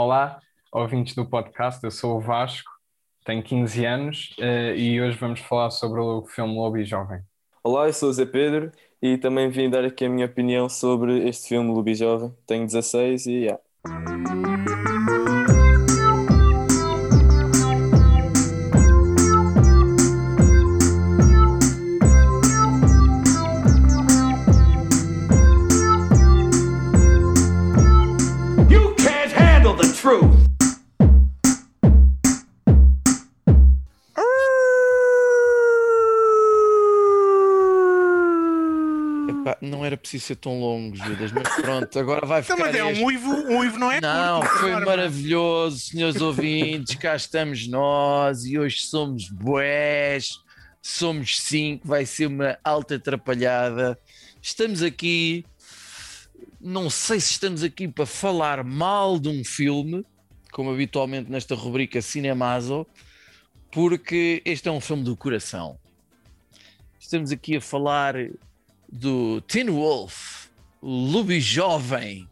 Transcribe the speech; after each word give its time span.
Olá, 0.00 0.38
ouvintes 0.70 1.12
do 1.16 1.26
podcast, 1.26 1.82
eu 1.82 1.90
sou 1.90 2.18
o 2.18 2.20
Vasco, 2.20 2.70
tenho 3.24 3.42
15 3.42 3.84
anos 3.84 4.36
uh, 4.38 4.72
e 4.76 5.02
hoje 5.02 5.18
vamos 5.18 5.40
falar 5.40 5.70
sobre 5.70 5.98
o 5.98 6.24
filme 6.24 6.54
Lobby 6.54 6.84
Jovem. 6.84 7.18
Olá, 7.64 7.88
eu 7.88 7.92
sou 7.92 8.08
o 8.08 8.12
Zé 8.12 8.24
Pedro 8.24 8.70
e 9.02 9.18
também 9.18 9.50
vim 9.50 9.68
dar 9.68 9.84
aqui 9.84 10.04
a 10.04 10.08
minha 10.08 10.26
opinião 10.26 10.68
sobre 10.68 11.28
este 11.28 11.48
filme 11.48 11.72
Lobby 11.72 11.96
Jovem. 11.96 12.32
Tenho 12.46 12.64
16 12.64 13.26
e 13.26 13.32
yeah. 13.32 14.47
Preciso 40.18 40.26
ser 40.26 40.36
tão 40.36 40.60
longo, 40.60 40.96
Judas, 40.96 41.32
mas 41.32 41.48
pronto, 41.56 41.98
agora 41.98 42.26
vai 42.26 42.40
Então, 42.42 42.56
ficar. 42.56 42.66
mas 42.68 42.76
é 42.76 42.90
este. 42.90 43.02
um 43.02 43.06
uivo, 43.06 43.30
um 43.30 43.58
uivo 43.58 43.78
não 43.78 43.90
é 43.92 44.00
Não, 44.00 44.40
curto, 44.40 44.56
foi 44.58 44.70
norma. 44.72 44.86
maravilhoso, 44.86 45.78
senhores 45.78 46.20
ouvintes. 46.20 46.94
Cá 46.96 47.16
estamos 47.16 47.66
nós 47.68 48.44
e 48.44 48.58
hoje 48.58 48.80
somos 48.80 49.28
boés, 49.30 50.38
somos 50.82 51.40
cinco, 51.40 51.86
vai 51.86 52.04
ser 52.04 52.26
uma 52.26 52.58
alta 52.64 52.96
atrapalhada. 52.96 53.98
Estamos 54.42 54.82
aqui, 54.82 55.44
não 56.60 56.88
sei 56.90 57.20
se 57.20 57.32
estamos 57.32 57.62
aqui 57.62 57.86
para 57.88 58.06
falar 58.06 58.62
mal 58.64 59.18
de 59.18 59.28
um 59.28 59.44
filme, 59.44 60.04
como 60.52 60.70
habitualmente 60.72 61.30
nesta 61.30 61.54
rubrica 61.54 62.00
Cinemazo, 62.02 62.86
porque 63.70 64.42
este 64.44 64.68
é 64.68 64.72
um 64.72 64.80
filme 64.80 65.04
do 65.04 65.16
coração. 65.16 65.78
Estamos 66.98 67.30
aqui 67.30 67.56
a 67.56 67.60
falar 67.60 68.14
do 68.90 69.40
Teen 69.42 69.68
Wolf, 69.70 70.46
o 70.80 70.88
Lubi 70.88 71.40
Jovem. 71.40 72.28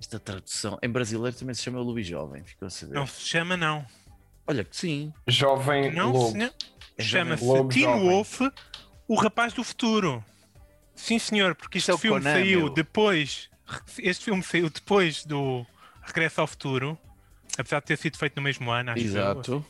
Esta 0.00 0.18
tradução 0.18 0.78
em 0.82 0.88
brasileiro 0.88 1.36
também 1.36 1.54
se 1.54 1.62
chama 1.62 1.78
Lubi 1.80 2.02
Jovem, 2.02 2.44
ficou 2.44 2.66
a 2.66 2.70
saber. 2.70 2.94
Não 2.94 3.06
se 3.06 3.22
chama, 3.22 3.56
não. 3.56 3.84
Olha 4.46 4.62
que 4.62 4.76
sim. 4.76 5.12
Jovem 5.26 5.92
Não, 5.92 6.12
Lobo. 6.12 6.30
senhor. 6.32 6.52
É 6.96 7.02
Chama-se 7.02 7.44
Teen 7.70 7.82
Jovem. 7.84 8.08
Wolf, 8.08 8.40
o 9.08 9.14
rapaz 9.16 9.52
do 9.52 9.64
futuro. 9.64 10.24
Sim, 10.94 11.18
senhor, 11.18 11.54
porque 11.56 11.78
este 11.78 11.90
Isso 11.90 11.98
é 11.98 12.00
filme 12.00 12.18
Conan, 12.20 12.34
saiu 12.34 12.58
meu. 12.60 12.70
depois. 12.70 13.50
Este 13.98 14.26
filme 14.26 14.42
saiu 14.42 14.68
depois 14.70 15.24
do 15.24 15.66
Regresso 16.02 16.40
ao 16.42 16.46
Futuro, 16.46 16.96
apesar 17.58 17.80
de 17.80 17.86
ter 17.86 17.96
sido 17.98 18.16
feito 18.18 18.36
no 18.36 18.42
mesmo 18.42 18.70
ano, 18.70 18.90
acho. 18.92 19.02
Exato. 19.02 19.64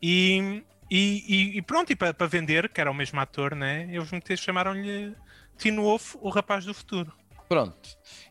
E, 0.00 0.62
e, 0.90 1.24
e- 1.28 1.58
e 1.58 1.62
pronto, 1.62 1.92
e 1.92 1.96
para, 1.96 2.26
vender, 2.26 2.68
que 2.68 2.80
era 2.80 2.90
o 2.90 2.94
mesmo 2.94 3.20
ator, 3.20 3.54
né? 3.54 3.88
Eles 3.92 4.40
chamaram-lhe 4.40 5.14
Teen 5.56 5.76
Wolf, 5.76 6.16
o 6.16 6.28
rapaz 6.28 6.64
do 6.64 6.74
futuro. 6.74 7.12
Pronto. 7.48 7.76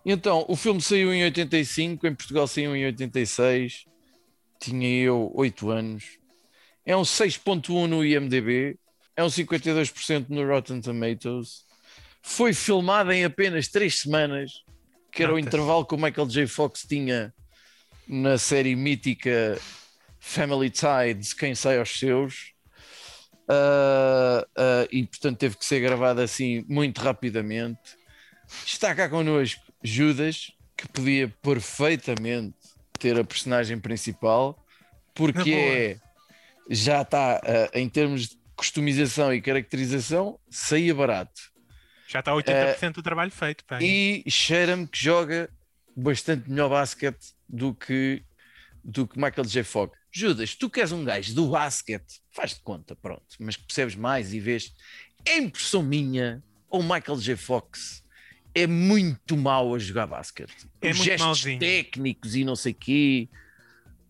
Então, 0.06 0.46
o 0.48 0.56
filme 0.56 0.82
saiu 0.82 1.14
em 1.14 1.24
85, 1.26 2.08
em 2.08 2.16
Portugal 2.16 2.48
saiu 2.48 2.76
em 2.76 2.86
86. 2.86 3.86
Tinha 4.60 4.90
eu 5.04 5.32
8 5.36 5.70
anos. 5.70 6.18
É 6.86 6.96
um 6.96 7.04
6.1 7.04 7.88
no 7.88 8.04
IMDb, 8.04 8.78
é 9.16 9.24
um 9.24 9.28
52% 9.30 10.28
no 10.30 10.48
Rotten 10.48 10.82
Tomatoes. 10.82 11.66
Foi 12.22 12.54
filmado 12.54 13.12
em 13.12 13.24
apenas 13.24 13.68
3 13.68 14.00
semanas, 14.00 14.52
que 15.12 15.22
era 15.24 15.32
o 15.32 15.36
Nota-se. 15.36 15.48
intervalo 15.48 15.86
que 15.86 15.96
o 15.96 15.98
Michael 15.98 16.28
J. 16.28 16.48
Fox 16.48 16.86
tinha 16.88 17.34
na 18.08 18.38
série 18.38 18.76
mítica 18.76 19.60
Family 20.20 20.70
Tides, 20.70 21.34
Quem 21.34 21.56
Sai 21.56 21.80
aos 21.80 21.98
Seus. 21.98 22.54
Ah, 23.50 24.46
ah, 24.56 24.88
e 24.92 25.06
portanto 25.08 25.40
teve 25.40 25.58
que 25.58 25.66
ser 25.66 25.80
gravado 25.80 26.22
assim 26.22 26.64
muito 26.68 27.02
rapidamente. 27.02 27.98
Está 28.66 28.94
cá 28.94 29.10
connosco 29.10 29.62
Judas, 29.84 30.52
que 30.78 30.88
podia 30.88 31.28
perfeitamente 31.42 32.56
ter 33.00 33.18
a 33.20 33.24
personagem 33.24 33.80
principal, 33.80 34.64
porque 35.16 35.52
é, 35.52 36.00
já 36.70 37.02
está 37.02 37.42
ah, 37.44 37.70
em 37.74 37.90
termos 37.90 38.30
de 38.30 38.40
customização 38.56 39.34
e 39.34 39.42
caracterização, 39.42 40.40
saía 40.50 40.94
barato. 40.94 41.50
Já 42.08 42.20
está 42.20 42.32
80% 42.32 42.94
do 42.94 43.04
trabalho 43.04 43.32
feito. 43.32 43.64
Pá. 43.66 43.82
E 43.82 44.24
cheira-me 44.28 44.88
que 44.88 44.98
joga 44.98 45.50
bastante 45.96 46.50
melhor 46.50 46.70
basquete 46.70 47.34
do 47.48 47.74
que, 47.74 48.24
do 48.84 49.08
que 49.08 49.18
Michael 49.18 49.46
J. 49.46 49.64
Fox. 49.64 49.99
Judas, 50.12 50.56
tu 50.56 50.70
que 50.70 50.82
és 50.82 50.92
um 50.92 51.04
gajo 51.04 51.34
do 51.34 51.50
basquete, 51.50 52.20
faz 52.32 52.56
de 52.56 52.62
conta, 52.62 52.96
pronto, 52.96 53.24
mas 53.40 53.56
percebes 53.58 53.96
mais 53.96 54.34
e 54.34 54.40
vês, 54.40 54.74
é 55.26 55.38
impressão 55.38 55.84
minha, 55.84 56.44
ou 56.70 56.82
Michael 56.82 57.18
J. 57.20 57.36
Fox 57.36 58.04
é 58.56 58.66
muito 58.66 59.38
mau 59.38 59.76
a 59.76 59.80
jogar 59.80 60.08
basquete. 60.08 60.68
É 60.82 60.90
Os 60.92 60.98
muito 60.98 61.08
gestos 61.08 61.26
mauzinho. 61.26 61.60
técnicos 61.60 62.36
e 62.36 62.44
não 62.44 62.56
sei 62.56 62.74
quê. 62.74 63.30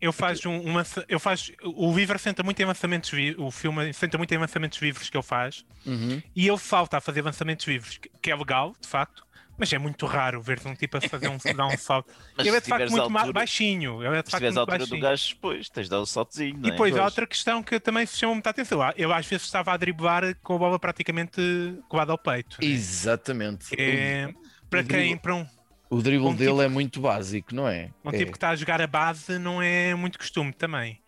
Eu 0.02 0.14
faço 0.14 0.48
um, 0.50 0.62
uma, 0.62 0.86
eu 1.10 1.20
faço, 1.20 1.52
o 1.62 1.94
Viver 1.94 2.18
senta 2.20 2.42
muito 2.42 2.58
em 2.62 2.66
lançamentos 2.66 3.10
vivos, 3.10 3.44
o 3.46 3.52
filme 3.52 3.92
senta 3.92 4.18
muito 4.18 4.34
em 4.34 4.38
lançamentos 4.38 4.78
vivos 4.78 5.10
que 5.10 5.18
ele 5.18 5.24
faz, 5.24 5.66
Uhum. 5.86 6.22
e 6.34 6.48
ele 6.48 6.58
salta 6.58 6.98
a 6.98 7.02
fazer 7.02 7.22
lançamentos 7.22 7.66
vivos, 7.66 8.00
que 8.22 8.31
é 8.31 8.36
legal, 8.36 8.74
de 8.80 8.88
facto, 8.88 9.26
mas 9.59 9.72
é 9.74 9.78
muito 9.78 10.06
raro 10.06 10.42
ver 10.42 10.59
um 10.66 10.74
tipo 10.74 10.97
a 10.97 11.02
fazer 11.02 11.28
um, 11.28 11.38
dar 11.56 11.68
um 11.68 11.75
salto. 11.78 12.12
Mas 12.38 12.47
ele 12.47 12.56
é 12.56 12.59
se 12.59 12.64
de 12.66 12.70
facto 12.70 12.90
muito 12.92 13.03
altura- 13.18 13.34
baixinho. 13.34 14.03
Ele 14.03 14.18
é 14.18 14.22
de 14.22 14.28
Se 14.28 14.31
facto 14.31 14.42
tiveres 14.42 14.58
a 14.58 14.59
muito 14.62 14.72
altura 14.72 14.78
do 14.78 14.90
baixinho. 14.90 15.02
gajo, 15.02 15.30
depois 15.36 15.70
tens 15.70 15.84
de 15.84 15.90
dar 15.90 16.00
o 16.00 16.06
saltozinho, 16.06 16.58
não 16.58 16.66
E 16.66 16.68
é? 16.70 16.72
depois 16.72 16.94
há 16.94 16.97
Pois. 16.97 17.06
outra 17.06 17.28
questão 17.28 17.62
que 17.62 17.80
também 17.80 18.06
se 18.06 18.18
chama 18.18 18.34
muita 18.34 18.50
atenção. 18.50 18.80
Ele 18.96 19.14
às 19.14 19.25
vezes 19.28 19.46
estava 19.46 19.74
a 19.74 19.78
driblar 19.78 20.36
com 20.42 20.56
a 20.56 20.58
bola 20.58 20.80
praticamente 20.80 21.42
colada 21.88 22.12
ao 22.12 22.18
peito. 22.18 22.58
né? 22.62 22.68
Exatamente. 22.68 23.68
É, 23.78 24.34
para 24.69 24.81
o 24.81 24.86
quem, 24.86 24.98
drible- 25.00 25.19
para 25.19 25.36
um, 25.36 25.48
O 25.90 26.02
dribble 26.02 26.28
um 26.30 26.36
dele 26.36 26.50
tipo- 26.52 26.62
é 26.62 26.68
muito 26.68 27.02
básico, 27.02 27.53
não 27.53 27.68
é? 27.68 27.90
um 28.06 28.09
É. 28.09 28.18
tipo 28.18 28.31
que 28.31 28.38
está 28.38 28.50
a 28.50 28.56
jogar 28.56 28.81
a 28.81 28.88
base, 28.88 29.38
não 29.40 29.62
é 29.62 29.94
muito 29.96 30.18
costume 30.18 30.53
também. 30.53 31.00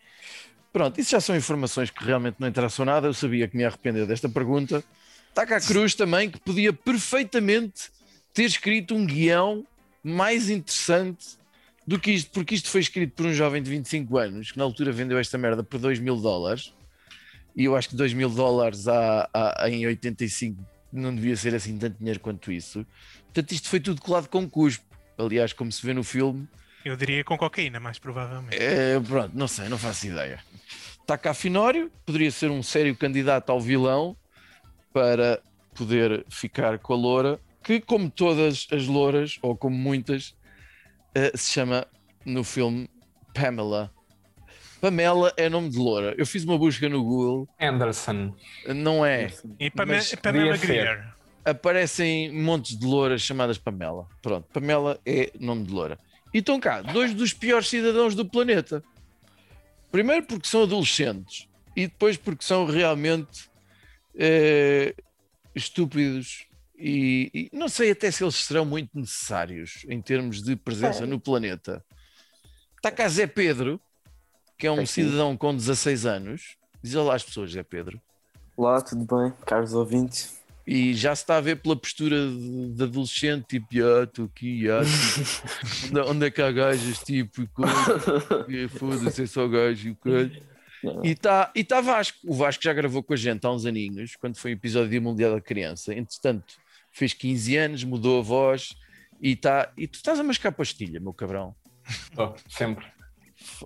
Pronto, 0.72 0.98
isso 0.98 1.10
já 1.10 1.20
são 1.20 1.36
informações 1.36 1.90
que 1.90 2.02
realmente 2.02 2.36
não 2.38 2.48
interessam 2.48 2.84
nada. 2.86 3.06
Eu 3.06 3.12
sabia 3.14 3.46
que 3.46 3.54
me 3.56 3.62
ia 3.62 3.68
arrepender 3.68 4.06
desta 4.06 4.26
pergunta. 4.28 4.82
Está 5.28 5.46
cá 5.46 5.56
a 5.56 5.60
Cruz 5.60 5.94
também, 5.94 6.30
que 6.30 6.40
podia 6.40 6.72
perfeitamente 6.72 7.90
ter 8.32 8.44
escrito 8.44 8.94
um 8.94 9.04
guião 9.06 9.66
mais 10.02 10.48
interessante 10.50 11.36
do 11.86 11.98
que 11.98 12.12
isto, 12.12 12.30
porque 12.30 12.54
isto 12.54 12.68
foi 12.70 12.80
escrito 12.80 13.12
por 13.14 13.26
um 13.26 13.32
jovem 13.32 13.62
de 13.62 13.70
25 13.70 14.16
anos 14.18 14.52
que 14.52 14.58
na 14.58 14.64
altura 14.64 14.92
vendeu 14.92 15.18
esta 15.18 15.36
merda 15.36 15.62
por 15.62 15.78
2 15.80 15.98
mil 15.98 16.16
dólares. 16.16 16.72
E 17.54 17.64
eu 17.64 17.76
acho 17.76 17.90
que 17.90 17.96
2 17.96 18.12
mil 18.14 18.30
dólares 18.30 18.88
há- 18.88 19.28
há- 19.34 19.68
em 19.68 19.86
85 19.86 20.64
não 20.92 21.14
devia 21.14 21.36
ser 21.36 21.54
assim 21.54 21.76
tanto 21.76 21.98
dinheiro 21.98 22.20
quanto 22.20 22.50
isso. 22.50 22.86
Portanto, 23.24 23.52
isto 23.52 23.68
foi 23.68 23.80
tudo 23.80 24.00
colado 24.00 24.28
com 24.28 24.48
cuspo. 24.48 24.84
Aliás, 25.18 25.52
como 25.52 25.70
se 25.70 25.84
vê 25.84 25.92
no 25.92 26.02
filme, 26.02 26.48
Eu 26.84 26.96
diria 26.96 27.22
com 27.22 27.36
cocaína, 27.38 27.78
mais 27.78 27.98
provavelmente. 27.98 28.56
é, 28.60 28.98
pronto, 29.00 29.36
não 29.36 29.46
sei, 29.46 29.68
não 29.68 29.78
faço 29.78 30.06
ideia. 30.06 30.40
Está 31.00 31.16
cá 31.18 31.32
Finório, 31.34 31.92
poderia 32.06 32.30
ser 32.30 32.50
um 32.50 32.62
sério 32.62 32.96
candidato 32.96 33.50
ao 33.50 33.60
vilão 33.60 34.16
para 34.92 35.40
poder 35.74 36.24
ficar 36.28 36.78
com 36.78 36.92
a 36.92 36.96
loura, 36.96 37.40
que, 37.62 37.80
como 37.80 38.10
todas 38.10 38.66
as 38.72 38.86
louras, 38.86 39.38
ou 39.42 39.56
como 39.56 39.76
muitas, 39.76 40.34
eh, 41.14 41.32
se 41.34 41.52
chama 41.52 41.86
no 42.24 42.42
filme 42.44 42.88
Pamela. 43.34 43.90
Pamela 44.80 45.32
é 45.36 45.48
nome 45.48 45.70
de 45.70 45.78
loura. 45.78 46.14
Eu 46.18 46.26
fiz 46.26 46.44
uma 46.44 46.58
busca 46.58 46.88
no 46.88 47.02
Google, 47.04 47.48
Anderson. 47.60 48.34
não 48.74 49.06
é. 49.06 49.32
E 49.60 49.70
Pamela, 49.70 49.98
Mas 49.98 50.14
Pamela. 50.16 50.56
Greer. 50.56 51.14
Aparecem 51.44 52.32
montes 52.32 52.76
de 52.78 52.84
louras 52.86 53.22
chamadas 53.22 53.58
Pamela. 53.58 54.08
Pronto, 54.20 54.48
Pamela 54.52 55.00
é 55.06 55.30
nome 55.38 55.64
de 55.64 55.72
loura. 55.72 55.98
E 56.34 56.38
estão 56.38 56.58
cá 56.58 56.82
dois 56.82 57.14
dos 57.14 57.32
piores 57.32 57.68
cidadãos 57.68 58.14
do 58.14 58.24
planeta. 58.24 58.82
Primeiro 59.90 60.24
porque 60.26 60.48
são 60.48 60.62
adolescentes 60.62 61.46
e 61.76 61.86
depois 61.86 62.16
porque 62.16 62.44
são 62.44 62.64
realmente 62.64 63.50
eh, 64.16 64.94
estúpidos 65.54 66.46
e, 66.84 67.30
e 67.52 67.56
não 67.56 67.68
sei 67.68 67.92
até 67.92 68.10
se 68.10 68.24
eles 68.24 68.34
serão 68.34 68.64
muito 68.64 68.90
necessários 68.98 69.86
em 69.88 70.02
termos 70.02 70.42
de 70.42 70.56
presença 70.56 71.06
no 71.06 71.20
planeta. 71.20 71.84
Está 72.76 72.90
cá 72.90 73.08
Zé 73.08 73.28
Pedro, 73.28 73.80
que 74.58 74.66
é 74.66 74.70
um 74.70 74.80
Aqui. 74.80 74.88
cidadão 74.88 75.36
com 75.36 75.54
16 75.54 76.06
anos. 76.06 76.56
Diz 76.82 76.96
olá 76.96 77.14
às 77.14 77.22
pessoas, 77.22 77.52
Zé 77.52 77.62
Pedro. 77.62 78.00
Olá, 78.56 78.80
tudo 78.80 79.04
bem? 79.04 79.32
Caros 79.46 79.74
ouvintes. 79.74 80.42
E 80.66 80.92
já 80.94 81.14
se 81.14 81.22
está 81.22 81.36
a 81.36 81.40
ver 81.40 81.62
pela 81.62 81.76
postura 81.76 82.16
de, 82.28 82.72
de 82.72 82.82
adolescente, 82.82 83.44
tipo, 83.46 83.68
ah, 83.74 84.02
estou 84.02 84.24
aqui, 84.24 84.68
ah, 84.68 84.80
tipo, 85.82 86.00
onde, 86.10 86.26
é 86.26 86.30
que 86.32 86.42
há 86.42 86.50
gajas, 86.50 86.98
tipo, 86.98 87.48
foda-se, 88.76 89.22
é 89.22 89.26
só 89.26 89.46
gajo, 89.46 89.88
e 89.88 89.90
o. 89.92 90.52
Não. 90.82 91.04
E 91.04 91.10
está 91.10 91.52
e 91.54 91.62
tá 91.62 91.80
Vasco. 91.80 92.18
O 92.24 92.34
Vasco 92.34 92.62
já 92.62 92.72
gravou 92.72 93.04
com 93.04 93.12
a 93.12 93.16
gente 93.16 93.46
há 93.46 93.52
uns 93.52 93.64
aninhos, 93.64 94.16
quando 94.16 94.36
foi 94.36 94.50
o 94.50 94.54
episódio 94.54 94.90
Dia 94.90 95.00
Mundial 95.00 95.34
da 95.34 95.40
Criança. 95.40 95.94
Entretanto, 95.94 96.54
fez 96.92 97.12
15 97.14 97.56
anos, 97.56 97.84
mudou 97.84 98.20
a 98.20 98.22
voz 98.22 98.76
e, 99.20 99.34
tá, 99.34 99.72
e 99.76 99.88
tu 99.88 99.94
estás 99.94 100.20
a 100.20 100.22
mascar 100.22 100.52
pastilha, 100.52 101.00
meu 101.00 101.12
cabrão. 101.12 101.54
Tô, 102.14 102.34
sempre. 102.48 102.86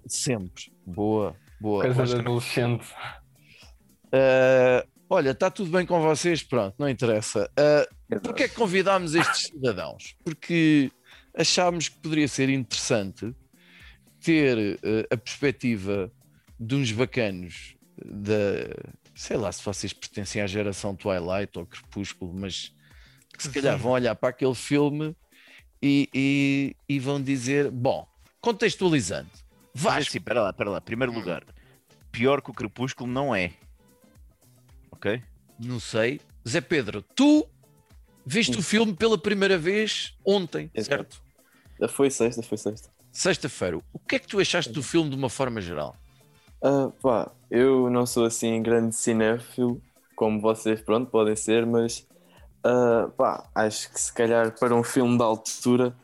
Sempre. 0.06 0.73
Boa, 0.87 1.37
boa. 1.61 1.82
Coisa 1.82 2.06
de 2.06 2.20
adolescente. 2.20 2.87
Uh, 4.06 4.88
olha, 5.11 5.31
está 5.31 5.50
tudo 5.50 5.70
bem 5.70 5.84
com 5.84 6.00
vocês? 6.00 6.43
Pronto, 6.43 6.75
não 6.78 6.88
interessa. 6.88 7.50
Uh, 7.58 8.20
Porquê 8.20 8.44
é 8.44 8.49
que 8.49 8.55
convidámos 8.55 9.14
estes 9.14 9.49
cidadãos? 9.49 10.17
Porque 10.25 10.90
achámos 11.34 11.88
que 11.88 11.99
poderia 11.99 12.29
ser 12.29 12.49
interessante 12.49 13.34
ter 14.20 14.56
uh, 14.56 15.06
a 15.11 15.17
perspectiva 15.17 16.11
de 16.58 16.75
uns 16.75 16.93
bacanos 16.93 17.76
da. 18.05 18.75
Sei 19.14 19.37
lá 19.37 19.50
se 19.50 19.64
vocês 19.64 19.93
pertencem 19.94 20.43
à 20.43 20.46
geração 20.46 20.94
Twilight 20.94 21.58
ou 21.58 21.67
Crepúsculo, 21.67 22.34
mas 22.34 22.75
que 23.36 23.42
se 23.42 23.50
calhar 23.50 23.76
Sim. 23.76 23.82
vão 23.82 23.92
olhar 23.92 24.14
para 24.14 24.30
aquele 24.30 24.54
filme 24.54 25.14
e, 25.82 26.08
e- 26.14 26.76
e 26.88 26.98
vão 26.98 27.22
dizer: 27.22 27.70
bom, 27.70 28.06
contextualizando, 28.40 29.28
Mas 29.74 29.82
Vasco, 29.82 30.10
assim, 30.10 30.20
pera 30.20 30.42
lá, 30.42 30.52
pera 30.52 30.70
lá. 30.70 30.80
Primeiro 30.80 31.12
lugar, 31.12 31.44
pior 32.10 32.40
que 32.42 32.50
o 32.50 32.54
Crepúsculo 32.54 33.10
não 33.10 33.34
é. 33.34 33.52
Ok? 34.90 35.22
não 35.58 35.78
sei. 35.80 36.20
Zé 36.48 36.60
Pedro, 36.60 37.02
tu 37.14 37.46
viste 38.24 38.56
o 38.58 38.62
filme 38.62 38.94
pela 38.94 39.18
primeira 39.18 39.56
vez 39.58 40.14
ontem, 40.24 40.70
Exato. 40.74 41.16
certo? 41.78 41.92
Foi 41.94 42.10
sexta, 42.10 42.42
foi 42.42 42.56
sexta. 42.58 42.88
Sexta-feira. 43.12 43.78
O 43.92 43.98
que 43.98 44.16
é 44.16 44.18
que 44.18 44.26
tu 44.26 44.38
achaste 44.38 44.72
do 44.72 44.82
filme 44.82 45.10
de 45.10 45.16
uma 45.16 45.28
forma 45.30 45.60
geral? 45.60 45.96
Ah, 46.62 46.90
pá, 47.02 47.30
eu 47.50 47.90
não 47.90 48.06
sou 48.06 48.24
assim 48.24 48.62
grande 48.62 48.94
cinéfilo, 48.94 49.80
como 50.14 50.40
vocês, 50.40 50.80
pronto, 50.80 51.10
podem 51.10 51.36
ser, 51.36 51.66
mas 51.66 52.06
ah, 52.64 53.08
pá, 53.17 53.49
acho 53.55 53.93
que 53.93 54.00
se 54.00 54.12
calhar 54.12 54.53
para 54.58 54.75
um 54.75 54.82
filme 54.82 55.17
da 55.17 55.25
altura 55.25 55.94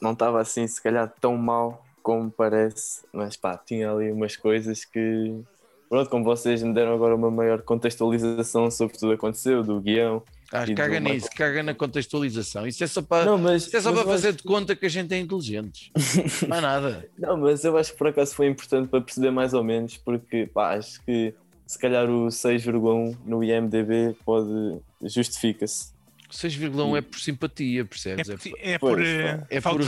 não 0.00 0.12
estava 0.12 0.40
assim, 0.40 0.66
se 0.66 0.82
calhar 0.82 1.12
tão 1.20 1.36
mal 1.36 1.84
como 2.02 2.30
parece, 2.30 3.04
mas 3.12 3.36
pá, 3.36 3.56
tinha 3.58 3.90
ali 3.90 4.10
umas 4.10 4.34
coisas 4.34 4.84
que, 4.84 5.42
pronto, 5.88 6.08
como 6.08 6.24
vocês 6.24 6.62
me 6.62 6.72
deram 6.72 6.94
agora 6.94 7.14
uma 7.14 7.30
maior 7.30 7.60
contextualização 7.62 8.70
sobre 8.70 8.96
tudo 8.96 9.10
que 9.10 9.16
aconteceu, 9.16 9.62
do 9.62 9.80
guião. 9.80 10.22
Ah, 10.50 10.64
do 10.64 10.74
caga 10.74 10.98
nisso, 10.98 11.28
caga 11.36 11.62
na 11.62 11.74
contextualização. 11.74 12.66
Isso 12.66 12.82
é 12.82 12.86
só 12.86 13.02
para, 13.02 13.26
Não, 13.26 13.38
mas, 13.38 13.72
é 13.72 13.80
só 13.80 13.92
para 13.92 14.04
fazer 14.04 14.28
acho 14.28 14.38
de 14.38 14.42
conta 14.42 14.74
que 14.74 14.86
a 14.86 14.88
gente 14.88 15.14
é 15.14 15.18
inteligentes. 15.18 15.90
Não 16.48 16.56
é 16.56 16.60
nada. 16.60 17.08
Não, 17.18 17.36
mas 17.36 17.62
eu 17.62 17.76
acho 17.76 17.92
que 17.92 17.98
por 17.98 18.08
acaso 18.08 18.34
foi 18.34 18.48
importante 18.48 18.88
para 18.88 19.00
perceber 19.00 19.30
mais 19.30 19.52
ou 19.52 19.62
menos, 19.62 19.96
porque 19.98 20.46
pá, 20.46 20.74
acho 20.74 21.00
que 21.04 21.34
se 21.66 21.78
calhar 21.78 22.08
o 22.08 22.28
6,1 22.28 23.16
no 23.24 23.44
IMDB 23.44 24.16
pode 24.24 24.80
justifica-se. 25.02 25.92
6,1 26.30 26.96
é 26.96 27.00
por 27.00 27.18
simpatia, 27.18 27.80
É, 27.80 27.84
percebes? 27.84 28.28
É, 28.28 28.32
por- 28.36 28.40
por- 28.40 28.56
é 28.60 28.78
por 28.78 28.96
Pois, 28.96 29.08
eh, 29.08 29.46
é 29.50 29.60
por 29.60 29.80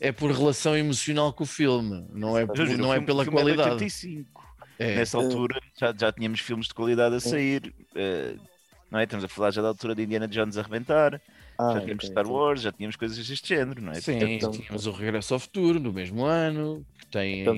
é 0.00 0.12
por 0.12 0.30
relação 0.30 0.76
emocional 0.76 1.32
com 1.32 1.42
o 1.42 1.46
filme, 1.46 2.06
não 2.12 2.38
é, 2.38 2.46
por- 2.46 2.68
não 2.78 2.94
é 2.94 3.00
pela 3.00 3.22
é 3.22 3.24
de 3.24 3.30
qualidade. 3.32 3.70
85. 3.72 4.42
É. 4.78 4.96
Nessa 4.96 5.18
altura 5.18 5.60
já, 5.78 5.92
já 5.98 6.12
tínhamos 6.12 6.40
filmes 6.40 6.68
de 6.68 6.74
qualidade 6.74 7.16
a 7.16 7.20
sair. 7.20 7.74
eh, 7.96 8.34
não 8.90 8.98
é? 9.00 9.04
Estamos 9.04 9.24
a 9.24 9.28
falar 9.28 9.50
já 9.50 9.60
da 9.62 9.68
altura 9.68 9.94
de 9.94 10.02
Indiana 10.02 10.28
Jones 10.28 10.56
a 10.56 10.60
arrebentar. 10.60 11.20
Ah, 11.58 11.72
já 11.74 11.80
tínhamos 11.80 12.04
Star 12.06 12.24
então- 12.24 12.32
Wars, 12.36 12.60
já 12.62 12.72
tínhamos 12.72 12.96
coisas 12.96 13.16
deste 13.28 13.48
género, 13.48 13.82
não 13.82 13.92
é? 13.92 14.00
Sim, 14.00 14.12
Então- 14.22 14.50
tínhamos 14.52 14.86
o 14.86 14.90
Regresso 14.92 15.34
ao 15.34 15.40
Futuro 15.40 15.80
no 15.80 15.92
mesmo 15.92 16.24
ano, 16.24 16.84
que 16.98 17.06
tem 17.06 17.40
Então, 17.42 17.54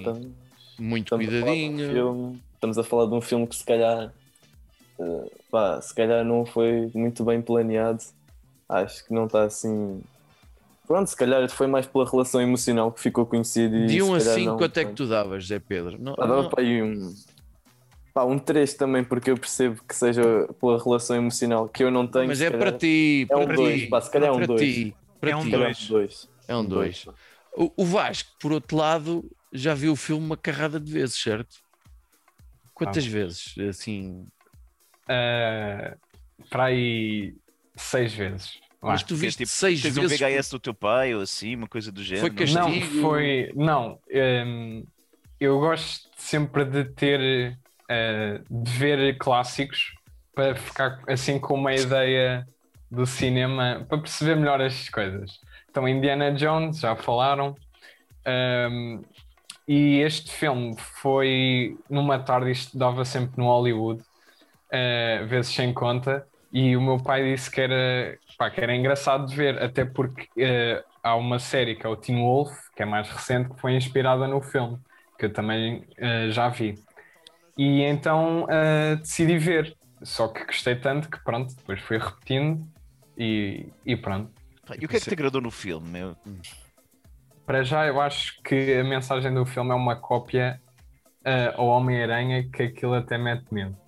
muito 0.79 1.14
estamos, 1.14 1.26
a 1.29 1.31
falar 1.31 1.31
de 1.31 1.37
um 1.37 1.43
cuidadinho. 1.43 1.93
filme, 1.93 2.43
estamos 2.55 2.79
a 2.79 2.85
falar 2.85 3.06
de 3.06 3.14
um 3.14 3.20
filme 3.20 3.46
que 3.46 3.56
se 3.56 3.64
calhar, 3.64 4.12
eh, 4.99 5.31
pá, 5.50 5.81
se 5.81 5.94
calhar 5.94 6.25
não 6.25 6.44
foi 6.46 6.91
muito 6.94 7.25
bem 7.25 7.41
planeado. 7.43 8.02
Acho 8.69 9.05
que 9.05 9.12
não 9.12 9.26
está 9.26 9.44
assim. 9.44 10.02
Pronto, 10.87 11.08
se 11.08 11.17
calhar 11.17 11.49
foi 11.50 11.67
mais 11.67 11.87
pela 11.87 12.08
relação 12.08 12.41
emocional 12.41 12.93
que 12.93 13.00
ficou 13.00 13.25
conhecido. 13.25 13.75
E 13.76 13.87
De 13.87 14.02
1 14.02 14.14
a 14.14 14.20
se 14.20 14.25
calhar 14.26 14.38
5, 14.38 14.50
não, 14.50 14.56
quanto 14.58 14.76
é 14.79 14.85
que 14.85 14.93
tu 14.94 15.06
davas, 15.06 15.46
Zé 15.46 15.58
Pedro? 15.58 15.99
Não, 15.99 16.14
Pá, 16.14 16.26
dava 16.26 16.43
não- 16.43 16.49
para 16.49 16.62
aí 16.62 16.82
um. 16.82 17.14
Pá, 18.12 18.23
um 18.25 18.38
3 18.38 18.75
também, 18.75 19.02
porque 19.02 19.31
eu 19.31 19.37
percebo 19.37 19.82
que 19.82 19.94
seja 19.94 20.23
pela 20.61 20.81
relação 20.82 21.17
emocional 21.17 21.69
que 21.69 21.82
eu 21.82 21.91
não 21.91 22.06
tenho. 22.06 22.29
mas 22.29 22.41
é 22.41 22.50
para 22.50 22.70
ti, 22.73 23.26
É 23.29 23.37
um 23.37 23.44
para 23.46 23.56
dois, 23.56 23.81
ti, 23.81 23.87
pá, 23.88 24.00
se 24.00 24.11
calhar 24.11 24.29
é 24.29 24.32
um 24.32 24.37
para 24.37 24.46
dois. 24.46 24.61
ti, 24.61 24.96
para 25.20 25.31
É 25.31 25.37
um 25.37 25.41
ti. 25.41 25.44
Se 25.46 25.50
calhar 25.50 25.69
dois. 25.69 25.81
um 25.82 25.88
2. 25.88 26.29
É 26.46 26.56
um 26.56 26.64
2. 26.64 27.06
O, 27.56 27.73
o 27.82 27.85
Vasco, 27.85 28.31
por 28.38 28.52
outro 28.52 28.76
lado, 28.76 29.29
já 29.52 29.75
viu 29.75 29.93
o 29.93 29.96
filme 29.96 30.25
uma 30.25 30.37
carrada 30.37 30.79
de 30.79 30.93
vezes, 30.93 31.20
certo? 31.20 31.56
Quantas 32.73 33.06
vezes? 33.06 33.55
Assim, 33.69 34.26
Ah, 35.08 35.96
para 36.50 36.64
aí 36.64 37.34
seis 37.76 38.14
vezes. 38.14 38.58
Mas 38.82 39.02
tu 39.02 39.16
viste 39.16 39.38
tipo, 39.38 39.50
seis 39.50 39.80
Tens 39.80 39.96
um 39.96 40.02
vezes. 40.02 40.20
VHS 40.20 40.50
do 40.50 40.60
teu 40.60 40.74
pai 40.74 41.14
ou 41.14 41.22
assim, 41.22 41.56
uma 41.56 41.66
coisa 41.66 41.90
do 41.90 42.02
género. 42.02 42.28
Foi 42.28 42.36
castigo. 42.36 42.60
Não, 42.60 43.00
foi. 43.00 43.52
Não, 43.54 43.98
hum, 44.46 44.84
eu 45.40 45.58
gosto 45.58 46.08
sempre 46.16 46.64
de 46.64 46.84
ter. 46.84 47.58
eh, 47.88 48.40
de 48.50 48.70
ver 48.72 49.16
clássicos 49.18 49.92
para 50.34 50.54
ficar 50.56 51.00
assim 51.08 51.38
com 51.38 51.54
uma 51.54 51.74
ideia 51.74 52.46
do 52.90 53.06
cinema, 53.06 53.84
para 53.88 53.98
perceber 53.98 54.36
melhor 54.36 54.60
as 54.60 54.88
coisas. 54.88 55.38
Então, 55.70 55.88
Indiana 55.88 56.32
Jones, 56.32 56.78
já 56.80 56.94
falaram. 56.96 57.54
hum, 58.70 59.02
e 59.66 60.00
este 60.00 60.30
filme 60.30 60.76
foi 60.78 61.76
numa 61.88 62.18
tarde, 62.18 62.50
isto 62.50 62.76
dava 62.76 63.04
sempre 63.04 63.38
no 63.38 63.46
Hollywood, 63.46 64.02
eh, 64.74 65.24
vezes 65.26 65.54
sem 65.54 65.72
conta, 65.72 66.26
e 66.52 66.76
o 66.76 66.80
meu 66.80 66.98
pai 66.98 67.32
disse 67.32 67.48
que 67.48 67.60
era, 67.60 68.18
pá, 68.36 68.50
que 68.50 68.60
era 68.60 68.74
engraçado 68.74 69.26
de 69.26 69.36
ver, 69.36 69.62
até 69.62 69.84
porque 69.84 70.28
eh, 70.36 70.82
há 71.02 71.14
uma 71.14 71.38
série 71.38 71.76
que 71.76 71.86
é 71.86 71.88
o 71.88 71.96
Teen 71.96 72.18
Wolf, 72.18 72.50
que 72.74 72.82
é 72.82 72.86
mais 72.86 73.08
recente, 73.08 73.50
que 73.50 73.60
foi 73.60 73.74
inspirada 73.74 74.26
no 74.26 74.40
filme, 74.40 74.78
que 75.16 75.26
eu 75.26 75.32
também 75.32 75.86
eh, 75.96 76.30
já 76.30 76.48
vi. 76.48 76.74
E 77.56 77.82
então 77.82 78.48
decidi 79.00 79.38
ver, 79.38 79.76
só 80.02 80.26
que 80.26 80.44
gostei 80.44 80.74
tanto 80.74 81.08
que 81.08 81.22
pronto, 81.22 81.54
depois 81.54 81.80
fui 81.82 81.98
repetindo 81.98 82.66
e, 83.16 83.68
e 83.86 83.96
pronto. 83.96 84.32
E 84.76 84.84
o 84.84 84.88
que 84.88 84.96
é 84.96 84.98
que 84.98 85.06
te 85.06 85.14
agradou 85.14 85.40
no 85.40 85.52
filme? 85.52 85.88
Meu? 85.88 86.16
Para 87.46 87.62
já, 87.62 87.86
eu 87.86 88.00
acho 88.00 88.42
que 88.42 88.74
a 88.74 88.82
mensagem 88.82 89.32
do 89.32 89.46
filme 89.46 89.70
é 89.70 89.74
uma 89.74 89.94
cópia 89.94 90.60
eh, 91.24 91.54
ao 91.56 91.66
Homem-Aranha 91.66 92.48
que 92.50 92.64
aquilo 92.64 92.94
até 92.94 93.16
mete 93.16 93.46
medo. 93.52 93.83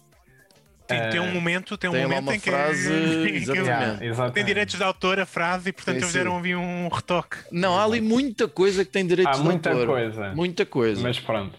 Tem, 0.86 1.10
tem 1.10 1.20
um 1.20 1.26
Eh, 1.26 1.32
momento, 1.32 1.76
tem 1.76 1.90
um 1.90 1.92
tem 1.92 2.02
momento 2.02 2.32
em 2.32 2.38
que, 2.40 2.50
frase, 2.50 2.92
em 2.94 3.44
que. 3.44 3.50
Yeah, 3.52 4.30
tem 4.32 4.44
direitos 4.44 4.76
de 4.76 4.82
autor 4.84 5.18
a 5.18 5.26
frase 5.26 5.70
e 5.70 5.72
portanto 5.72 5.96
eles 5.96 6.12
deram 6.12 6.38
ali 6.38 6.54
um 6.54 6.88
retoque. 6.88 7.38
Não, 7.50 7.76
há 7.78 7.84
ali 7.84 8.00
muita 8.00 8.46
coisa 8.46 8.84
que 8.84 8.90
tem 8.90 9.06
direitos 9.06 9.36
Há 9.38 9.42
de 9.42 9.44
muita 9.44 9.70
autor. 9.70 9.86
coisa. 9.86 10.32
Muita 10.34 10.64
coisa. 10.66 11.02
Mas 11.02 11.18
pronto. 11.18 11.58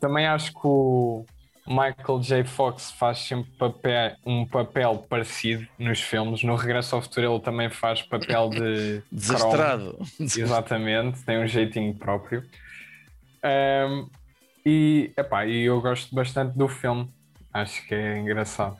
Também 0.00 0.26
acho 0.26 0.52
que 0.52 0.60
o 0.64 1.24
Michael 1.66 2.20
J. 2.20 2.44
Fox 2.44 2.90
faz 2.90 3.18
sempre 3.18 3.50
papel, 3.58 4.16
um 4.26 4.44
papel 4.46 5.06
parecido 5.08 5.66
nos 5.78 6.00
filmes. 6.00 6.42
No 6.42 6.56
Regresso 6.56 6.96
ao 6.96 7.02
Futuro 7.02 7.32
ele 7.34 7.40
também 7.40 7.70
faz 7.70 8.02
papel 8.02 8.50
de 8.50 9.02
Desastrado. 9.12 9.98
Exatamente, 10.18 11.22
tem 11.22 11.38
um 11.38 11.46
jeitinho 11.46 11.94
próprio. 11.94 12.42
Ahm, 13.42 14.08
e, 14.66 15.12
epá, 15.16 15.46
e 15.46 15.62
eu 15.62 15.80
gosto 15.80 16.14
bastante 16.14 16.56
do 16.58 16.66
filme. 16.68 17.08
Acho 17.52 17.86
que 17.86 17.94
é 17.94 18.18
engraçado. 18.18 18.76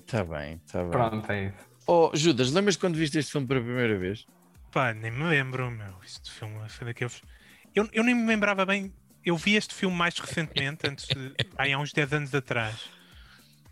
Está 0.00 0.24
bem, 0.24 0.60
está 0.64 0.82
bem. 0.82 0.90
Pronto, 0.90 1.30
é 1.32 1.46
isso. 1.46 1.66
Oh, 1.86 2.10
Judas, 2.14 2.50
lembras 2.52 2.76
quando 2.76 2.96
viste 2.96 3.18
este 3.18 3.30
filme 3.30 3.46
pela 3.46 3.60
primeira 3.60 3.96
vez? 3.96 4.26
Pá, 4.72 4.92
nem 4.92 5.10
me 5.10 5.24
lembro, 5.24 5.70
meu. 5.70 5.94
Este 6.04 6.30
filme 6.32 6.68
foi 6.68 6.86
daqueles. 6.88 7.22
Eu, 7.74 7.88
eu 7.92 8.02
nem 8.02 8.14
me 8.14 8.26
lembrava 8.26 8.66
bem. 8.66 8.92
Eu 9.24 9.36
vi 9.36 9.54
este 9.54 9.74
filme 9.74 9.96
mais 9.96 10.18
recentemente, 10.18 10.88
antes 10.88 11.06
de, 11.06 11.34
há 11.56 11.78
uns 11.78 11.92
10 11.92 12.12
anos 12.12 12.34
atrás, 12.34 12.88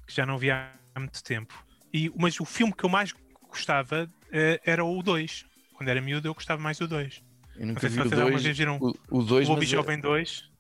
que 0.07 0.15
já 0.15 0.25
não 0.27 0.39
vi 0.39 0.51
há 0.51 0.73
muito 0.97 1.23
tempo. 1.23 1.55
E, 1.93 2.11
mas 2.17 2.39
o 2.41 2.45
filme 2.45 2.73
que 2.73 2.85
eu 2.85 2.89
mais 2.89 3.13
gostava 3.49 4.11
eh, 4.33 4.61
era 4.65 4.85
o 4.85 5.03
2. 5.03 5.45
Quando 5.75 5.89
era 5.89 6.01
miúdo, 6.01 6.29
eu 6.29 6.35
gostava 6.35 6.61
mais 6.61 6.79
do 6.79 6.89
2. 6.89 7.23
Eu 7.57 7.61
Não 7.61 7.75
nunca 7.75 7.89
vi 7.89 8.01
o 8.01 8.03
vocês 8.03 8.13
alguma 8.13 8.31
2. 8.31 8.43
vez 8.43 8.59
viram 8.59 8.79
O 9.11 9.23
2 9.23 9.49
o 9.49 9.53
Lobby 9.53 9.67
Jovem 9.67 10.01
2. 10.01 10.51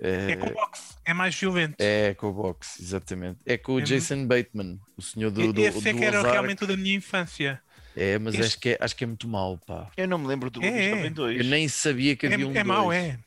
É, 0.00 0.32
É 0.32 0.36
com 0.36 0.50
boxe, 0.50 0.94
é 1.04 1.12
mais 1.14 1.34
violento. 1.34 1.76
é 1.78 2.14
com 2.14 2.28
o 2.28 2.32
box, 2.32 2.80
exatamente. 2.80 3.38
É 3.46 3.56
com 3.56 3.74
o 3.74 3.80
É 3.80 3.82
Jason 3.82 4.26
Bateman, 4.26 4.78
o 4.96 5.02
senhor 5.02 5.30
do, 5.30 5.52
do, 5.52 5.60
Esse 5.60 5.88
é 5.88 5.92
do 5.92 5.98
que 5.98 6.04
era 6.04 6.18
Ozark. 6.18 6.32
realmente 6.32 6.64
o 6.64 6.66
da 6.66 6.76
minha 6.76 6.94
infância. 6.96 7.60
É, 7.96 8.18
mas 8.18 8.34
Este- 8.34 8.44
acho, 8.46 8.60
que 8.60 8.68
é, 8.70 8.78
acho 8.80 8.96
que 8.96 9.04
é 9.04 9.06
muito 9.06 9.26
mau, 9.28 9.58
pá. 9.66 9.88
Eu 9.96 10.06
não 10.08 10.16
me 10.18 10.26
lembro 10.26 10.48
do 10.50 10.62
É, 10.62 11.06
é. 11.06 11.10
2. 11.10 11.38
Eu 11.38 11.44
nem 11.44 11.68
sabia 11.68 12.14
que 12.16 12.26
É, 12.26 12.32
havia 12.34 12.46
um 12.48 12.54
é 12.54 12.64
mau, 12.64 12.84
dois. 12.86 12.98
é. 12.98 13.18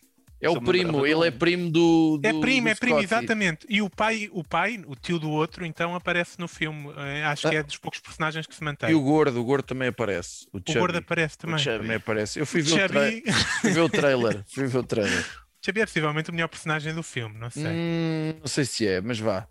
É 0.42 0.50
o 0.50 0.60
primo, 0.62 1.06
ele 1.06 1.26
é 1.26 1.32
primo 1.32 1.70
do. 1.72 2.20
É 2.22 2.34
do- 2.34 2.42
primo, 2.42 2.68
do 2.68 2.72
é 2.72 2.76
primo, 2.76 3.00
exatamente. 3.00 3.66
E 3.70 3.82
o 3.82 3.90
pai, 3.90 4.30
o 4.34 4.44
pai, 4.44 4.84
o 4.86 4.94
tio 4.94 5.18
do 5.18 5.30
outro, 5.30 5.66
então 5.66 5.96
aparece 5.96 6.38
no 6.38 6.50
filme. 6.50 6.92
Eh, 6.98 7.24
Acho 7.24 7.50
que 7.50 7.56
é 7.56 7.64
dos 7.64 7.78
poucos 7.78 8.02
personagens 8.02 8.46
que 8.46 8.54
se 8.54 8.62
mantém. 8.62 8.90
Ah. 8.90 8.92
E 8.92 8.96
o 8.96 9.00
gordo, 9.02 9.40
o 9.40 9.44
gordo 9.46 9.64
também 9.66 9.88
aparece. 9.88 10.46
O, 10.52 10.58
O 10.58 10.74
gordo 10.74 10.98
aparece 10.98 11.36
O 11.36 11.38
também. 11.38 11.64
Também 11.64 11.96
aparece. 11.96 12.40
Eu 12.42 12.46
fui 12.46 12.62
ver, 12.62 12.74
o, 12.74 12.88
tra... 12.90 13.02
Fui 13.62 13.72
ver 13.72 13.80
o 13.82 13.88
trailer. 13.90 14.44
Fui 14.50 14.68
ver 14.68 14.78
o 14.80 14.84
trailer. 14.84 15.26
Chubby 15.66 15.82
é 15.82 15.86
possivelmente 15.86 16.30
o 16.30 16.34
melhor 16.34 16.48
personagem 16.50 16.94
do 16.94 17.02
filme, 17.02 17.38
não 17.38 17.50
sei. 17.50 17.66
Hum, 17.68 18.34
não 18.42 18.48
sei 18.48 18.66
se 18.66 18.86
é, 18.88 19.00
mas 19.00 19.18
vá. 19.20 19.48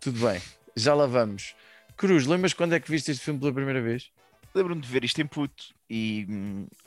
Tudo 0.00 0.20
bem. 0.26 0.40
Já 0.76 0.94
lá 0.94 1.06
vamos. 1.06 1.54
Cruz, 1.96 2.26
lembras 2.26 2.54
quando 2.54 2.74
é 2.74 2.80
que 2.80 2.90
viste 2.90 3.10
este 3.10 3.24
filme 3.24 3.40
pela 3.40 3.52
primeira 3.52 3.80
vez? 3.82 4.10
lembro-me 4.54 4.80
de 4.80 4.88
ver 4.88 5.04
isto 5.04 5.20
em 5.20 5.26
puto 5.26 5.72
e, 5.88 6.26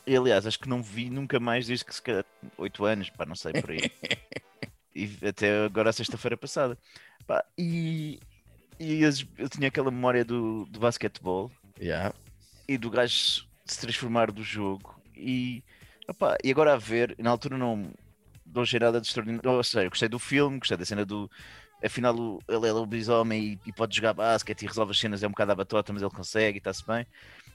e, 0.06 0.16
aliás 0.18 0.46
acho 0.46 0.60
que 0.60 0.68
não 0.68 0.82
vi 0.82 1.10
nunca 1.10 1.40
mais 1.40 1.68
desde 1.68 1.86
que 1.86 1.94
se 1.96 2.02
calhar 2.02 2.26
8 2.58 2.84
anos, 2.84 3.10
pá, 3.12 3.26
não 3.26 3.36
sei 3.36 3.54
por 3.54 3.72
aí. 3.72 3.80
e 4.96 5.10
até 5.26 5.64
agora 5.66 5.94
sexta-feira 5.94 6.36
passada. 6.36 6.78
Pá, 7.26 7.46
e 7.58 8.20
e 8.80 9.06
as- 9.06 9.26
eu 9.38 9.48
tinha 9.48 9.68
aquela 9.68 9.92
memória 9.92 10.26
do, 10.26 10.66
do 10.66 10.80
basquetebol 10.80 11.52
Yeah. 11.80 12.14
e 12.68 12.78
do 12.78 12.90
gajo 12.90 13.46
se 13.66 13.80
transformar 13.80 14.32
do 14.32 14.44
jogo 14.44 15.00
e, 15.16 15.64
opá, 16.08 16.38
e 16.44 16.52
agora 16.52 16.74
a 16.74 16.78
ver, 16.78 17.16
na 17.20 17.30
altura 17.30 17.58
não 17.58 17.92
não 18.54 18.62
achei 18.64 18.80
nada 18.80 19.00
de 19.02 19.08
extraordinário, 19.08 19.52
ou 19.52 19.64
seja, 19.64 19.86
eu 19.86 19.90
gostei 19.90 20.10
do 20.10 20.20
filme, 20.20 20.60
gostei 20.60 20.78
da 20.78 20.86
cena 20.86 21.06
do 21.06 21.30
afinal 21.84 22.16
ele 22.48 22.68
é 22.68 22.72
lobisomem 22.72 23.60
e, 23.66 23.70
e 23.70 23.74
pode 23.74 23.96
jogar 23.96 24.14
basquete 24.14 24.62
e 24.64 24.68
resolve 24.68 24.92
as 24.92 25.00
cenas, 25.00 25.24
é 25.24 25.28
um 25.28 25.32
bocado 25.32 25.52
à 25.52 25.56
batota, 25.56 25.92
mas 25.92 26.02
ele 26.02 26.12
consegue 26.12 26.58
e 26.58 26.60
está-se 26.60 26.86
bem. 26.86 27.06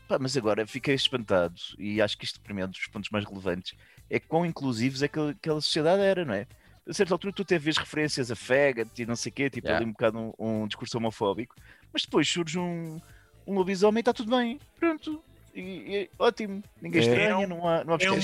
Pá, 0.08 0.18
mas 0.18 0.36
agora 0.36 0.66
fiquei 0.66 0.94
espantado 0.94 1.54
e 1.78 2.00
acho 2.02 2.16
que 2.18 2.24
isto 2.24 2.40
para 2.40 2.52
mim 2.54 2.62
é 2.62 2.64
um 2.64 2.68
dos 2.70 2.86
pontos 2.88 3.10
mais 3.10 3.24
relevantes 3.24 3.74
é 4.08 4.18
quão 4.20 4.46
inclusivos 4.46 5.02
é 5.02 5.08
que 5.08 5.18
aquela 5.18 5.60
sociedade 5.60 6.00
era, 6.02 6.24
não 6.24 6.34
é? 6.34 6.46
A 6.88 6.92
certa 6.92 7.12
altura 7.14 7.32
tu 7.32 7.42
até 7.42 7.58
vês 7.58 7.76
referências 7.76 8.30
a 8.30 8.36
Faggot 8.36 8.88
e 8.96 9.04
não 9.06 9.16
sei 9.16 9.30
o 9.30 9.34
quê, 9.34 9.50
tipo 9.50 9.66
Yeah. 9.66 9.82
ali 9.84 9.88
um 9.88 9.92
bocado 9.92 10.18
um, 10.38 10.62
um 10.62 10.66
discurso 10.68 10.96
homofóbico, 10.98 11.54
mas 11.92 12.02
depois 12.02 12.28
surge 12.28 12.56
um, 12.58 13.00
um 13.46 13.54
lobisomem 13.54 13.98
e 13.98 14.02
está 14.02 14.12
tudo 14.12 14.30
bem, 14.36 14.60
pronto, 14.78 15.20
e, 15.52 15.60
e 15.60 15.96
é 15.96 16.08
ótimo, 16.20 16.62
ninguém 16.80 17.00
É. 17.00 17.04
estranha, 17.04 17.28
É 17.30 17.36
um- 17.36 17.46
não 17.48 17.68
há, 17.68 17.82
não 17.84 17.94
há 17.94 17.98
é 18.00 18.10
um- 18.12 18.14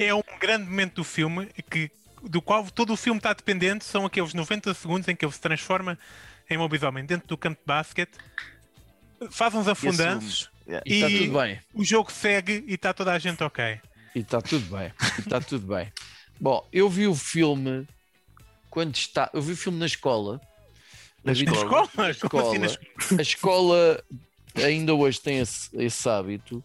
É 0.00 0.14
um 0.14 0.22
grande 0.40 0.64
momento 0.64 0.94
do 0.96 1.04
filme 1.04 1.46
que, 1.70 1.90
do 2.22 2.40
qual 2.42 2.68
todo 2.70 2.92
o 2.92 2.96
filme 2.96 3.18
está 3.18 3.32
dependente. 3.32 3.84
São 3.84 4.04
aqueles 4.06 4.34
90 4.34 4.72
segundos 4.74 5.08
em 5.08 5.16
que 5.16 5.24
ele 5.24 5.32
se 5.32 5.40
transforma 5.40 5.98
em 6.50 6.56
lobisomem 6.58 7.04
dentro 7.04 7.26
do 7.28 7.36
campo 7.38 7.58
de 7.60 7.66
basquete, 7.66 8.12
faz 9.30 9.54
uns 9.54 9.68
afundanços, 9.68 10.50
Yeah. 10.66 10.82
E 10.86 10.94
está 10.94 11.10
E- 11.10 11.18
tudo 11.26 11.38
bem. 11.40 11.60
o 11.74 11.84
jogo 11.84 12.10
segue 12.10 12.64
e 12.66 12.72
está 12.74 12.94
toda 12.94 13.12
a 13.12 13.18
gente 13.18 13.44
ok. 13.44 13.78
E 14.14 14.20
está 14.20 14.40
tudo 14.40 14.64
bem. 14.74 14.90
E 15.18 15.20
está 15.20 15.38
tudo 15.38 15.66
bem. 15.66 15.92
Bom, 16.40 16.66
eu 16.72 16.88
vi 16.88 17.06
o 17.06 17.14
filme 17.14 17.86
quando 18.70 18.94
está. 18.96 19.28
Eu 19.34 19.42
vi 19.42 19.52
o 19.52 19.56
filme 19.58 19.78
na 19.78 19.84
escola. 19.84 20.40
Na 21.22 21.32
Escola. 21.32 21.58
escola? 21.58 21.88
Na 22.08 22.28
Como 22.30 22.48
assim 22.48 22.58
na 22.58 22.66
escola. 22.66 23.18
A 23.18 23.22
escola 23.22 24.04
ainda 24.56 24.94
hoje 24.94 25.20
tem 25.20 25.40
esse, 25.40 25.68
esse 25.76 26.08
hábito. 26.08 26.64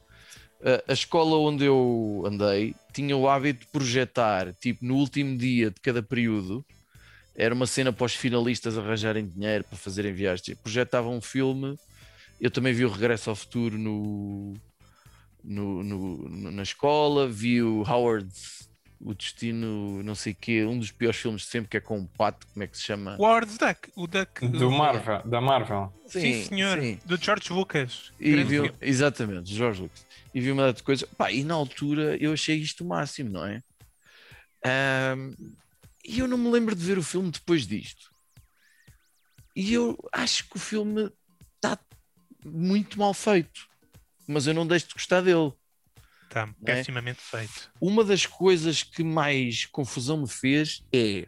A- 0.63 0.93
escola 0.93 1.37
onde 1.37 1.65
eu 1.65 2.23
andei 2.25 2.75
tinha 2.93 3.15
o 3.15 3.29
hábito 3.29 3.61
de 3.61 3.67
projetar, 3.71 4.53
tipo, 4.55 4.83
no 4.85 4.95
último 4.95 5.37
dia 5.37 5.69
de 5.71 5.79
cada 5.79 6.03
período, 6.03 6.65
era 7.35 7.53
uma 7.55 7.65
cena 7.65 7.93
para 7.93 8.05
os 8.05 8.13
finalistas 8.15 8.77
arranjarem 8.77 9.25
dinheiro 9.25 9.63
para 9.63 9.77
fazerem 9.77 10.13
viagens. 10.13 10.57
Projetavam 10.61 11.15
um 11.15 11.21
filme. 11.21 11.77
Eu 12.41 12.51
também 12.51 12.73
vi 12.73 12.83
o 12.85 12.89
Regresso 12.89 13.29
ao 13.29 13.35
Futuro 13.35 13.77
no, 13.77 14.53
no- 15.43 15.83
no- 15.83 16.51
na 16.51 16.63
escola, 16.63 17.27
vi 17.27 17.61
o 17.61 17.83
Howard, 17.83 18.29
o 19.01 19.13
Destino, 19.13 20.03
não 20.03 20.13
sei 20.13 20.33
o 20.33 20.35
quê, 20.35 20.65
um 20.65 20.77
dos 20.77 20.91
piores 20.91 21.19
filmes 21.19 21.43
de 21.43 21.47
sempre, 21.47 21.69
que 21.69 21.77
é 21.77 21.79
com 21.79 21.97
um 21.99 22.05
pato, 22.05 22.45
como 22.47 22.63
é 22.63 22.67
que 22.67 22.77
se 22.77 22.83
chama? 22.83 23.15
Ward 23.19 23.49
Duck, 23.57 23.91
o 23.95 24.07
Duck 24.07 24.47
Do 24.47 24.69
Marvel, 24.69 25.21
da 25.23 25.39
Marvel. 25.39 25.93
Sim, 26.07 26.43
senhor, 26.43 26.79
sim. 26.79 26.99
do 27.05 27.15
George 27.17 27.53
Lucas. 27.53 28.11
E 28.19 28.31
Grande 28.31 28.49
vi, 28.49 28.55
filme. 28.55 28.73
exatamente, 28.81 29.53
Jorge 29.53 29.83
Lucas. 29.83 30.05
E 30.33 30.41
vi 30.41 30.51
uma 30.51 30.63
data 30.63 30.77
de 30.77 30.83
coisa. 30.83 31.07
Pá, 31.17 31.31
e 31.31 31.43
na 31.43 31.53
altura 31.53 32.17
eu 32.17 32.33
achei 32.33 32.57
isto 32.57 32.83
o 32.83 32.87
máximo, 32.87 33.29
não 33.29 33.45
é? 33.45 33.63
Ahm, 34.65 35.33
e 36.05 36.19
eu 36.19 36.27
não 36.27 36.37
me 36.37 36.49
lembro 36.49 36.75
de 36.75 36.83
ver 36.83 36.97
o 36.97 37.03
filme 37.03 37.31
depois 37.31 37.65
disto. 37.65 38.11
E 39.55 39.73
eu 39.73 39.97
acho 40.11 40.47
que 40.49 40.57
o 40.57 40.59
filme 40.59 41.11
está 41.55 41.77
muito 42.45 42.99
mal 42.99 43.13
feito. 43.13 43.67
Mas 44.27 44.45
eu 44.45 44.53
não 44.53 44.67
deixo 44.67 44.87
de 44.89 44.93
gostar 44.93 45.21
dele. 45.21 45.51
Está 46.29 46.47
é? 46.65 46.75
pessimamente 46.75 47.19
feito. 47.21 47.71
Uma 47.81 48.03
das 48.03 48.25
coisas 48.27 48.83
que 48.83 49.03
mais 49.03 49.65
confusão 49.65 50.17
me 50.21 50.27
fez 50.29 50.85
é 50.93 51.27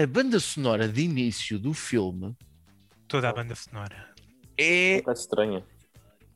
a 0.00 0.06
banda 0.06 0.38
sonora 0.38 0.88
de 0.88 1.02
início 1.02 1.58
do 1.58 1.74
filme 1.74 2.36
Toda 3.08 3.28
a 3.28 3.32
banda 3.32 3.56
sonora. 3.56 4.14
é 4.56 4.94
Um 4.94 4.98
bocado 5.00 5.18
estranha. 5.18 5.64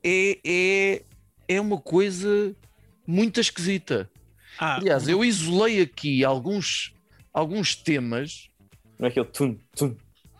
é, 0.02 0.38
é, 0.44 1.02
é 1.48 1.60
uma 1.60 1.80
coisa 1.80 2.54
muito 3.06 3.38
esquisita. 3.40 4.10
Ah, 4.58 4.76
Aliás, 4.76 5.06
eu 5.08 5.24
isolei 5.24 5.80
aqui 5.80 6.24
alguns, 6.24 6.92
alguns 7.32 7.76
temas 7.76 8.48
Não 8.98 9.06
é 9.06 9.10
aquele 9.10 9.26
tum, 9.26 9.56
tum. 9.76 9.96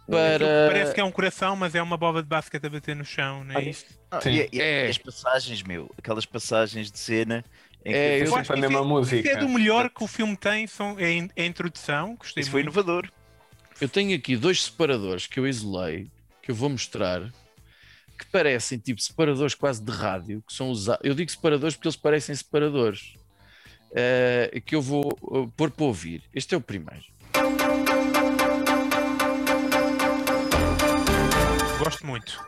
É? 0.08 0.38
para. 0.38 0.46
parece 0.68 0.94
que 0.94 1.00
é 1.00 1.04
um 1.04 1.10
coração, 1.12 1.56
mas 1.56 1.74
é 1.74 1.82
uma 1.82 1.96
bola 1.96 2.22
de 2.22 2.28
basquete 2.28 2.66
a 2.66 2.70
bater 2.70 2.94
no 2.94 3.04
chão, 3.04 3.42
não 3.44 3.54
é 3.54 3.58
Ah, 3.58 3.62
isto? 3.62 3.94
Ah, 4.10 4.20
e, 4.26 4.48
e- 4.52 4.60
É. 4.60 4.86
as 4.88 4.98
passagens, 4.98 5.62
meu, 5.62 5.90
aquelas 5.96 6.26
passagens 6.26 6.90
de 6.90 6.98
cena 6.98 7.44
em 7.84 7.92
que 7.92 7.96
É, 7.98 8.18
eu- 8.20 8.22
acho 8.24 8.46
Sempre 8.46 8.52
a 8.52 8.56
mesma 8.56 8.78
isso 8.80 8.84
é- 8.84 8.88
música. 8.88 9.28
isso 9.28 9.36
é 9.38 9.40
do 9.40 9.48
melhor 9.48 9.90
que 9.90 10.04
o 10.04 10.06
filme 10.06 10.36
tem, 10.36 10.66
são, 10.66 10.98
é, 10.98 11.18
é 11.36 11.42
a 11.42 11.46
introdução, 11.46 12.16
gostei 12.16 12.42
isso 12.42 12.50
foi 12.50 12.62
muito. 12.62 12.74
inovador. 12.74 13.10
Eu 13.80 13.88
tenho 13.88 14.14
aqui 14.16 14.36
dois 14.36 14.62
separadores 14.64 15.26
que 15.26 15.40
eu 15.40 15.46
isolei, 15.48 16.08
que 16.42 16.50
eu 16.50 16.54
vou 16.54 16.68
mostrar, 16.68 17.22
que 18.18 18.26
parecem 18.30 18.78
tipo 18.78 19.00
separadores 19.00 19.54
quase 19.54 19.82
de 19.82 19.90
rádio, 19.90 20.42
que 20.46 20.52
são 20.52 20.68
usados. 20.70 21.04
Eu 21.04 21.14
digo 21.14 21.30
separadores 21.30 21.74
porque 21.74 21.88
eles 21.88 21.96
parecem 21.96 22.34
separadores. 22.34 23.14
eh, 23.96 24.60
que 24.66 24.74
eu 24.74 24.82
vou 24.82 25.04
eh, 25.32 25.48
pôr 25.56 25.70
para 25.70 25.84
ouvir. 25.84 26.24
Este 26.34 26.52
é 26.52 26.58
o 26.58 26.60
primeiro. 26.60 27.04
Gosto 31.84 32.06
muito. 32.06 32.42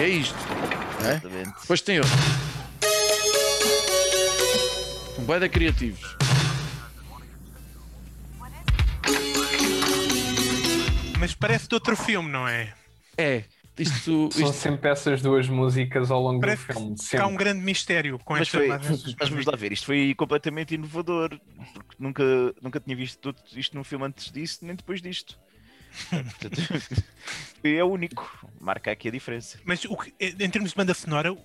É 0.00 0.08
isto. 0.08 0.38
É? 1.04 1.18
Depois 1.60 1.80
tem 1.80 1.98
outro. 1.98 2.12
Um 5.18 5.24
de 5.24 5.48
criativos. 5.48 6.16
Mas 11.18 11.34
parece 11.34 11.66
de 11.66 11.74
outro 11.74 11.96
filme, 11.96 12.30
não 12.30 12.46
é? 12.46 12.72
É. 13.18 13.42
Isto, 13.76 14.28
São 14.32 14.42
isto 14.44 14.52
sempre 14.52 14.88
essas 14.90 15.20
duas 15.20 15.48
músicas 15.48 16.10
ao 16.10 16.20
longo 16.22 16.40
Parece 16.40 16.66
do 16.66 16.72
filme. 16.74 16.96
que 17.10 17.16
há 17.16 17.26
um 17.26 17.34
grande 17.34 17.60
mistério 17.60 18.18
com 18.24 18.34
Mas, 18.34 18.42
esta 18.42 18.58
foi, 18.58 18.68
mas 19.18 19.28
vamos 19.28 19.46
lá 19.46 19.56
ver, 19.56 19.72
isto 19.72 19.86
foi 19.86 20.14
completamente 20.14 20.74
inovador, 20.74 21.30
porque 21.74 21.96
nunca, 21.98 22.22
nunca 22.62 22.78
tinha 22.78 22.94
visto 22.96 23.18
tudo 23.18 23.38
isto 23.58 23.76
num 23.76 23.82
filme 23.82 24.04
antes 24.06 24.30
disto, 24.30 24.64
nem 24.64 24.76
depois 24.76 25.02
disto. 25.02 25.38
Portanto, 26.10 26.60
é 27.64 27.82
único, 27.84 28.48
marca 28.60 28.92
aqui 28.92 29.08
a 29.08 29.10
diferença. 29.10 29.58
Mas 29.64 29.84
o 29.84 29.96
que- 29.96 30.12
em 30.20 30.50
termos 30.50 30.70
de 30.70 30.76
banda 30.76 30.94
sonora, 30.94 31.36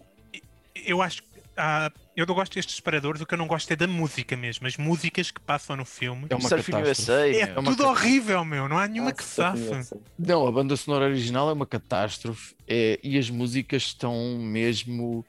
eu 0.86 1.02
acho 1.02 1.24
que 1.24 1.29
há- 1.60 1.92
eu 2.16 2.25
não 2.25 2.34
gosto 2.34 2.54
destes 2.56 2.75
separadores, 2.75 3.22
o 3.22 3.25
que 3.25 3.34
eu 3.34 3.38
não 3.38 3.48
gosto 3.48 3.70
é 3.72 3.75
da 3.75 3.88
música 3.88 4.36
mesmo. 4.36 4.66
As 4.66 4.78
músicas 4.78 5.30
que 5.32 5.39
passam 5.39 5.75
no 5.75 5.86
filme. 5.86 6.25
É 6.30 6.36
uma 6.36 6.50
Surfing. 6.50 6.75
USA, 6.82 7.28
É 7.30 7.60
uma 7.60 7.72
tudo 7.72 7.86
horrível, 7.88 8.44
meu. 8.46 8.68
Não 8.68 8.78
há 8.78 8.88
nenhuma 8.88 9.12
Ah, 9.12 9.13
que 9.13 9.24
conheço. 9.24 10.01
Não, 10.18 10.48
a 10.48 10.51
banda 10.51 10.75
sonora 10.75 11.06
original 11.06 11.50
é 11.50 11.54
uma 11.54 11.66
catástrofe 11.66 12.56
é, 12.68 13.00
e 13.04 13.18
as 13.18 13.30
músicas 13.30 13.84
estão 13.84 14.38
mesmo. 14.39 15.25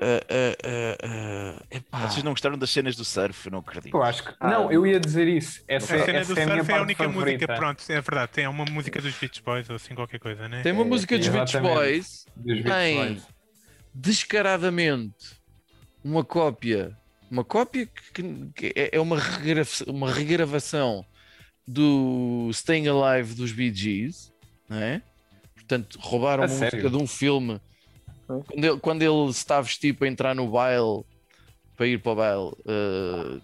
ah, 0.00 0.20
ah, 1.02 1.62
epá. 1.70 2.06
Vocês 2.08 2.22
não 2.22 2.32
gostaram 2.32 2.56
das 2.58 2.70
cenas 2.70 2.96
do 2.96 3.04
surf, 3.04 3.48
não 3.50 3.58
acredito. 3.60 3.96
Eu 3.96 4.02
acho 4.02 4.24
que. 4.24 4.34
Ah, 4.40 4.50
não, 4.50 4.70
eu 4.72 4.86
ia 4.86 5.00
dizer 5.00 5.26
isso. 5.26 5.62
Essa, 5.66 5.94
A 5.94 5.98
é- 5.98 6.04
cena 6.04 6.18
essa 6.18 6.34
do 6.34 6.40
é 6.40 6.42
a 6.42 6.46
minha 6.46 6.56
surf 6.58 6.70
é 6.72 6.76
a 6.78 6.82
única 6.82 7.04
favorita 7.04 7.46
música, 7.46 7.54
pronto, 7.56 7.82
é 7.88 8.00
verdade. 8.00 8.32
Tem 8.32 8.46
uma 8.46 8.64
música 8.66 9.00
dos 9.00 9.14
Beach 9.18 9.42
Boys 9.42 9.68
ou 9.70 9.76
assim 9.76 9.94
qualquer 9.94 10.18
coisa, 10.18 10.48
né? 10.48 10.62
Tem 10.62 10.72
uma 10.72 10.82
É, 10.82 10.86
música 10.86 11.18
dos 11.18 11.28
Beach. 11.28 11.58
Boys, 11.60 12.24
dos 12.36 12.62
Beach 12.62 12.64
tem 12.64 12.96
Boys. 12.96 13.22
descaradamente 13.94 15.35
uma 16.06 16.24
cópia, 16.24 16.96
uma 17.30 17.44
cópia 17.44 17.86
que, 18.14 18.22
que 18.54 18.72
é 18.76 18.90
é 18.96 19.00
uma, 19.00 19.18
regrava- 19.18 19.84
uma 19.88 20.12
regravação 20.12 21.04
do 21.66 22.48
Staying 22.52 22.86
Alive 22.88 23.34
dos 23.34 23.50
Bee 23.52 23.74
Gees, 23.74 24.32
não 24.68 24.78
é? 24.78 25.02
Portanto, 25.54 25.98
roubaram 26.00 26.44
A 26.44 26.46
uma 26.46 26.54
música 26.54 26.70
sério? 26.70 26.90
de 26.90 26.96
um 26.96 27.06
filme 27.06 27.60
Hum. 28.28 28.42
quando 28.42 28.64
ele, 28.64 28.80
quando 28.80 29.02
ele 29.02 29.30
está 29.30 29.58
a 29.58 29.62
vestir 29.62 29.94
para 29.94 30.08
entrar 30.08 30.34
no 30.34 30.48
baile, 30.50 31.04
para 31.76 31.86
ir 31.86 32.00
para 32.02 32.12
o 32.12 32.14
baile. 32.16 32.52
eh, 32.66 33.40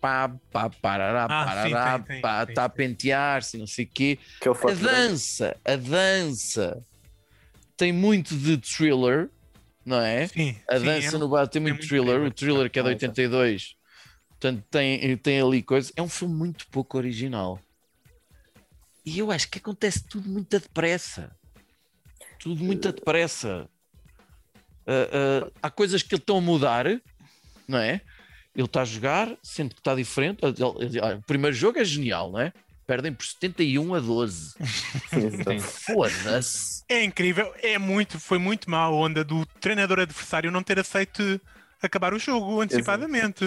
pá, 0.00 0.70
parará, 0.80 1.26
Ah, 1.28 2.44
está 2.48 2.64
a 2.64 2.68
pentear-se, 2.68 3.58
não 3.58 3.66
sei 3.66 3.84
o 3.84 3.90
quê. 3.92 4.18
Aquele 4.36 4.54
A 4.72 4.74
dança, 4.92 5.56
a 5.64 5.76
dança 5.76 6.82
tem 7.76 7.92
muito 7.92 8.34
de 8.36 8.56
thriller, 8.58 9.28
não 9.84 10.00
é? 10.00 10.26
Sim, 10.28 10.56
A 10.68 10.78
dança 10.78 11.16
é- 11.16 11.18
no 11.18 11.28
bar 11.28 11.46
tem 11.48 11.60
muito 11.62 11.74
muito 11.76 11.88
thriller, 11.88 12.14
thriller, 12.14 12.30
o 12.30 12.34
thriller 12.34 12.70
que 12.70 12.78
é 12.78 12.82
de 12.82 12.88
Ah, 12.88 12.92
82, 12.92 13.76
portanto 14.28 14.64
tem, 14.70 15.16
tem 15.16 15.40
ali 15.40 15.62
coisas. 15.62 15.92
É 15.96 16.02
um 16.02 16.08
filme 16.08 16.34
muito 16.34 16.66
pouco 16.68 16.96
original. 16.98 17.60
E 19.04 19.18
eu 19.18 19.30
acho 19.30 19.48
que 19.50 19.58
acontece 19.58 20.04
tudo 20.06 20.28
muito 20.28 20.58
depressa. 20.58 21.34
Tudo 22.38 22.62
muito 22.62 22.92
depressa. 22.92 23.68
Ah, 24.86 25.08
ah, 25.46 25.50
há 25.62 25.70
coisas 25.70 26.02
que 26.02 26.14
ele 26.14 26.20
estão 26.22 26.38
a 26.38 26.40
mudar, 26.40 26.86
não 27.66 27.78
é? 27.78 28.00
Ele 28.54 28.64
está 28.66 28.82
a 28.82 28.84
jogar, 28.84 29.36
sente 29.42 29.74
que 29.74 29.80
está 29.80 29.94
diferente. 29.94 30.40
Ele- 30.42 30.54
ele- 30.84 30.98
ele- 30.98 31.14
o 31.14 31.22
primeiro 31.22 31.54
jogo 31.54 31.78
é 31.78 31.84
genial, 31.84 32.32
não 32.32 32.40
é? 32.40 32.52
Perdem 32.88 33.12
por 33.12 33.26
71 33.26 33.94
a 33.94 34.00
12. 34.00 34.54
Exato. 35.12 35.60
Foda-se. 35.60 36.82
É 36.88 37.04
incrível, 37.04 37.52
é 37.62 37.76
muito, 37.78 38.18
foi 38.18 38.38
muito 38.38 38.70
mal 38.70 38.94
a 38.94 38.96
onda 38.96 39.22
do 39.22 39.44
treinador 39.60 40.00
adversário 40.00 40.50
não 40.50 40.62
ter 40.62 40.78
aceito 40.80 41.38
acabar 41.82 42.14
o 42.14 42.18
jogo 42.18 42.62
antecipadamente. 42.62 43.44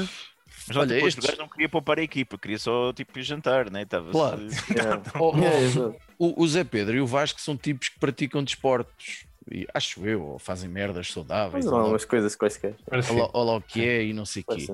Mas 0.68 0.78
Olha, 0.78 0.86
depois 0.88 1.16
estes- 1.16 1.26
o 1.26 1.28
gajo 1.28 1.40
não 1.42 1.50
queria 1.50 1.68
poupar 1.68 1.98
a 1.98 2.04
equipa, 2.04 2.38
queria 2.38 2.60
só 2.60 2.94
tipo 2.94 3.20
jantar, 3.20 3.72
né? 3.72 3.82
Estava 3.82 4.12
Claro. 4.12 4.48
Yeah. 4.70 5.02
Oh, 5.20 5.32
oh, 5.34 5.38
Yeah, 5.40 5.60
exato. 5.60 5.96
o, 6.20 6.44
o 6.44 6.48
Zé 6.48 6.64
Pedro 6.64 6.96
e 6.96 7.02
o 7.02 7.08
Vasco 7.08 7.42
são 7.42 7.58
tipos 7.58 7.90
que 7.90 8.00
praticam 8.00 8.44
desportos. 8.44 9.26
E, 9.52 9.68
acho 9.74 10.06
eu, 10.06 10.22
ou 10.22 10.40
fazem 10.40 10.70
merdas 10.70 11.12
saudáveis, 11.12 11.66
Não 11.66 11.74
ou 11.74 11.80
há 11.80 11.84
lá, 11.84 11.90
umas 11.90 12.06
coisas 12.06 12.36
quaisquer. 12.36 12.76
Ou 13.34 13.44
lá 13.44 13.56
o 13.56 13.62
que 13.62 13.84
é 13.84 14.04
e 14.06 14.14
não 14.14 14.24
sei 14.24 14.44
o 14.48 14.56
quê. 14.56 14.68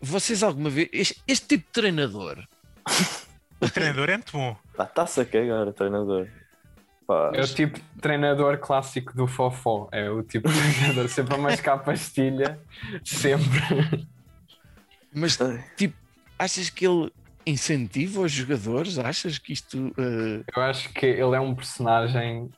Vocês 0.00 0.42
alguma 0.42 0.68
vez. 0.68 0.88
Este, 0.92 1.22
este 1.28 1.46
tipo 1.46 1.64
de 1.66 1.72
treinador 1.72 2.44
O 3.60 3.68
treinador 3.70 4.08
é 4.10 4.16
muito 4.16 4.32
bom. 4.32 4.56
Pá, 4.76 4.84
Está-se 4.84 5.20
a 5.20 5.24
cagar 5.24 5.68
o 5.68 5.72
treinador. 5.72 6.26
Pá, 7.06 7.32
É 7.34 7.40
o 7.42 7.46
tipo 7.46 7.78
de 7.78 8.00
treinador 8.00 8.58
clássico 8.58 9.14
do 9.14 9.26
Fofó. 9.26 9.88
É 9.92 10.08
o 10.10 10.22
tipo 10.22 10.48
de 10.48 10.54
treinador 10.78 11.08
sempre 11.10 11.34
a 11.34 11.38
mascar 11.38 11.74
a 11.74 11.78
pastilha. 11.78 12.58
Sempre. 13.04 13.60
Mas, 15.12 15.38
tipo, 15.76 15.94
achas 16.38 16.70
que 16.70 16.86
ele 16.86 17.10
incentiva 17.46 18.20
os 18.20 18.32
jogadores? 18.32 18.98
Achas 18.98 19.38
que 19.38 19.52
isto. 19.52 19.92
eh, 19.98 20.42
Eu 20.56 20.62
acho 20.62 20.92
que 20.92 21.04
ele 21.06 21.34
é 21.34 21.40
um 21.40 21.54
personagem 21.54 22.48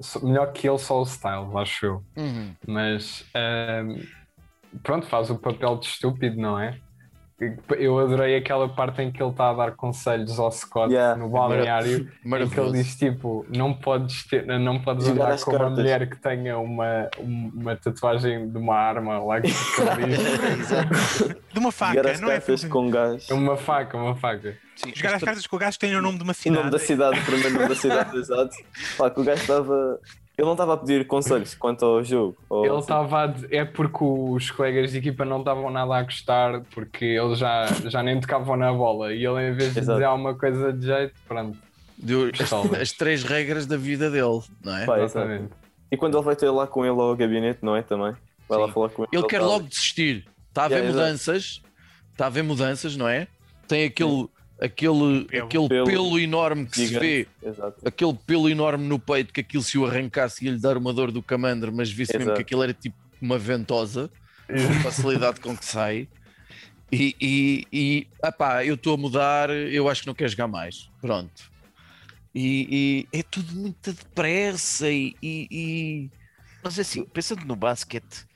só- 0.00 0.20
melhor 0.20 0.52
que 0.52 0.68
ele, 0.68 0.78
só 0.78 1.00
o 1.00 1.06
style, 1.06 1.56
acho 1.56 1.86
eu. 1.86 2.04
hum, 2.16 2.52
Mas 2.66 3.24
ehm, 3.34 4.02
pronto, 4.82 5.06
faz 5.06 5.30
o 5.30 5.38
papel 5.38 5.76
de 5.78 5.86
estúpido, 5.86 6.36
não 6.36 6.58
é? 6.60 6.78
Eu 7.78 7.98
adorei 7.98 8.34
aquela 8.36 8.66
parte 8.66 9.02
em 9.02 9.12
que 9.12 9.22
ele 9.22 9.30
está 9.30 9.50
a 9.50 9.52
dar 9.52 9.72
conselhos 9.72 10.38
ao 10.38 10.50
Scott 10.50 10.90
Yeah. 10.90 11.16
no 11.22 11.28
balneário, 11.28 12.10
em 12.24 12.48
que 12.48 12.58
ele 12.58 12.72
diz 12.72 12.96
tipo, 12.96 13.44
não 13.54 13.74
podes, 13.74 14.24
ter, 14.26 14.46
não 14.46 14.80
podes 14.80 15.06
Jogar 15.06 15.32
andar 15.32 15.44
com 15.44 15.50
uma 15.50 15.58
cartas. 15.58 15.78
mulher 15.78 16.08
que 16.08 16.16
tenha 16.16 16.58
uma, 16.58 17.10
uma 17.18 17.76
tatuagem 17.76 18.48
de 18.48 18.56
uma 18.56 18.74
arma 18.74 19.18
lá 19.22 19.40
que 19.42 19.48
ele 19.48 20.06
diz. 20.06 21.36
De 21.52 21.58
uma 21.60 21.70
jogar 21.70 21.72
faca, 21.72 22.10
as 22.10 22.20
não 22.20 22.28
é? 22.30 22.32
cartas 22.32 22.64
com 22.64 22.90
gás. 22.90 23.30
É 23.30 23.34
uma 23.34 23.56
faca, 23.56 23.96
uma 23.96 24.14
faca. 24.16 24.56
Sim, 24.76 24.92
Jogar 24.94 25.14
as 25.16 25.22
cartas 25.22 25.46
com 25.46 25.56
o 25.56 25.58
gajo 25.58 25.78
que 25.78 25.86
tem 25.86 25.96
o 25.96 26.02
nome 26.02 26.18
de 26.18 26.24
uma 26.24 26.34
Em 26.44 26.50
nome 26.50 26.70
da 26.70 26.78
cidade. 26.78 27.16
cidade, 27.16 27.20
o 27.20 27.24
primeiro 27.24 27.54
nome 27.54 27.68
da 27.68 27.74
cidade, 27.74 28.16
exato. 28.18 28.56
Pá, 28.96 29.10
que 29.10 29.20
o 29.20 29.24
gajo 29.24 29.40
estava. 29.42 30.00
Ele 30.38 30.44
não 30.44 30.52
estava 30.52 30.74
a 30.74 30.76
pedir 30.76 31.06
conselhos 31.06 31.54
quanto 31.54 31.84
ao 31.84 32.04
jogo. 32.04 32.36
ou 32.50 32.64
Ele 32.64 32.72
assim. 32.74 32.80
estava 32.80 33.22
a 33.22 33.26
dizer- 33.28 33.54
é 33.54 33.64
porque 33.64 33.98
os 34.04 34.50
colegas 34.50 34.92
de 34.92 34.98
equipa 34.98 35.24
não 35.24 35.38
estavam 35.38 35.70
nada 35.70 35.94
a 35.96 36.02
gostar, 36.02 36.60
porque 36.74 37.04
eles 37.06 37.38
já, 37.38 37.64
já 37.86 38.02
nem 38.02 38.20
tocavam 38.20 38.56
na 38.56 38.70
bola 38.72 39.14
e 39.14 39.24
ele, 39.24 39.48
em 39.48 39.52
vez 39.54 39.72
de 39.72 39.78
Exato. 39.80 39.96
dizer 39.98 40.04
alguma 40.04 40.34
coisa 40.34 40.72
de 40.72 40.84
jeito, 40.86 41.14
pronto, 41.26 41.56
Deu 41.98 42.30
as, 42.82 42.92
três 42.92 43.24
regras 43.24 43.64
da 43.64 43.78
vida 43.78 44.10
dele, 44.10 44.42
não 44.62 44.76
é? 44.76 44.84
Pá, 44.84 45.00
exatamente. 45.00 45.48
E 45.90 45.96
quando 45.96 46.14
ele 46.18 46.24
vai 46.24 46.36
ter 46.36 46.50
lá 46.50 46.66
com 46.66 46.84
ele 46.84 47.00
ao 47.00 47.16
gabinete, 47.16 47.60
não 47.62 47.74
é? 47.74 47.80
Também. 47.80 48.12
Vai 48.46 48.58
lá 48.58 48.66
Sim. 48.66 48.72
falar 48.74 48.88
com 48.90 49.02
ele. 49.04 49.08
Ele 49.14 49.26
quer 49.26 49.40
tá- 49.40 49.46
logo 49.46 49.66
desistir. 49.66 50.26
Está 50.48 50.62
a 50.62 50.64
haver 50.66 50.78
Yeah, 50.84 50.94
mudanças. 50.94 51.62
Está 52.12 52.24
a 52.24 52.26
haver 52.26 52.42
mudanças, 52.44 52.96
não 52.96 53.08
é? 53.08 53.26
Tem 53.66 53.84
aquele, 53.86 54.28
aquele, 54.60 55.24
Pelo. 55.24 55.44
aquele 55.46 55.68
Pelo. 55.68 55.86
pelo 55.86 56.18
enorme 56.18 56.66
que 56.66 56.76
se 56.76 56.86
Gigante. 56.86 57.06
vê. 57.06 57.28
Exato. 57.48 57.86
Aquele 57.86 58.14
pelo 58.26 58.48
enorme 58.48 58.84
no 58.86 58.98
peito 58.98 59.32
que 59.32 59.40
aquilo 59.40 59.62
se 59.62 59.76
o 59.78 59.86
arrancasse 59.86 60.44
ia 60.44 60.52
lhe 60.52 60.58
dar 60.60 60.76
uma 60.76 60.92
dor 60.92 61.10
do 61.10 61.22
camandro, 61.22 61.72
mas 61.72 61.92
mesmo 61.92 62.14
Exato. 62.16 62.34
que 62.36 62.42
aquilo 62.42 62.62
era 62.62 62.72
tipo 62.74 62.96
uma 63.20 63.38
ventosa, 63.38 64.10
a 64.48 64.82
facilidade 64.82 65.40
com 65.40 65.56
que 65.56 65.64
sai. 65.64 66.08
E, 66.92 67.16
e, 67.20 67.66
e 67.72 68.06
epá, 68.24 68.64
eu 68.64 68.74
estou 68.76 68.94
a 68.94 68.96
mudar, 68.96 69.50
eu 69.50 69.88
acho 69.88 70.02
que 70.02 70.06
não 70.06 70.14
quer 70.14 70.28
jogar 70.28 70.46
mais. 70.46 70.88
Pronto. 71.00 71.50
E, 72.34 73.06
e 73.12 73.18
é 73.18 73.22
tudo 73.22 73.54
muito 73.56 73.92
depressa 73.92 74.88
e, 74.90 75.16
e- 75.22 76.10
Mas 76.62 76.78
assim, 76.78 77.02
pensando 77.04 77.44
no 77.46 77.56
basquete, 77.56 78.26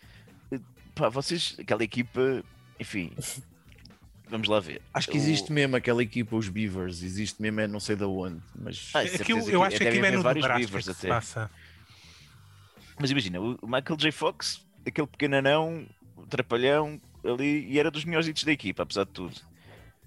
eh, 0.51 0.59
pá, 0.95 1.09
vocês, 1.11 1.55
aquela 1.61 1.85
equipa, 1.85 2.43
enfim, 2.81 3.13
vamos 4.31 4.49
lá 4.49 4.61
ver. 4.61 4.81
acho 4.95 5.09
que 5.09 5.17
O- 5.17 5.21
existe 5.21 5.53
mesmo 5.53 5.77
aquela 5.77 6.03
equipa, 6.03 6.37
os 6.37 6.49
Beavers, 6.49 7.03
existe 7.03 7.43
mesmo, 7.43 7.61
é 7.61 7.67
não 7.67 7.81
sei 7.81 7.97
de 7.97 8.05
onde, 8.05 8.41
mas 8.55 8.91
Ah, 8.95 9.01
Aquilo, 9.01 9.41
eu 9.51 9.61
que 9.61 9.67
acho 9.67 9.77
que 9.79 9.89
aquilo 9.89 10.07
é 10.07 10.11
no 10.13 10.23
vários 10.23 10.45
Nebraska 10.45 10.67
Beavers 10.67 10.89
até. 10.89 11.09
passa. 11.09 11.51
Mas 12.99 13.11
imagina, 13.11 13.41
o 13.41 13.59
Michael 13.63 13.97
J. 13.97 14.13
Fox, 14.13 14.65
aquele 14.87 15.07
pequeno 15.07 15.37
anão, 15.37 15.87
o 16.17 16.27
trapalhão, 16.27 17.01
ali, 17.25 17.67
e 17.71 17.79
era 17.79 17.91
dos 17.91 18.05
melhores 18.05 18.29
hits 18.29 18.45
da 18.45 18.53
equipa, 18.53 18.83
apesar 18.83 19.05
de 19.05 19.11
tudo. 19.11 19.35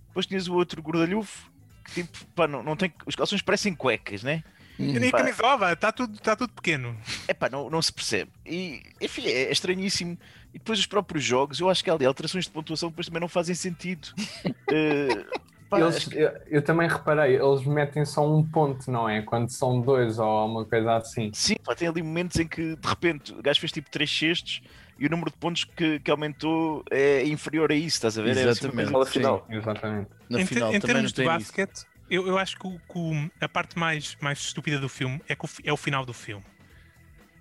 Depois 0.07 0.25
tinhas 0.27 0.47
o 0.47 0.53
outro 0.53 0.81
gordalhufo, 0.81 1.51
que 1.93 2.03
tipo, 2.03 2.25
pá, 2.35 2.47
não, 2.47 2.61
não 2.61 2.75
tem, 2.75 2.93
os 3.05 3.15
calções 3.15 3.41
parecem 3.41 3.73
cuecas, 3.75 4.21
né? 4.23 4.43
E 4.79 4.99
nem 4.99 5.11
camisola, 5.11 5.73
está 5.73 5.91
tudo, 5.91 6.17
tá 6.19 6.35
tudo 6.35 6.51
pequeno. 6.53 6.97
É 7.27 7.33
pá, 7.33 7.49
não, 7.49 7.69
não 7.69 7.81
se 7.81 7.93
percebe. 7.93 8.31
E, 8.45 8.81
enfim, 8.99 9.25
é, 9.27 9.43
é 9.43 9.51
estranhíssimo. 9.51 10.17
E 10.53 10.57
depois 10.59 10.77
os 10.79 10.85
próprios 10.85 11.23
jogos, 11.23 11.59
eu 11.59 11.69
acho 11.69 11.83
que 11.83 11.89
há 11.89 11.93
ali 11.93 12.05
alterações 12.05 12.45
de 12.45 12.51
pontuação 12.51 12.89
que 12.89 12.93
depois 12.93 13.07
também 13.07 13.21
não 13.21 13.27
fazem 13.29 13.55
sentido. 13.55 14.09
Eh, 14.71 15.25
pá, 15.69 15.79
Eles- 15.79 16.05
que- 16.05 16.17
eu, 16.17 16.31
eu 16.47 16.61
também 16.63 16.87
reparei, 16.87 17.35
eles 17.35 17.63
metem 17.65 18.05
só 18.05 18.27
um 18.27 18.43
ponto, 18.43 18.89
não 18.89 19.07
é? 19.07 19.21
Quando 19.21 19.49
são 19.49 19.81
dois 19.81 20.17
ou 20.19 20.47
uma 20.47 20.65
coisa 20.65 20.95
assim. 20.97 21.29
Sim, 21.33 21.55
pá, 21.63 21.75
tem 21.75 21.87
ali 21.87 22.01
momentos 22.01 22.39
em 22.39 22.47
que 22.47 22.75
de 22.75 22.87
repente 22.87 23.33
o 23.33 23.41
gajo 23.41 23.59
fez 23.59 23.71
tipo 23.71 23.89
3 23.91 24.09
cestos 24.09 24.61
e 24.97 25.05
o 25.05 25.09
número 25.09 25.29
de 25.31 25.37
pontos 25.37 25.63
que, 25.63 25.99
que 25.99 26.09
aumentou 26.09 26.83
é 26.89 27.23
inferior 27.25 27.71
a 27.71 27.75
isso, 27.75 27.97
estás 27.97 28.17
a 28.17 28.21
ver? 28.23 28.29
É 28.29 28.41
assim 28.41 28.49
Exatamente. 28.49 28.75
coisa- 28.75 28.91
Fala 28.91 29.05
final. 29.05 29.45
Exatamente. 29.49 30.09
na 30.29 30.41
em, 30.41 30.45
final 30.45 30.69
em 30.73 30.79
também 30.79 30.95
termos 30.95 31.01
não 31.01 31.07
de 31.23 31.29
tem 31.29 31.37
isso. 31.37 31.85
Eu, 32.09 32.27
eu 32.27 32.37
acho 32.37 32.57
que, 32.57 32.67
o- 32.67 32.79
que 32.79 33.31
a 33.43 33.49
parte 33.49 33.77
mais, 33.77 34.15
mais 34.21 34.39
estúpida 34.39 34.79
do 34.79 34.89
filme 34.89 35.21
é, 35.27 35.35
que 35.35 35.45
o, 35.45 35.49
é 35.63 35.73
o 35.73 35.77
final 35.77 36.05
do 36.05 36.13
filme. 36.13 36.45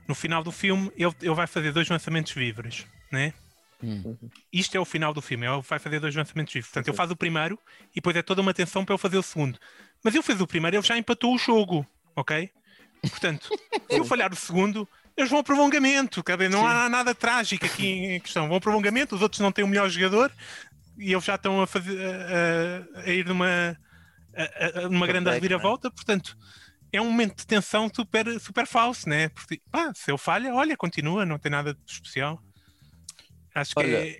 No 0.09 0.15
final 0.15 0.43
do 0.43 0.51
filme, 0.53 0.91
ele, 0.97 1.15
ele 1.21 1.35
vai 1.35 1.47
fazer 1.47 1.73
dois 1.73 1.89
lançamentos 1.89 2.33
livres, 2.35 2.87
né? 3.11 3.33
Hum. 3.83 4.17
Isto 4.53 4.77
é 4.77 4.81
o 4.81 4.85
final 4.85 5.13
do 5.13 5.21
filme, 5.23 5.47
ele 5.47 5.61
vai 5.63 5.79
fazer 5.79 5.99
dois 6.01 6.15
lançamentos 6.15 6.55
livres. 6.55 6.71
Portanto, 6.71 6.89
ele 6.89 6.97
faz 6.97 7.11
o 7.11 7.17
primeiro 7.17 7.59
e 7.91 7.97
depois 7.97 8.15
é 8.17 8.23
toda 8.23 8.41
uma 8.41 8.55
tensão 8.55 8.85
para 8.85 8.95
ele 8.95 9.01
fazer 9.03 9.19
o 9.19 9.23
segundo. 9.23 9.59
Mas 10.03 10.15
ele 10.15 10.23
fez 10.23 10.41
o 10.41 10.47
primeiro, 10.47 10.77
ele 10.77 10.87
já 10.87 10.97
empatou 10.97 11.35
o 11.35 11.39
jogo, 11.39 11.87
ok? 12.15 12.51
Portanto, 13.03 13.49
se 13.91 13.99
eu 13.99 14.05
falhar 14.05 14.33
o 14.33 14.37
segundo, 14.37 14.89
eles 15.17 15.31
vão 15.31 15.39
ao 15.39 15.45
prolongamento. 15.45 16.23
Dizer, 16.23 16.49
não 16.49 16.67
há 16.67 16.89
nada 16.89 17.15
trágico 17.15 17.67
aqui 17.67 17.87
em 17.87 18.21
questão. 18.21 18.47
Vão 18.47 18.55
ao 18.55 18.61
prolongamento, 18.61 19.15
os 19.17 19.23
outros 19.23 19.41
não 19.41 19.51
têm 19.53 19.65
o 19.65 19.69
melhor 19.69 19.89
jogador 19.89 20.33
e 20.99 21.13
eles 21.13 21.25
já 21.25 21.35
estão 21.37 21.61
a, 21.63 21.67
fazer, 21.67 21.99
a, 21.99 23.01
a- 23.01 23.01
a 23.03 23.11
ir 23.11 23.27
numa, 23.27 23.77
a, 24.37 24.43
a- 24.43 24.85
a- 24.85 24.89
numa 24.89 25.07
grande 25.07 25.25
Comeback, 25.27 25.35
reviravolta. 25.35 25.91
Portanto, 25.91 26.37
é 26.93 27.01
um 27.01 27.07
momento 27.11 27.37
de 27.39 27.47
tensão 27.47 27.91
super, 27.95 28.39
super 28.41 28.67
falso, 28.67 29.09
né? 29.09 29.29
Porque, 29.31 29.61
ah, 29.73 29.93
se 29.95 30.11
ele 30.11 30.19
falha, 30.19 30.55
olha, 30.55 30.77
continua, 30.77 31.25
não 31.25 31.39
tem 31.39 31.51
nada 31.51 31.75
de 31.75 31.81
especial. 31.93 32.43
Acho 33.55 33.75
que 33.75 33.81
Olha. 33.81 34.09
é 34.09 34.19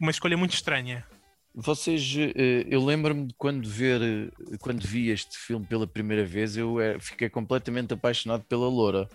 uma 0.00 0.10
escolha 0.10 0.36
muito 0.36 0.54
estranha. 0.54 1.06
Vocês, 1.54 2.02
eh, 2.18 2.66
eu 2.68 2.84
lembro-me 2.84 3.28
de 3.28 3.34
quando 3.38 3.68
ver, 3.68 4.02
eh, 4.02 4.56
quando 4.58 4.84
vi 4.86 5.08
este 5.10 5.38
filme 5.38 5.64
pela 5.64 5.86
primeira 5.86 6.24
vez, 6.24 6.56
eu 6.56 6.80
eh, 6.80 6.98
fiquei 6.98 7.28
completamente 7.30 7.94
apaixonado 7.94 8.42
pela 8.44 8.68
Loura. 8.68 9.08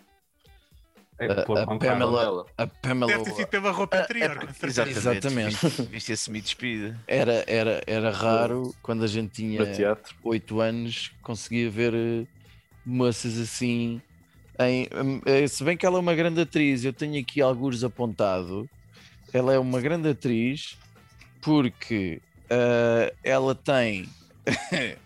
É 1.19 1.25
A- 1.25 1.41
a. 1.41 1.77
Pamela, 1.77 2.45
a 2.57 2.65
Pamela 2.67 3.11
Deve 3.11 3.23
ter 3.25 3.31
sido 3.35 3.47
pela 3.47 3.71
roupa 3.71 3.97
com 3.97 4.03
porque- 4.07 4.19
certeza. 4.53 4.89
exatamente. 4.89 5.55
Exatamente. 5.65 5.91
Viste- 5.91 6.11
esse 6.13 6.23
semi-despida. 6.23 6.99
era, 7.07 7.43
era, 7.45 7.81
era 7.85 8.09
raro 8.11 8.73
quando 8.81 9.03
a 9.03 9.07
gente 9.07 9.31
tinha 9.33 9.63
Para 9.63 9.73
teatro. 9.73 10.15
8 10.23 10.59
anos, 10.61 11.11
conseguia 11.21 11.69
ver 11.69 11.93
eh, 11.93 12.25
moças 12.85 13.37
assim. 13.37 14.01
Em, 14.59 14.87
eh, 15.25 15.47
se 15.47 15.63
bem 15.63 15.75
que 15.75 15.85
ela 15.85 15.97
é 15.97 15.99
uma 16.01 16.15
grande 16.15 16.39
atriz, 16.41 16.83
eu 16.85 16.93
tenho 16.93 17.19
aqui 17.21 17.41
alguns 17.41 17.83
apontado. 17.83 18.69
Ela 19.33 19.53
é 19.53 19.59
uma 19.59 19.79
grande 19.81 20.07
atriz 20.09 20.77
porque 21.41 22.21
eh, 22.49 23.13
ela 23.23 23.53
tem. 23.53 24.07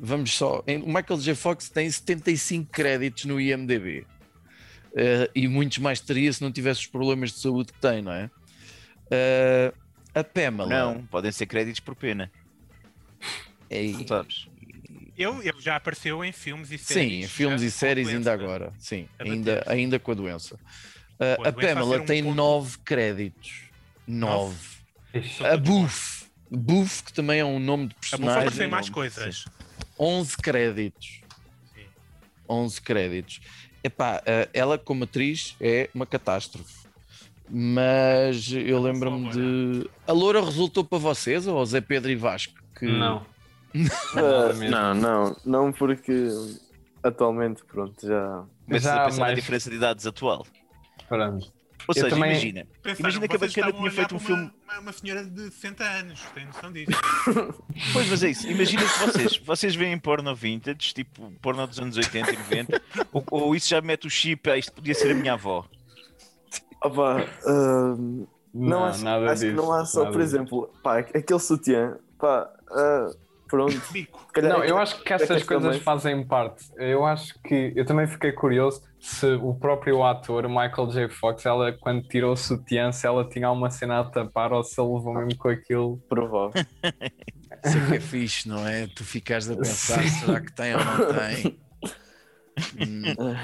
Vamos 0.00 0.34
só. 0.34 0.62
O 0.84 0.86
Michael 0.92 1.20
J. 1.20 1.34
Fox 1.34 1.68
tem 1.68 1.88
75 1.90 2.68
créditos 2.70 3.24
no 3.26 3.40
IMDb. 3.40 4.04
Eh, 4.96 5.30
e 5.34 5.48
muitos 5.48 5.78
mais 5.78 6.00
teria 6.00 6.32
se 6.32 6.40
não 6.42 6.52
tivesse 6.52 6.80
os 6.80 6.86
problemas 6.86 7.32
de 7.32 7.38
saúde 7.40 7.72
que 7.72 7.80
tem, 7.80 8.00
não 8.02 8.12
é? 8.12 8.30
Eh, 9.10 9.72
a 10.14 10.22
Pamela. 10.24 10.68
Não, 10.68 11.04
podem 11.06 11.32
ser 11.32 11.46
créditos 11.46 11.80
por 11.80 11.94
pena, 11.96 12.30
é- 13.70 13.92
sabes? 14.06 14.46
Ele, 15.16 15.48
ele 15.48 15.60
já 15.60 15.76
apareceu 15.76 16.24
em 16.24 16.32
filmes 16.32 16.70
e 16.72 16.78
Sim, 16.78 16.84
séries. 16.94 17.24
em 17.24 17.28
filmes 17.28 17.62
e 17.62 17.70
séries 17.70 18.08
ainda 18.08 18.32
agora. 18.32 18.72
Sim, 18.78 19.08
A 19.18 19.22
ainda, 19.24 19.62
ainda 19.66 19.98
com 19.98 20.10
a 20.10 20.14
doença. 20.14 20.56
Uh, 20.56 21.44
a 21.44 21.48
a 21.48 21.50
doença 21.50 21.72
a 21.72 21.74
Pamela 21.74 22.00
um 22.00 22.04
tem 22.04 22.22
ponto- 22.24 22.34
nove 22.34 22.78
créditos. 22.84 23.62
Nove. 24.06 24.56
Ixi, 25.14 25.44
A 25.46 25.56
Buff. 25.56 26.24
Buff, 26.50 27.04
que 27.04 27.12
também 27.12 27.38
é 27.40 27.44
um 27.44 27.58
nome 27.60 27.88
de 27.88 27.94
A 27.94 27.96
Bufa 27.96 28.10
personagem. 28.10 28.38
apareceu 28.40 28.66
em 28.66 28.70
mais 28.70 28.88
coisas. 28.90 29.44
11 29.98 30.36
créditos. 30.36 31.20
Sim. 31.72 31.84
11 32.48 32.80
créditos. 32.82 33.40
Epá, 33.84 34.22
uh, 34.22 34.48
ela 34.54 34.78
como 34.78 35.04
atriz 35.04 35.54
é 35.60 35.90
uma 35.94 36.06
catástrofe. 36.06 36.84
Mas 37.50 38.50
eu 38.50 38.80
lembro-me 38.80 39.28
de. 39.30 39.90
A 40.06 40.12
Loura 40.12 40.42
resultou 40.42 40.82
para 40.82 40.96
vocês, 40.98 41.46
ou 41.46 41.64
Zé 41.66 41.82
Pedro 41.82 42.10
e 42.10 42.16
Vasco? 42.16 42.54
Que... 42.78 42.86
Não. 42.86 43.22
Ah, 44.16 44.52
não, 44.70 44.94
não, 44.94 45.36
não, 45.44 45.72
porque 45.72 46.28
atualmente, 47.02 47.62
pronto, 47.64 48.06
já. 48.06 48.44
Começas 48.64 48.84
Já 48.90 49.02
a 49.02 49.04
pensar 49.06 49.18
na 49.18 49.24
mais- 49.26 49.36
diferença 49.36 49.68
de 49.68 49.76
idades 49.76 50.06
atual. 50.06 50.46
Pronto. 51.08 51.52
Ou 51.86 51.90
Eu 51.90 51.94
seja, 51.94 52.08
também- 52.08 52.30
imagina, 52.30 52.66
Pensaram 52.82 53.00
Imagina 53.00 53.28
que 53.28 53.36
a 53.36 53.38
Bacana 53.38 53.72
tinha 53.72 53.90
feito 53.90 54.14
um 54.16 54.18
filme- 54.18 54.50
Uma, 54.64 54.78
uma 54.80 54.92
senhora 54.92 55.24
de 55.24 55.42
60 55.50 55.84
anos, 55.84 56.20
tem 56.34 56.46
noção 56.46 56.72
disso? 56.72 56.90
Pois, 57.92 58.08
mas 58.08 58.22
é 58.22 58.30
isso. 58.30 58.48
Imagina 58.48 58.82
que 58.82 58.98
vocês, 59.06 59.36
vocês 59.38 59.74
veem 59.74 59.98
porno 59.98 60.34
vintage, 60.34 60.94
tipo 60.94 61.30
porno 61.42 61.66
dos 61.66 61.78
anos 61.78 61.96
80 61.96 62.32
e 62.32 62.36
90, 62.38 62.82
ou, 63.12 63.24
ou 63.30 63.54
isso 63.56 63.68
já 63.68 63.80
mete 63.80 64.06
o 64.06 64.10
chip, 64.10 64.48
ah, 64.50 64.56
isto 64.56 64.72
podia 64.72 64.94
ser 64.94 65.10
a 65.10 65.14
minha 65.14 65.34
avó. 65.34 65.66
Opa, 66.82 67.26
ah, 67.46 67.94
não, 67.96 68.26
Não, 68.54 68.84
acho, 68.84 69.04
nada 69.04 69.24
acho 69.26 69.34
disso. 69.42 69.46
que 69.46 69.52
não 69.52 69.72
há 69.72 69.84
só, 69.84 70.00
nada 70.00 70.12
por 70.12 70.22
disso. 70.22 70.36
exemplo, 70.36 70.72
pá, 70.82 70.98
aquele 70.98 71.40
sutiã, 71.40 71.98
pá, 72.18 72.48
ah, 72.70 73.10
pronto. 73.54 73.80
Bico. 73.92 74.24
Não, 74.42 74.62
é 74.62 74.70
eu 74.70 74.78
acho 74.78 75.00
que 75.02 75.12
é 75.12 75.16
essas 75.16 75.42
coisas 75.44 75.64
também- 75.66 75.80
fazem 75.80 76.26
parte. 76.26 76.64
Eu 76.76 77.04
acho 77.04 77.34
que 77.42 77.72
eu 77.76 77.84
também 77.84 78.06
fiquei 78.06 78.32
curioso 78.32 78.82
se 78.98 79.26
o 79.26 79.54
próprio 79.54 80.02
ator, 80.02 80.48
Michael 80.48 80.88
J. 80.90 81.08
Fox, 81.08 81.44
ela 81.46 81.72
quando 81.72 82.02
tirou 82.08 82.32
o 82.32 82.36
sutiã, 82.36 82.90
se 82.90 83.06
ela 83.06 83.28
tinha 83.28 83.46
alguma 83.46 83.70
cena 83.70 84.00
a 84.00 84.04
tapar 84.04 84.52
ou 84.52 84.64
se 84.64 84.80
ele 84.80 84.92
levou 84.92 85.14
mesmo 85.14 85.36
com 85.38 85.48
aquilo. 85.48 85.98
Provável. 86.08 86.52
Isso 87.64 87.78
é 87.78 87.86
que 87.88 87.94
é 87.96 88.00
fixe, 88.00 88.48
não 88.48 88.66
é? 88.66 88.86
Tu 88.88 89.04
ficares 89.04 89.48
a 89.48 89.56
pensar, 89.56 90.02
será 90.02 90.40
que 90.40 90.52
tem 90.52 90.74
ou 90.74 90.84
não 90.84 90.96
tem? 91.14 91.58
Hum. 92.78 93.36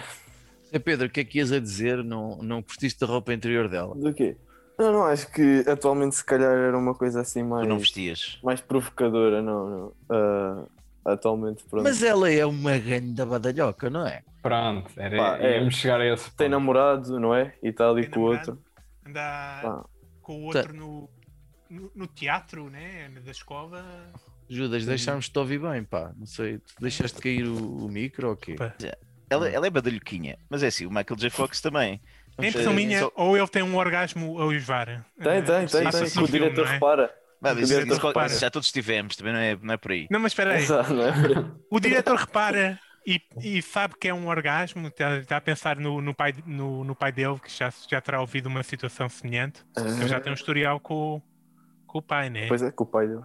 Zé 0.70 0.78
Pedro, 0.78 1.06
o 1.06 1.10
que 1.10 1.20
é 1.20 1.24
que 1.24 1.38
ias 1.38 1.50
a 1.52 1.58
dizer? 1.58 2.02
Não, 2.04 2.36
não 2.42 2.62
curtiste 2.62 3.00
da 3.00 3.06
roupa 3.06 3.32
interior 3.32 3.68
dela? 3.68 3.94
Do 3.96 4.12
quê? 4.12 4.36
Não, 4.80 4.92
não, 4.94 5.04
acho 5.04 5.30
que 5.30 5.62
atualmente 5.68 6.16
se 6.16 6.24
calhar 6.24 6.50
era 6.50 6.78
uma 6.78 6.94
coisa 6.94 7.20
assim 7.20 7.42
Tu 7.42 7.48
mais, 7.48 7.68
não 7.68 7.78
vestias. 7.78 8.38
mais 8.42 8.62
provocadora, 8.62 9.42
não, 9.42 9.68
não. 9.68 9.92
Ah, 10.08 10.64
atualmente, 11.12 11.62
pronto. 11.64 11.84
Mas 11.84 12.02
ela 12.02 12.30
é 12.30 12.46
uma 12.46 12.78
grande 12.78 13.22
badalhoca, 13.22 13.90
não 13.90 14.06
é? 14.06 14.22
Pronto, 14.40 14.90
era, 14.96 15.16
Pá, 15.18 15.38
é. 15.38 15.58
íamos 15.58 15.74
chegar 15.74 16.00
a 16.00 16.06
esse 16.06 16.24
Tem 16.34 16.46
ponto. 16.46 16.50
namorado, 16.52 17.20
não 17.20 17.34
é? 17.34 17.52
E 17.62 17.68
está 17.68 17.90
ali 17.90 18.02
Tem 18.04 18.10
com 18.12 18.20
o 18.20 18.22
outro. 18.22 18.58
Anda 19.06 19.60
Pá. 19.62 19.84
com 20.22 20.40
o 20.40 20.44
outro 20.44 20.74
no, 20.74 21.10
no, 21.68 21.92
no 21.94 22.06
teatro, 22.06 22.70
né? 22.70 23.10
Da 23.22 23.30
escola. 23.32 23.84
Judas, 24.48 24.86
deixámos-te 24.86 25.38
ouvir 25.38 25.60
bem, 25.60 25.84
pá. 25.84 26.10
Não 26.16 26.24
sei, 26.26 26.56
tu 26.58 26.74
deixaste 26.80 27.20
cair 27.20 27.46
o, 27.46 27.84
o 27.84 27.88
micro 27.88 28.30
ou 28.30 28.36
quê? 28.36 28.54
Pá. 28.54 28.74
Ela, 29.28 29.48
ela 29.48 29.66
é 29.66 29.70
badalhoquinha, 29.70 30.38
mas 30.48 30.62
é 30.62 30.68
assim, 30.68 30.86
o 30.86 30.88
Michael 30.90 31.16
J. 31.18 31.30
Fox 31.30 31.60
também. 31.60 32.00
A 32.38 32.46
impressão 32.46 32.72
minha, 32.72 33.00
só- 33.00 33.12
ou 33.16 33.36
ele 33.36 33.46
tem 33.48 33.62
um 33.62 33.76
orgasmo 33.76 34.40
a 34.40 34.46
uivar. 34.46 34.86
Tem, 35.22 35.42
tem, 35.42 35.66
tem, 35.66 35.90
tem. 35.90 36.10
Que 36.10 36.18
o 36.20 36.26
diretor 36.28 36.66
é? 36.66 36.70
repara. 36.72 37.14
O 37.42 37.48
isso- 37.58 37.66
diretor 37.66 37.96
isso- 37.96 38.06
repara. 38.06 38.28
já 38.28 38.50
todos 38.50 38.70
tivemos, 38.72 39.16
também 39.16 39.32
não 39.32 39.40
é, 39.40 39.58
não 39.60 39.74
é 39.74 39.76
por 39.76 39.92
aí. 39.92 40.06
Não, 40.10 40.20
mas 40.20 40.32
espera 40.32 40.54
aí. 40.54 40.62
Exato, 40.62 40.92
não 40.94 41.04
é? 41.04 41.12
O 41.70 41.78
diretor 41.80 42.16
repara 42.16 42.78
e, 43.06 43.20
e 43.42 43.62
sabe 43.62 43.94
que 44.00 44.08
é 44.08 44.14
um 44.14 44.28
orgasmo, 44.28 44.88
está, 44.88 45.16
está 45.18 45.36
a 45.38 45.40
pensar 45.40 45.76
no, 45.76 46.00
no, 46.02 46.14
pai, 46.14 46.34
no, 46.46 46.84
no 46.84 46.94
pai 46.94 47.12
dele, 47.12 47.38
que 47.40 47.50
já, 47.50 47.72
já 47.88 48.00
terá 48.00 48.20
ouvido 48.20 48.46
uma 48.46 48.62
situação 48.62 49.08
semelhante. 49.08 49.62
Ele 49.76 50.06
já 50.08 50.20
tem 50.20 50.30
um 50.30 50.34
historial 50.34 50.78
com, 50.80 51.16
o- 51.16 51.22
com 51.86 51.98
o 51.98 52.02
pai, 52.02 52.28
né? 52.30 52.46
Pois 52.46 52.62
é, 52.62 52.70
com 52.70 52.84
o 52.84 52.86
pai 52.86 53.06
dele. 53.06 53.22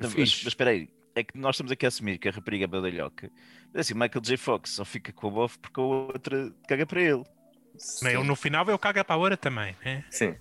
Não, 0.00 0.08
mas, 0.10 0.14
mas 0.14 0.46
espera 0.46 0.70
aí, 0.70 0.88
é 1.14 1.22
que 1.22 1.36
nós 1.38 1.54
estamos 1.56 1.70
aqui 1.72 1.84
a 1.84 1.88
assumir 1.88 2.18
que 2.18 2.28
a 2.28 2.32
rapariga 2.32 2.64
é 2.64 2.66
badalhoca. 2.66 3.30
Mas 3.72 3.86
assim, 3.86 3.94
Michael 3.94 4.20
J. 4.22 4.36
Fox 4.36 4.70
só 4.70 4.84
fica 4.84 5.12
com 5.12 5.28
a 5.28 5.30
bofe 5.30 5.58
porque 5.58 5.80
a 5.80 5.82
outra 5.84 6.52
caga 6.68 6.86
para 6.86 7.00
ele. 7.00 7.22
Mas 7.74 8.14
ele, 8.14 8.22
no 8.24 8.36
final 8.36 8.68
ele 8.68 8.78
caga 8.78 9.04
para 9.04 9.16
a 9.16 9.18
hora 9.18 9.36
também, 9.36 9.76
né? 9.84 10.04
Sim. 10.10 10.34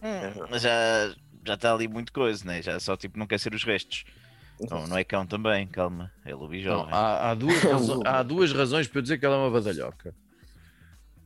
Mas 0.50 0.62
já, 0.62 1.14
já 1.46 1.54
está 1.56 1.74
ali 1.74 1.88
muito 1.88 2.12
coisa, 2.14 2.46
né? 2.46 2.62
Já 2.62 2.80
só 2.80 2.96
tipo 2.96 3.18
não 3.18 3.28
quer 3.28 3.40
ser 3.40 3.54
os 3.54 3.64
restos. 3.64 4.04
Não, 4.70 4.88
não 4.88 4.98
é 4.98 5.04
cão 5.04 5.26
também, 5.26 5.68
calma. 5.68 6.12
É 6.24 6.34
lobo 6.34 6.54
Não, 6.54 6.88
há, 6.92 7.32
há 7.32 7.34
duas 7.36 7.60
razo- 7.64 8.04
há 8.06 8.24
duas 8.24 8.52
razões 8.54 8.88
para 8.88 9.00
eu 9.00 9.02
dizer 9.02 9.18
que 9.18 9.26
ela 9.26 9.36
é 9.36 9.40
uma 9.40 9.50
badalhoca. 9.52 10.14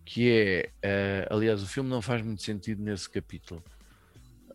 Que 0.05 0.31
é, 0.31 0.69
eh, 0.81 1.27
aliás, 1.29 1.61
o 1.61 1.67
filme 1.67 1.89
não 1.89 2.01
faz 2.01 2.21
muito 2.21 2.41
sentido 2.41 2.81
nesse 2.81 3.09
capítulo. 3.09 3.61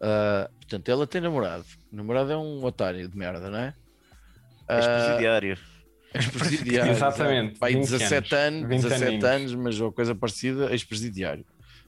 Ah, 0.01 0.51
portanto, 0.59 0.88
ela 0.88 1.07
tem 1.07 1.21
namorado. 1.21 1.65
O 1.93 1.97
namorado 1.97 2.33
é 2.33 2.37
um 2.37 2.65
otário 2.65 3.07
de 3.09 3.17
merda, 3.17 3.49
não 3.51 3.59
é? 3.59 3.75
És 4.69 4.87
Ah, 4.87 4.88
presidiário. 4.88 5.59
Ex-presidiário. 6.14 6.92
Exatamente, 6.92 7.59
20 7.61 7.75
17 7.81 8.35
anos, 8.35 8.61
20 8.68 8.83
17 8.83 9.05
aninhos. 9.05 9.25
anos, 9.25 9.55
mas 9.55 9.81
ou 9.81 9.92
coisa 9.92 10.14
parecida, 10.14 10.70
ex-presidiário. 10.72 11.44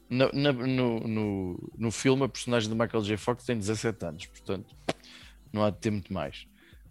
Na- 0.08 0.30
no, 0.32 1.00
no, 1.00 1.70
no 1.78 1.90
filme, 1.90 2.24
a 2.24 2.28
personagem 2.28 2.68
do 2.68 2.76
Michael 2.76 3.02
J. 3.02 3.16
Fox 3.16 3.44
tem 3.44 3.56
17 3.56 4.04
anos, 4.04 4.26
portanto, 4.26 4.74
não 5.52 5.64
há 5.64 5.70
de 5.70 5.78
ter 5.78 5.90
muito 5.90 6.12
mais. 6.12 6.46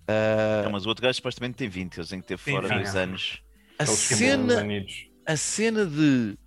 Ah, 0.07 0.63
Não, 0.65 0.71
mas 0.71 0.85
o 0.85 0.89
outro 0.89 1.03
gajo 1.03 1.15
supostamente 1.15 1.55
tem 1.55 1.69
20, 1.69 1.97
eles 1.97 2.09
têm 2.09 2.19
que 2.21 2.27
ter 2.27 2.37
fora 2.37 2.67
20. 2.67 2.81
uns 2.81 2.95
anos. 2.95 3.41
a 3.79 3.85
cena, 3.85 4.65
a 5.25 5.37
cena 5.37 5.85
de 5.85 6.37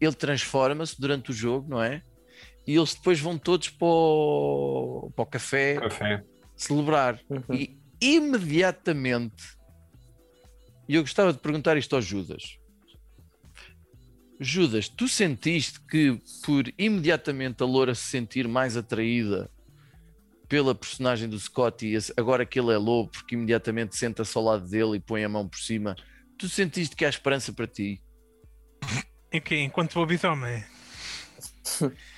ele 0.00 0.14
transforma-se 0.14 1.00
durante 1.00 1.30
o 1.30 1.32
jogo, 1.34 1.68
não 1.70 1.82
é? 1.82 2.02
E 2.66 2.74
eles 2.76 2.94
depois 2.94 3.20
vão 3.20 3.36
todos 3.38 3.68
para 3.68 3.86
o, 3.86 5.12
para 5.14 5.22
o 5.22 5.26
café 5.26 5.74
Café. 5.76 6.24
celebrar. 6.56 7.20
Uhum. 7.30 7.42
E 7.54 7.78
imediatamente, 8.00 9.44
e 10.88 10.94
eu 10.94 11.02
gostava 11.02 11.32
de 11.32 11.38
perguntar 11.38 11.76
isto 11.76 11.94
ao 11.94 12.02
Judas. 12.02 12.58
Judas, 14.40 14.88
tu 14.88 15.08
sentiste 15.08 15.80
que 15.80 16.20
por 16.44 16.64
imediatamente 16.76 17.62
a 17.62 17.66
Loura 17.66 17.94
se 17.94 18.02
sentir 18.02 18.48
mais 18.48 18.76
atraída 18.76 19.50
pela 20.48 20.74
personagem 20.74 21.28
do 21.28 21.38
Scott 21.38 21.86
e 21.86 21.96
agora 22.16 22.44
que 22.44 22.58
ele 22.58 22.72
é 22.72 22.76
lobo, 22.76 23.10
porque 23.10 23.34
imediatamente 23.34 23.96
senta-se 23.96 24.36
ao 24.36 24.44
lado 24.44 24.68
dele 24.68 24.96
e 24.96 25.00
põe 25.00 25.24
a 25.24 25.28
mão 25.28 25.48
por 25.48 25.58
cima, 25.58 25.96
tu 26.38 26.48
sentiste 26.48 26.94
que 26.94 27.04
há 27.04 27.08
esperança 27.08 27.52
para 27.52 27.66
ti? 27.66 28.02
Em 29.32 29.40
que, 29.40 29.56
enquanto 29.56 29.96
lobisomem. 29.96 30.64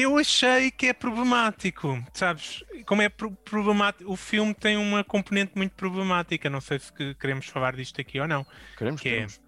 Eu 0.00 0.16
achei 0.18 0.70
que 0.70 0.86
é 0.86 0.92
problemático, 0.92 2.02
sabes? 2.12 2.62
Como 2.86 3.02
é 3.02 3.08
pro- 3.08 3.32
problemático, 3.32 4.10
o 4.12 4.16
filme 4.16 4.54
tem 4.54 4.76
uma 4.76 5.02
componente 5.02 5.52
muito 5.56 5.72
problemática. 5.74 6.48
Não 6.50 6.60
sei 6.60 6.78
se 6.78 6.92
que- 6.92 7.14
queremos 7.14 7.46
falar 7.46 7.74
disto 7.74 8.00
aqui 8.00 8.20
ou 8.20 8.28
não. 8.28 8.46
Queremos, 8.76 9.00
Que 9.00 9.08
é? 9.08 9.12
queremos. 9.12 9.40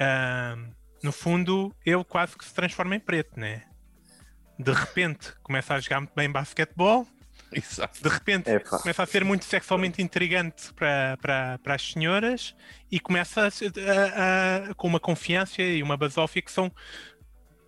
Ah, 0.00 0.56
no 1.02 1.12
fundo, 1.12 1.74
ele 1.84 2.04
quase 2.04 2.36
que 2.36 2.44
se 2.44 2.52
transforma 2.54 2.96
em 2.96 3.00
preto, 3.00 3.38
né? 3.38 3.62
De 4.58 4.72
repente 4.72 5.32
começa 5.42 5.74
a 5.74 5.80
jogar 5.80 6.00
muito 6.00 6.12
bem 6.14 6.30
basquetebol, 6.30 7.06
Exato. 7.52 8.02
de 8.02 8.08
repente 8.08 8.48
É 8.50 8.58
pá. 8.58 8.78
começa 8.78 9.02
a 9.02 9.06
ser 9.06 9.24
muito 9.24 9.44
sexualmente 9.44 10.00
intrigante 10.02 10.72
para, 10.74 11.16
para, 11.20 11.58
para 11.58 11.74
as 11.74 11.92
senhoras 11.92 12.54
e 12.90 12.98
começa 13.00 13.42
a, 13.42 13.46
a- 13.46 14.70
a- 14.70 14.74
com 14.74 14.86
uma 14.88 15.00
confiança 15.00 15.62
e 15.62 15.82
uma 15.82 15.96
basófia 15.96 16.42
que 16.42 16.50
são 16.52 16.70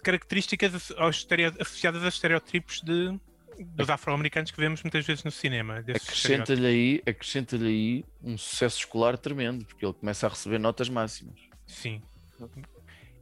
características 0.04 0.92
associadas 0.96 2.04
a 2.04 2.08
estereótipos 2.08 2.80
de, 2.82 3.18
dos 3.58 3.90
afro-americanos 3.90 4.50
que 4.50 4.60
vemos 4.60 4.82
muitas 4.82 5.04
vezes 5.04 5.24
no 5.24 5.30
cinema. 5.30 5.78
Acrescenta-lhe 5.78 6.66
aí, 6.66 7.02
acrescenta-lhe 7.06 7.66
aí 7.66 8.04
um 8.22 8.38
sucesso 8.38 8.78
escolar 8.78 9.18
tremendo, 9.18 9.64
porque 9.64 9.84
ele 9.84 9.94
começa 9.94 10.26
a 10.26 10.30
receber 10.30 10.58
notas 10.58 10.88
máximas. 10.88 11.40
Sim. 11.66 12.02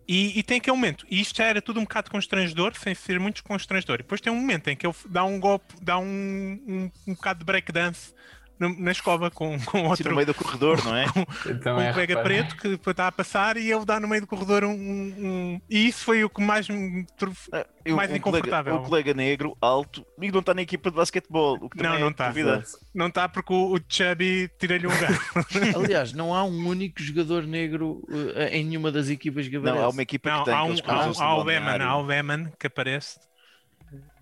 E, 0.07 0.39
e 0.39 0.43
tem 0.43 0.59
aquele 0.59 0.77
momento, 0.77 1.07
e 1.09 1.21
isto 1.21 1.37
já 1.37 1.45
era 1.45 1.63
tudo 1.63 1.79
um 1.79 1.85
bocado 1.85 2.11
constrangedor, 2.11 2.75
sem 2.77 2.95
ser 2.95 3.21
muito 3.21 3.43
constrangedor. 3.45 3.97
E 3.97 3.99
depois 3.99 4.21
tem 4.21 4.33
um 4.33 4.37
momento 4.37 4.69
em 4.69 4.77
que 4.77 4.87
ele 4.87 4.95
dá 5.07 5.25
um 5.25 5.39
golpe, 5.39 5.75
dá 5.81 5.99
um, 5.99 6.05
um, 6.05 6.91
um 7.07 7.15
bocado 7.15 7.39
de 7.39 7.45
breakdance 7.45 8.13
na 8.59 8.93
escova 8.93 9.31
com, 9.31 9.59
com 9.67 9.85
outro 9.89 10.09
no 10.09 10.15
meio 10.15 10.27
do 10.27 10.35
corredor, 10.35 10.85
não 10.85 10.95
é? 10.97 11.05
Eu 11.45 11.55
um 11.55 11.59
também 11.59 11.93
colega 11.93 12.15
reparei. 12.15 12.39
preto 12.39 12.57
que 12.57 12.69
depois 12.69 12.93
está 12.95 13.09
a 13.09 13.13
passar 13.13 13.57
e 13.57 13.71
ele 13.73 13.85
dá 13.85 13.99
no 13.99 14.07
meio 14.09 14.21
do 14.23 14.27
corredor 14.27 14.65
um. 14.65 14.71
um- 14.71 15.15
um- 15.19 15.61
E 15.69 15.89
isso 15.89 16.05
foi 16.05 16.23
o 16.25 16.31
que 16.31 16.41
mais 16.43 16.69
me. 16.69 17.07
Ah, 17.53 17.67
eu- 17.85 17.97
Mais 17.97 18.11
um 18.11 18.17
inconfortável. 18.17 18.73
Colega, 18.73 18.87
um 18.87 18.89
colega 18.89 19.15
negro, 19.15 19.57
alto, 19.61 20.07
e 20.21 20.31
não 20.31 20.41
está 20.41 20.55
na 20.55 20.63
equipa 20.63 20.91
de 20.91 20.97
basquetebol. 20.97 21.59
O 21.61 21.69
que 21.69 21.83
Não, 21.83 21.99
não 21.99 22.09
é 22.09 22.13
tá. 22.13 22.29
duvidar. 22.29 22.63
Não 22.95 23.07
está 23.09 23.29
porque 23.29 23.53
o, 23.53 23.75
o 23.75 23.81
Chubby 23.89 24.49
tira-lhe 24.59 24.87
um 24.87 24.93
lugar. 24.93 25.11
Aliás, 25.77 26.13
não 26.13 26.35
há 26.35 26.45
um 26.45 26.67
único 26.69 27.03
jogador 27.03 27.45
negro 27.45 28.03
eh, 28.37 28.59
em 28.59 28.65
nenhuma 28.65 28.93
das 28.93 29.09
equipas 29.09 29.49
que 29.49 29.59
Não, 29.59 29.83
há 29.83 29.89
uma 29.89 30.03
equipa 30.03 30.31
Não, 30.31 30.39
que 30.41 30.45
tem 30.47 30.55
há 30.55 30.65
um, 30.65 30.75
há 31.19 31.37
um, 31.37 31.41
o 31.41 31.45
Beman, 31.45 31.83
há 31.83 31.97
o 31.97 32.05
Beman 32.05 32.53
que 32.59 32.67
aparece 32.67 33.19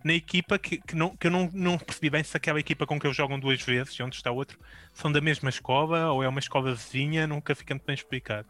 na 0.02 0.14
equipa 0.14 0.58
que, 0.58 0.78
que, 0.78 0.94
não, 0.96 1.14
que 1.16 1.26
eu 1.26 1.30
não, 1.30 1.50
não 1.52 1.78
percebi 1.78 2.08
bem 2.10 2.22
se 2.22 2.36
aquela 2.36 2.58
equipa 2.60 2.86
com 2.86 2.98
que 2.98 3.06
eles 3.06 3.16
jogam 3.16 3.38
duas 3.38 3.60
vezes 3.62 3.94
e 3.94 4.02
onde 4.02 4.16
está 4.16 4.30
outro 4.30 4.58
são 4.92 5.10
da 5.12 5.20
mesma 5.20 5.50
escola 5.50 6.10
ou 6.12 6.22
é 6.22 6.28
uma 6.28 6.40
escola 6.40 6.74
vizinha, 6.74 7.26
nunca 7.26 7.54
fica 7.54 7.74
muito 7.74 7.84
bem 7.86 7.94
explicado. 7.94 8.48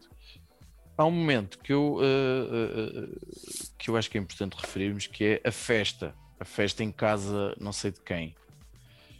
Há 0.97 1.05
um 1.05 1.11
momento 1.11 1.57
que 1.59 1.73
eu, 1.73 1.99
eh, 2.01 3.07
eh, 3.13 3.69
que 3.77 3.89
eu 3.89 3.97
acho 3.97 4.09
que 4.09 4.17
é 4.17 4.21
importante 4.21 4.53
referirmos, 4.59 5.07
que 5.07 5.23
é 5.43 5.47
a 5.47 5.51
festa. 5.51 6.13
A 6.39 6.45
festa 6.45 6.83
em 6.83 6.91
casa, 6.91 7.55
não 7.59 7.71
sei 7.73 7.91
de 7.91 8.01
quem. 8.01 8.35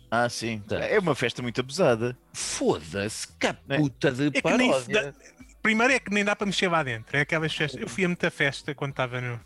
Ah, 0.10 0.28
sim. 0.30 0.60
Tá. 0.68 0.78
É 0.80 1.00
uma 1.00 1.16
festa 1.16 1.42
muito 1.42 1.60
abusada. 1.62 2.18
Foda-se, 2.34 3.28
que 3.38 3.48
Né? 3.68 3.78
puta 3.78 4.12
de 4.12 4.28
É 4.38 4.42
paródia. 4.42 5.12
dá- 5.12 5.14
Primeiro 5.62 5.94
é 5.94 6.00
que 6.00 6.12
nem 6.12 6.26
dá 6.26 6.36
para 6.36 6.48
mexer 6.48 6.68
lá 6.68 6.82
dentro. 6.84 7.16
É 7.16 7.22
aquelas 7.22 7.54
festas. 7.56 7.80
Eu 7.82 7.88
fui 7.88 8.04
a 8.04 8.08
muita 8.08 8.30
festa 8.32 8.74
quando 8.76 8.92
estava 8.92 9.22
no, 9.22 9.40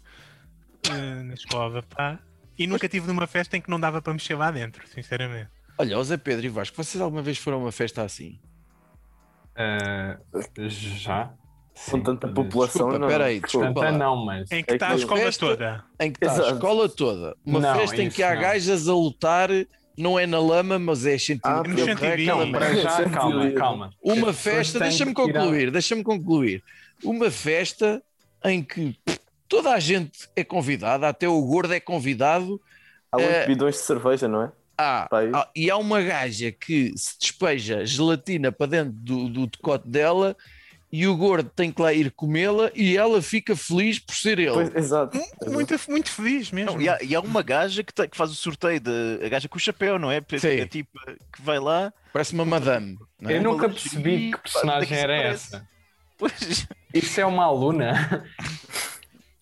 na 1.26 1.34
escola, 1.34 1.84
pá, 1.84 2.17
e 2.57 2.67
nunca 2.67 2.87
tive 2.87 3.07
numa 3.07 3.27
festa 3.27 3.57
em 3.57 3.61
que 3.61 3.69
não 3.69 3.79
dava 3.79 4.01
para 4.01 4.13
mexer 4.13 4.35
lá 4.35 4.51
dentro, 4.51 4.87
sinceramente. 4.87 5.49
Olha, 5.77 6.01
Zé 6.03 6.17
Pedro 6.17 6.45
e 6.45 6.49
Vasco, 6.49 6.75
vocês 6.75 7.01
alguma 7.01 7.21
vez 7.21 7.37
foram 7.37 7.57
a 7.57 7.61
uma 7.61 7.71
festa 7.71 8.01
assim? 8.03 8.39
Ah, 9.55 10.17
já? 10.67 11.31
Com 11.91 12.01
tanta 12.01 12.27
população, 12.29 12.87
Desculpa, 12.87 12.99
não. 12.99 13.07
peraí, 13.09 13.39
desculpa. 13.41 13.67
Tanta 13.73 13.91
não, 13.91 14.25
mas. 14.25 14.49
Em 14.51 14.63
que 14.63 14.71
É 14.71 14.75
está 14.75 14.87
que 14.87 14.93
a 14.93 14.95
escola 14.95 15.19
Festa- 15.21 15.45
toda. 15.45 15.83
Em 15.99 16.11
que 16.11 16.25
está 16.25 16.45
a 16.47 16.51
escola 16.53 16.87
toda. 16.89 17.35
Uma 17.45 17.59
Não, 17.59 17.75
festa 17.75 18.01
em 18.01 18.09
que 18.09 18.23
há 18.23 18.33
não. 18.33 18.41
gajas 18.41 18.87
a 18.87 18.93
lutar, 18.93 19.49
não 19.97 20.17
é 20.17 20.25
na 20.25 20.39
lama, 20.39 20.79
mas 20.79 21.05
é 21.05 21.17
sentido. 21.17 21.41
Ah, 21.43 21.63
chantilly. 21.65 22.25
Não, 22.25 22.49
para 22.49 22.73
já, 22.75 23.09
calma, 23.09 23.51
calma. 23.51 23.89
Uma 24.01 24.31
festa, 24.31 24.79
deixa-me 24.79 25.13
concluir, 25.13 25.69
deixa-me 25.69 26.01
concluir. 26.03 26.63
Uma 27.03 27.29
festa 27.29 28.01
em 28.45 28.63
que 28.63 28.97
pff, 29.05 29.19
toda 29.55 29.71
a 29.73 29.79
gente 29.79 30.27
é 30.35 30.43
convidada, 30.43 31.07
até 31.07 31.27
o 31.27 31.41
gordo 31.41 31.73
é 31.73 31.79
convidado, 31.79 32.61
Há 33.11 33.17
oito 33.17 33.29
É. 33.29 33.47
bidões 33.47 33.75
de 33.75 33.81
cerveja, 33.81 34.27
não 34.27 34.41
é? 34.43 34.51
há- 34.77 35.07
e 35.55 35.69
há 35.71 35.77
uma 35.77 36.01
gaja 36.01 36.51
que 36.51 36.91
se 36.97 37.17
despeja 37.17 37.85
gelatina 37.85 38.51
para 38.51 38.67
dentro 38.67 38.91
do, 38.91 39.29
do 39.29 39.47
decote 39.47 39.87
dela 39.87 40.35
e 40.91 41.07
o 41.07 41.15
gordo 41.15 41.49
tem 41.55 41.71
que 41.71 41.81
lá 41.81 41.93
ir 41.93 42.11
comê-la 42.11 42.69
e 42.75 42.97
ela 42.97 43.21
fica 43.21 43.55
feliz 43.55 43.99
por 43.99 44.13
ser 44.15 44.37
ele. 44.39 44.51
Pois, 44.51 44.75
exato. 44.75 45.17
Muito, 45.47 45.73
muito 45.89 46.09
feliz 46.11 46.51
mesmo. 46.51 46.73
Não, 46.73 46.81
e, 46.81 46.89
há, 46.89 46.97
e 47.01 47.15
há 47.15 47.21
uma 47.21 47.41
gaja 47.41 47.83
que, 47.83 47.93
tem- 47.93 48.09
que 48.09 48.17
faz 48.17 48.31
o 48.31 48.35
sorteio, 48.35 48.81
de, 48.81 49.19
a 49.25 49.29
gaja 49.29 49.47
com 49.47 49.55
o 49.55 49.59
chapéu, 49.61 49.97
não 49.97 50.11
é? 50.11 50.21
Sim. 50.37 50.47
É 50.49 50.65
tipo, 50.67 50.99
que 51.31 51.41
vai 51.41 51.59
lá. 51.59 51.93
Parece 52.11 52.33
uma 52.33 52.43
madame. 52.45 52.97
não 53.21 53.29
é? 53.29 53.37
Eu 53.37 53.43
nunca 53.43 53.69
percebi 53.69 54.31
que 54.31 54.37
personagem 54.39 54.97
era 54.97 55.15
parece. 55.15 55.55
essa. 55.55 55.67
Pois, 56.17 56.67
Isso 56.93 57.19
é 57.21 57.25
uma 57.25 57.45
aluna? 57.45 58.25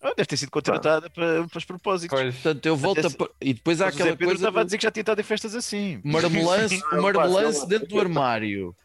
ah, 0.04 0.14
deve 0.16 0.26
ter 0.26 0.36
sido 0.36 0.50
contratada 0.50 1.08
para, 1.10 1.46
para 1.48 1.58
os 1.58 1.64
propósitos. 1.64 2.16
Pois. 2.16 2.34
Portanto, 2.34 2.66
eu 2.66 2.76
volto 2.76 2.98
a... 3.04 3.08
Até 3.08 3.16
pa- 3.16 3.30
E 3.40 3.54
depois 3.54 3.80
há 3.80 3.88
aquela 3.88 4.16
coisa... 4.16 4.34
estava 4.34 4.60
a 4.60 4.64
dizer 4.64 4.76
que 4.78 4.82
já 4.84 4.90
tinha 4.90 5.00
estado 5.02 5.20
em 5.20 5.24
festas 5.24 5.54
assim. 5.54 6.00
marmelance, 6.04 6.82
marmelance 6.92 7.66
dentro 7.66 7.88
do 7.88 7.98
armário. 8.00 8.76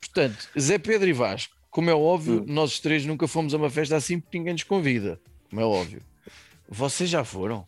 Portanto, 0.00 0.48
Zé 0.58 0.78
Pedro 0.78 1.08
e 1.08 1.12
Vasco, 1.12 1.54
como 1.70 1.90
é 1.90 1.94
óbvio, 1.94 2.40
Hum. 2.42 2.44
nós 2.48 2.72
os 2.72 2.80
três 2.80 3.04
nunca 3.06 3.26
fomos 3.28 3.54
a 3.54 3.56
uma 3.56 3.70
festa 3.70 3.96
assim 3.96 4.18
porque 4.20 4.38
ninguém 4.38 4.54
nos 4.54 4.62
convida. 4.62 5.20
Como 5.50 5.60
é 5.60 5.64
óbvio. 5.64 6.02
Vocês 6.68 7.08
já 7.08 7.22
foram? 7.24 7.66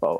Pá, 0.00 0.18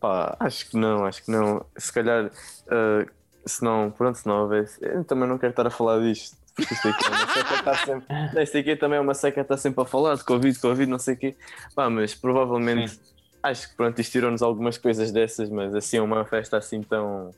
pá, 0.00 0.36
acho 0.40 0.68
que 0.70 0.76
não, 0.76 1.04
acho 1.04 1.24
que 1.24 1.30
não. 1.30 1.64
Se 1.76 1.92
calhar, 1.92 2.30
ah, 2.68 3.06
se 3.46 3.62
não, 3.62 3.90
pronto, 3.90 4.16
se 4.18 4.26
não 4.26 4.42
houvesse. 4.42 4.78
Eu 4.82 5.04
também 5.04 5.28
não 5.28 5.38
quero 5.38 5.50
estar 5.50 5.66
a 5.66 5.70
falar 5.70 6.00
disto. 6.00 6.36
Isto 6.58 6.88
aqui 6.88 7.04
é 7.04 7.08
uma 7.08 7.28
seca 7.28 7.44
que 7.44 7.54
está 7.54 7.74
sempre. 7.76 8.42
Isto 8.42 8.58
aqui 8.58 8.76
também 8.76 8.98
é 8.98 9.00
uma 9.00 9.14
seca 9.14 9.34
que 9.34 9.40
está 9.40 9.56
sempre 9.56 9.82
a 9.82 9.86
falar 9.86 10.16
de 10.16 10.24
Covid, 10.24 10.58
Covid, 10.58 10.90
não 10.90 10.98
sei 10.98 11.14
o 11.14 11.16
quê. 11.16 11.36
Pá, 11.74 11.88
mas 11.88 12.14
provavelmente. 12.14 12.98
Acho 13.42 13.70
que 13.70 13.76
pronto, 13.76 14.00
isto 14.00 14.10
tirou-nos 14.12 14.42
algumas 14.42 14.76
coisas 14.78 15.12
dessas, 15.12 15.48
mas 15.48 15.74
assim, 15.74 15.98
uma 16.00 16.24
festa 16.24 16.56
assim 16.56 16.82
tão. 16.82 17.32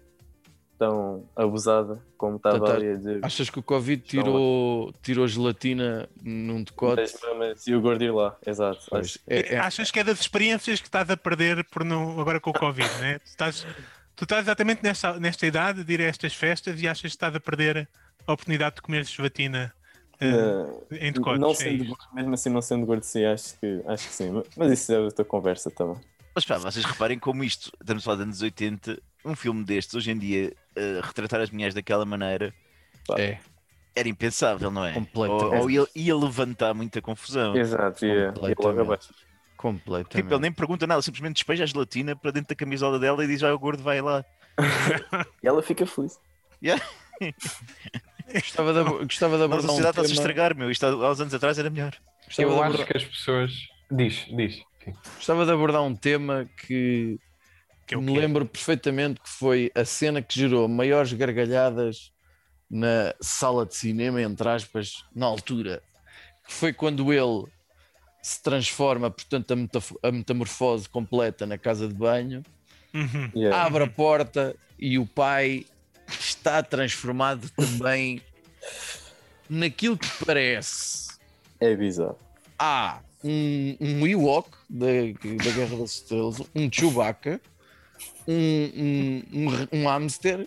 tão 0.79 1.25
abusada 1.37 2.03
como 2.17 2.37
estava 2.37 2.59
Portanto, 2.59 2.77
ali 2.77 2.91
a 2.93 2.97
dizer. 2.97 3.21
Achas 3.23 3.51
que 3.51 3.59
o 3.59 3.63
Covid 3.63 4.03
tirou, 4.03 4.93
tirou 5.03 5.29
gelatina 5.29 6.09
num 6.23 6.63
decote? 6.63 7.03
Das 7.03 7.17
mamas 7.23 7.67
e 7.67 7.75
o 7.75 7.81
gordo 7.83 8.03
ir 8.03 8.11
lá, 8.13 8.35
exato. 8.47 8.81
Acho- 8.97 9.19
é- 9.29 9.55
é- 9.55 9.59
Achas 9.59 9.91
que 9.91 10.01
é 10.01 10.05
das 10.05 10.21
experiências 10.21 10.81
que 10.81 10.89
estás 10.89 11.11
a 11.11 11.17
perder 11.19 11.65
por 11.65 11.85
não, 11.85 12.19
agora 12.19 12.41
com 12.41 12.49
o 12.51 12.55
Covid, 12.55 12.89
né? 12.99 13.19
Tu 13.19 13.27
estás, 13.27 13.67
tu 14.17 14.25
estás 14.25 14.43
exatamente 14.47 14.83
nesta, 14.83 15.21
nesta 15.21 15.47
idade 15.47 15.85
de 15.85 15.93
ir 15.93 16.01
a 16.01 16.05
estas 16.05 16.33
festas 16.35 16.81
e 16.81 16.89
achas 16.89 17.03
que 17.03 17.09
estás 17.09 17.35
a 17.35 17.41
perder 17.41 17.87
a 18.27 18.33
oportunidade 18.33 18.77
de 18.77 18.83
comer 18.83 19.05
gelatina 19.05 19.73
eh, 20.21 20.27
Eh, 20.91 21.09
em 21.09 21.13
decotes. 21.13 21.41
não 21.41 21.51
é 21.51 21.55
sendo 21.55 21.85
gordo, 21.87 22.05
mesmo 22.13 22.35
assim 22.35 22.51
não 22.51 22.61
sendo 22.63 22.85
gordo, 22.85 23.03
sim, 23.03 23.25
acho 23.25 23.59
que, 23.59 23.83
acho 23.87 24.09
que 24.09 24.15
sim. 24.15 24.43
Mas 24.57 24.73
isso 24.73 24.93
é 24.93 24.99
outra 24.99 25.25
conversa 25.25 25.71
também. 25.71 25.97
Mas 26.35 26.45
pá, 26.45 26.59
vocês 26.59 26.85
reparem 26.85 27.19
como 27.19 27.43
isto, 27.43 27.73
estamos 27.81 28.05
falar 28.05 28.19
de 28.19 28.23
anos 28.25 28.43
80, 28.43 29.01
um 29.25 29.35
filme 29.35 29.65
destes, 29.65 29.95
hoje 29.95 30.11
em 30.11 30.19
dia, 30.19 30.53
eh, 30.77 31.01
retratar 31.03 31.41
as 31.41 31.51
mulheres 31.51 31.75
daquela 31.75 32.05
maneira 32.05 32.55
é. 33.19 33.39
era 33.95 34.09
impensável, 34.09 34.71
não 34.71 34.85
é? 34.85 34.93
Completamente. 34.93 35.57
Ou, 35.57 35.63
ou 35.63 35.71
ia, 35.71 35.87
ia 35.95 36.17
levantar 36.17 36.75
muita 36.75 37.01
confusão. 37.01 37.57
Exato, 37.57 38.05
ia, 38.05 38.13
ia 38.15 38.55
logo 38.59 38.81
abaixo. 38.81 39.13
Completamente. 39.57 40.23
Tipo, 40.23 40.35
ele 40.35 40.43
nem 40.43 40.53
pergunta 40.53 40.87
nada, 40.87 41.03
simplesmente 41.03 41.37
despeja 41.37 41.65
a 41.65 41.67
gelatina 41.67 42.15
para 42.15 42.31
dentro 42.31 42.49
da 42.49 42.55
camisola 42.55 42.99
dela 42.99 43.25
e 43.25 43.27
diz: 43.27 43.43
Ah, 43.43 43.55
o 43.55 43.59
gordo 43.59 43.83
vai 43.83 44.01
lá. 44.01 44.25
E 45.43 45.49
ela 45.49 45.63
fica 45.63 45.87
feliz. 45.87 46.19
Gostava 48.33 48.73
de, 48.73 49.05
gostava 49.05 49.37
de 49.37 49.43
A 49.43 49.45
abordar 49.47 49.65
um 49.65 49.69
sociedade 49.69 49.91
está-se 49.91 50.13
a 50.13 50.15
tema, 50.15 50.21
estragar, 50.31 50.57
meu. 50.57 50.71
Isto 50.71 50.87
há 50.87 51.11
uns 51.13 51.21
anos 51.21 51.35
atrás 51.35 51.59
era 51.59 51.71
melhor. 51.71 51.95
gostava, 52.27 52.49
Eu 52.49 52.55
de 52.55 52.55
acho 52.61 52.65
abordar, 52.67 52.87
que 52.87 52.97
as 52.97 53.05
pessoas. 53.05 53.53
Diz, 53.91 54.27
diz. 54.37 54.63
Sim. 54.85 54.95
gostava 55.17 55.45
de 55.45 55.53
abordar 55.53 55.83
um 55.83 55.95
tema 55.95 56.49
que 56.67 57.19
Que 57.87 57.95
é 57.95 57.99
me 57.99 58.19
lembro 58.19 58.47
perfeitamente 58.47 59.21
que 59.21 59.29
foi 59.29 59.71
a 59.75 59.85
cena 59.85 60.23
que 60.23 60.39
gerou 60.39 60.67
maiores 60.69 61.13
gargalhadas 61.13 62.13
na 62.71 63.13
sala 63.21 63.67
de 63.67 63.75
cinema, 63.75 64.23
entre 64.23 64.49
aspas, 64.49 65.05
na 65.15 65.27
altura, 65.27 65.83
que 66.47 66.53
foi 66.53 66.73
quando 66.73 67.13
ele 67.13 67.47
se 68.23 68.41
transforma, 68.43 69.11
portanto, 69.11 69.51
a, 69.51 69.57
metaf- 69.57 69.97
a 70.03 70.13
metamorfose 70.13 70.89
completa 70.89 71.45
na 71.47 71.59
casa 71.59 71.89
de 71.89 71.95
banho, 71.95 72.43
Uhum. 72.93 73.31
Yeah. 73.37 73.65
abre 73.65 73.85
a 73.85 73.87
porta 73.87 74.57
e 74.79 74.99
o 74.99 75.07
pai 75.07 75.65
está 76.41 76.63
transformado 76.63 77.49
também 77.51 78.21
naquilo 79.49 79.97
que 79.97 80.09
parece 80.25 81.11
É 81.61 81.75
bizarro. 81.77 82.19
há 82.59 82.99
um, 83.23 83.77
um 83.81 84.07
Ewok 84.07 84.49
da, 84.69 84.87
da 84.87 85.51
Guerra 85.53 85.77
das 85.77 85.93
Estrelas, 85.97 86.41
um 86.55 86.71
Chewbacca, 86.73 87.41
um, 88.27 88.35
um, 88.75 89.23
um, 89.33 89.81
um 89.83 89.87
hamster, 89.89 90.47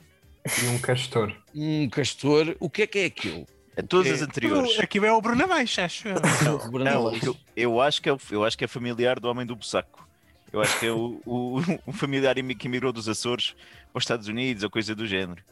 E 0.62 0.66
um 0.68 0.80
castor. 0.80 1.34
um 1.56 1.88
castor. 1.90 2.56
O 2.60 2.70
que 2.70 2.82
é 2.82 2.88
que 2.88 3.00
é 3.00 3.06
aquilo? 3.06 3.46
A 3.78 3.82
todas 3.84 4.12
É. 4.12 4.16
as 4.16 4.22
anteriores. 4.22 4.80
Aqui 4.80 4.98
é 5.00 5.12
o 5.12 5.22
Bruno 5.22 5.44
Abaixo, 5.44 5.82
acho. 5.82 6.08
eu. 6.08 6.16
Não, 6.80 7.16
eu, 7.16 7.38
eu 7.56 7.82
acho 7.82 8.02
que 8.02 8.10
é, 8.10 8.18
eu 8.32 8.44
acho 8.44 8.58
que 8.58 8.64
é 8.64 8.68
familiar 8.68 9.20
do 9.20 9.28
Homem 9.30 9.46
do 9.46 9.56
Bussaco. 9.56 10.08
Eu 10.52 10.62
acho 10.62 10.80
que 10.80 10.86
é 10.86 10.92
o, 10.92 11.20
o, 11.26 11.60
o 11.88 11.92
familiar 11.92 12.36
que 12.36 12.68
emigrou 12.68 12.92
dos 12.94 13.08
Açores 13.10 13.56
para 13.92 13.98
os 14.00 14.04
Estados 14.04 14.28
Unidos 14.28 14.64
ou 14.64 14.70
coisa 14.70 14.94
do 14.96 15.06
género. 15.08 15.44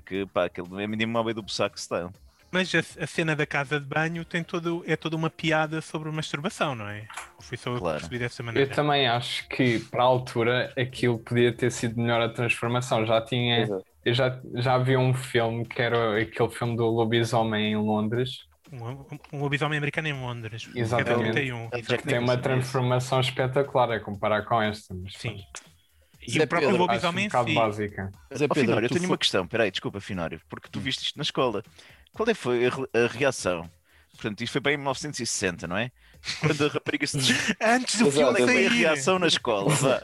Porque, 0.00 0.26
pá, 0.32 0.46
aquele 0.46 0.82
é 0.82 0.86
mesmo 0.86 1.18
Homem 1.18 1.34
do 1.34 1.42
Bussaco 1.42 1.78
style. 1.78 2.10
Mas 2.52 2.74
a, 2.74 2.80
a 2.80 3.06
cena 3.06 3.36
da 3.36 3.46
casa 3.46 3.78
de 3.78 3.86
banho 3.86 4.24
tem 4.24 4.42
todo, 4.42 4.82
é 4.86 4.96
toda 4.96 5.14
uma 5.14 5.30
piada 5.30 5.80
sobre 5.80 6.10
masturbação, 6.10 6.74
não 6.74 6.88
é? 6.88 7.06
Ou 7.36 7.42
Foi 7.42 7.56
só 7.56 7.70
eu 7.70 7.74
que 7.74 7.80
Claro. 7.80 7.98
percebi 7.98 8.18
dessa 8.18 8.42
Eu 8.42 8.46
maneira. 8.46 8.74
também 8.74 9.06
acho 9.06 9.48
que 9.48 9.78
para 9.78 10.02
a 10.02 10.06
altura 10.06 10.72
aquilo 10.76 11.18
podia 11.20 11.52
ter 11.52 11.70
sido 11.70 12.00
melhor 12.00 12.20
a 12.20 12.28
transformação. 12.28 13.06
Já 13.06 13.20
tinha. 13.20 13.60
Exato. 13.60 13.84
Eu 14.04 14.14
já, 14.14 14.40
já 14.56 14.78
vi 14.78 14.96
um 14.96 15.12
filme 15.14 15.64
que 15.64 15.80
era 15.80 16.20
aquele 16.20 16.48
filme 16.50 16.74
do 16.76 16.86
lobisomem 16.86 17.72
em 17.72 17.76
Londres. 17.76 18.48
Um, 18.72 19.04
um, 19.32 19.40
lobisomem 19.42 19.78
americano 19.78 20.08
em 20.08 20.12
Londres. 20.20 20.66
que 20.66 20.78
é 20.78 20.82
Exatamente. 20.82 21.32
31. 21.32 21.68
É 21.72 21.80
Jack 21.82 22.02
Tem 22.04 22.18
uma 22.18 22.34
Nicholson, 22.36 22.40
transformação 22.42 23.20
espetacular 23.20 23.92
a 23.92 24.00
comparar 24.00 24.42
com 24.44 24.60
esta. 24.60 24.94
Mas 24.94 25.12
Sim. 25.14 25.40
E 26.26 26.32
Zé 26.32 26.44
o 26.44 26.48
próprio 26.48 26.70
Pedro, 26.70 26.84
um 26.84 26.86
lobisomem 26.86 27.24
em 27.24 27.28
bocado 27.28 27.48
si. 27.48 27.54
básica. 27.54 28.12
Zé 28.36 28.48
Pedro, 28.48 28.60
Finório, 28.60 28.86
eu 28.86 28.90
tenho 28.90 29.06
uma 29.06 29.18
questão. 29.18 29.46
Peraí, 29.46 29.70
desculpa, 29.70 30.00
Finório. 30.00 30.40
Porque 30.48 30.68
tu 30.70 30.80
viste 30.80 31.04
isto 31.04 31.16
na 31.16 31.22
escola. 31.22 31.62
Qual 32.12 32.28
é 32.28 32.34
que 32.34 32.40
foi 32.40 32.66
a, 32.66 32.70
re- 32.70 32.88
a 32.94 33.06
reação? 33.06 33.70
Portanto, 34.12 34.40
isto 34.42 34.52
foi 34.52 34.60
bem 34.60 34.74
em 34.74 34.78
1960, 34.78 35.66
não 35.66 35.76
é? 35.76 35.90
Quando 36.40 36.66
a 36.66 36.68
rapariga 36.68 37.06
se 37.06 37.16
Antes 37.60 37.98
do 37.98 38.08
Exato, 38.08 38.12
filme 38.12 38.32
é 38.32 38.34
que 38.34 38.52
foi 38.52 38.66
a 38.66 38.70
reação 38.70 39.18
na 39.18 39.26
escola? 39.28 39.70
Vá. 39.74 40.02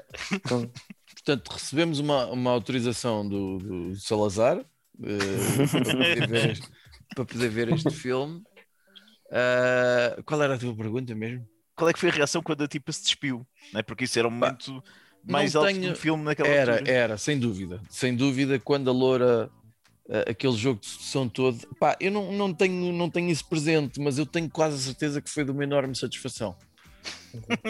Portanto, 1.12 1.48
recebemos 1.50 1.98
uma, 1.98 2.26
uma 2.26 2.50
autorização 2.52 3.28
do, 3.28 3.58
do 3.58 3.96
Salazar 3.96 4.58
eh, 5.02 5.66
para, 5.66 5.84
poder 5.84 6.28
ver 6.28 6.50
este, 6.50 6.68
para 7.14 7.24
poder 7.24 7.48
ver 7.50 7.68
este 7.72 7.90
filme. 7.90 8.42
Ah, 9.30 10.16
qual 10.24 10.42
era 10.42 10.54
a 10.54 10.58
tua 10.58 10.74
pergunta 10.74 11.14
mesmo? 11.14 11.46
Qual 11.74 11.90
é 11.90 11.92
que 11.92 11.98
foi 11.98 12.08
a 12.08 12.12
reação 12.12 12.42
quando 12.42 12.62
a 12.64 12.68
tipa 12.68 12.90
se 12.92 13.02
despiu? 13.02 13.46
Não 13.72 13.80
é? 13.80 13.82
Porque 13.82 14.04
isso 14.04 14.18
era 14.18 14.28
um 14.28 14.30
momento 14.30 14.82
mais 15.32 15.56
alto 15.56 15.68
tenho- 15.72 15.92
do 15.92 15.96
filme 15.98 16.22
naquela 16.24 16.48
Era, 16.48 16.72
altura. 16.74 16.90
era, 16.92 17.18
sem 17.18 17.38
dúvida. 17.38 17.80
Sem 17.90 18.14
dúvida, 18.14 18.58
quando 18.58 18.88
a 18.88 18.92
Loura, 18.92 19.50
ah, 20.08 20.30
aquele 20.30 20.56
jogo 20.56 20.80
de 20.80 20.86
sedução 20.86 21.28
todo. 21.28 21.66
Pá, 21.78 21.96
eu 22.00 22.10
não, 22.10 22.32
não, 22.32 22.52
tenho, 22.54 22.92
não 22.92 23.10
tenho 23.10 23.30
isso 23.30 23.44
presente, 23.46 24.00
mas 24.00 24.18
eu 24.18 24.26
tenho 24.26 24.48
quase 24.48 24.76
a 24.76 24.78
certeza 24.78 25.20
que 25.20 25.30
foi 25.30 25.44
de 25.44 25.50
uma 25.50 25.64
enorme 25.64 25.94
satisfação. 25.96 26.56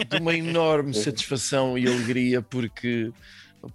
De 0.09 0.17
uma 0.21 0.33
enorme 0.33 0.93
satisfação 0.95 1.77
e 1.77 1.87
alegria, 1.87 2.41
porque 2.41 3.11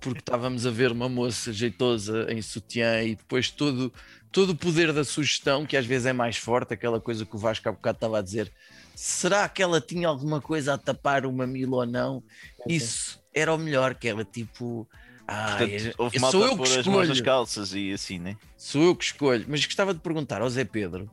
porque 0.00 0.20
estávamos 0.20 0.64
a 0.64 0.70
ver 0.70 0.92
uma 0.92 1.08
moça 1.08 1.52
jeitosa 1.52 2.26
em 2.32 2.40
sutiã 2.40 3.02
e 3.02 3.16
depois 3.16 3.50
todo, 3.50 3.92
todo 4.30 4.50
o 4.50 4.56
poder 4.56 4.92
da 4.92 5.04
sugestão, 5.04 5.66
que 5.66 5.76
às 5.76 5.84
vezes 5.84 6.06
é 6.06 6.12
mais 6.12 6.36
forte, 6.36 6.72
aquela 6.72 7.00
coisa 7.00 7.26
que 7.26 7.34
o 7.34 7.38
Vasco 7.38 7.68
há 7.68 7.72
bocado 7.72 7.96
estava 7.96 8.20
a 8.20 8.22
dizer. 8.22 8.50
Será 8.94 9.46
que 9.48 9.60
ela 9.62 9.80
tinha 9.80 10.06
alguma 10.06 10.40
coisa 10.40 10.74
a 10.74 10.78
tapar 10.78 11.26
o 11.26 11.32
mamilo 11.32 11.76
ou 11.78 11.84
não? 11.84 12.22
Isso 12.66 13.18
era 13.34 13.52
o 13.54 13.58
melhor, 13.58 13.94
que 13.94 14.08
era 14.08 14.24
tipo. 14.24 14.88
Ah, 15.26 15.56
Portanto, 15.56 15.94
houve 15.98 16.18
malta 16.18 16.38
sou 16.38 16.46
eu 16.46 16.56
que 16.56 16.62
as 16.62 16.76
escolho. 16.78 17.24
calças 17.24 17.74
e 17.74 17.92
assim, 17.92 18.18
né? 18.18 18.36
Sou 18.56 18.82
eu 18.82 18.96
que 18.96 19.04
escolho. 19.04 19.44
Mas 19.48 19.64
gostava 19.64 19.94
de 19.94 20.00
perguntar 20.00 20.42
ao 20.42 20.50
Zé 20.50 20.64
Pedro, 20.64 21.10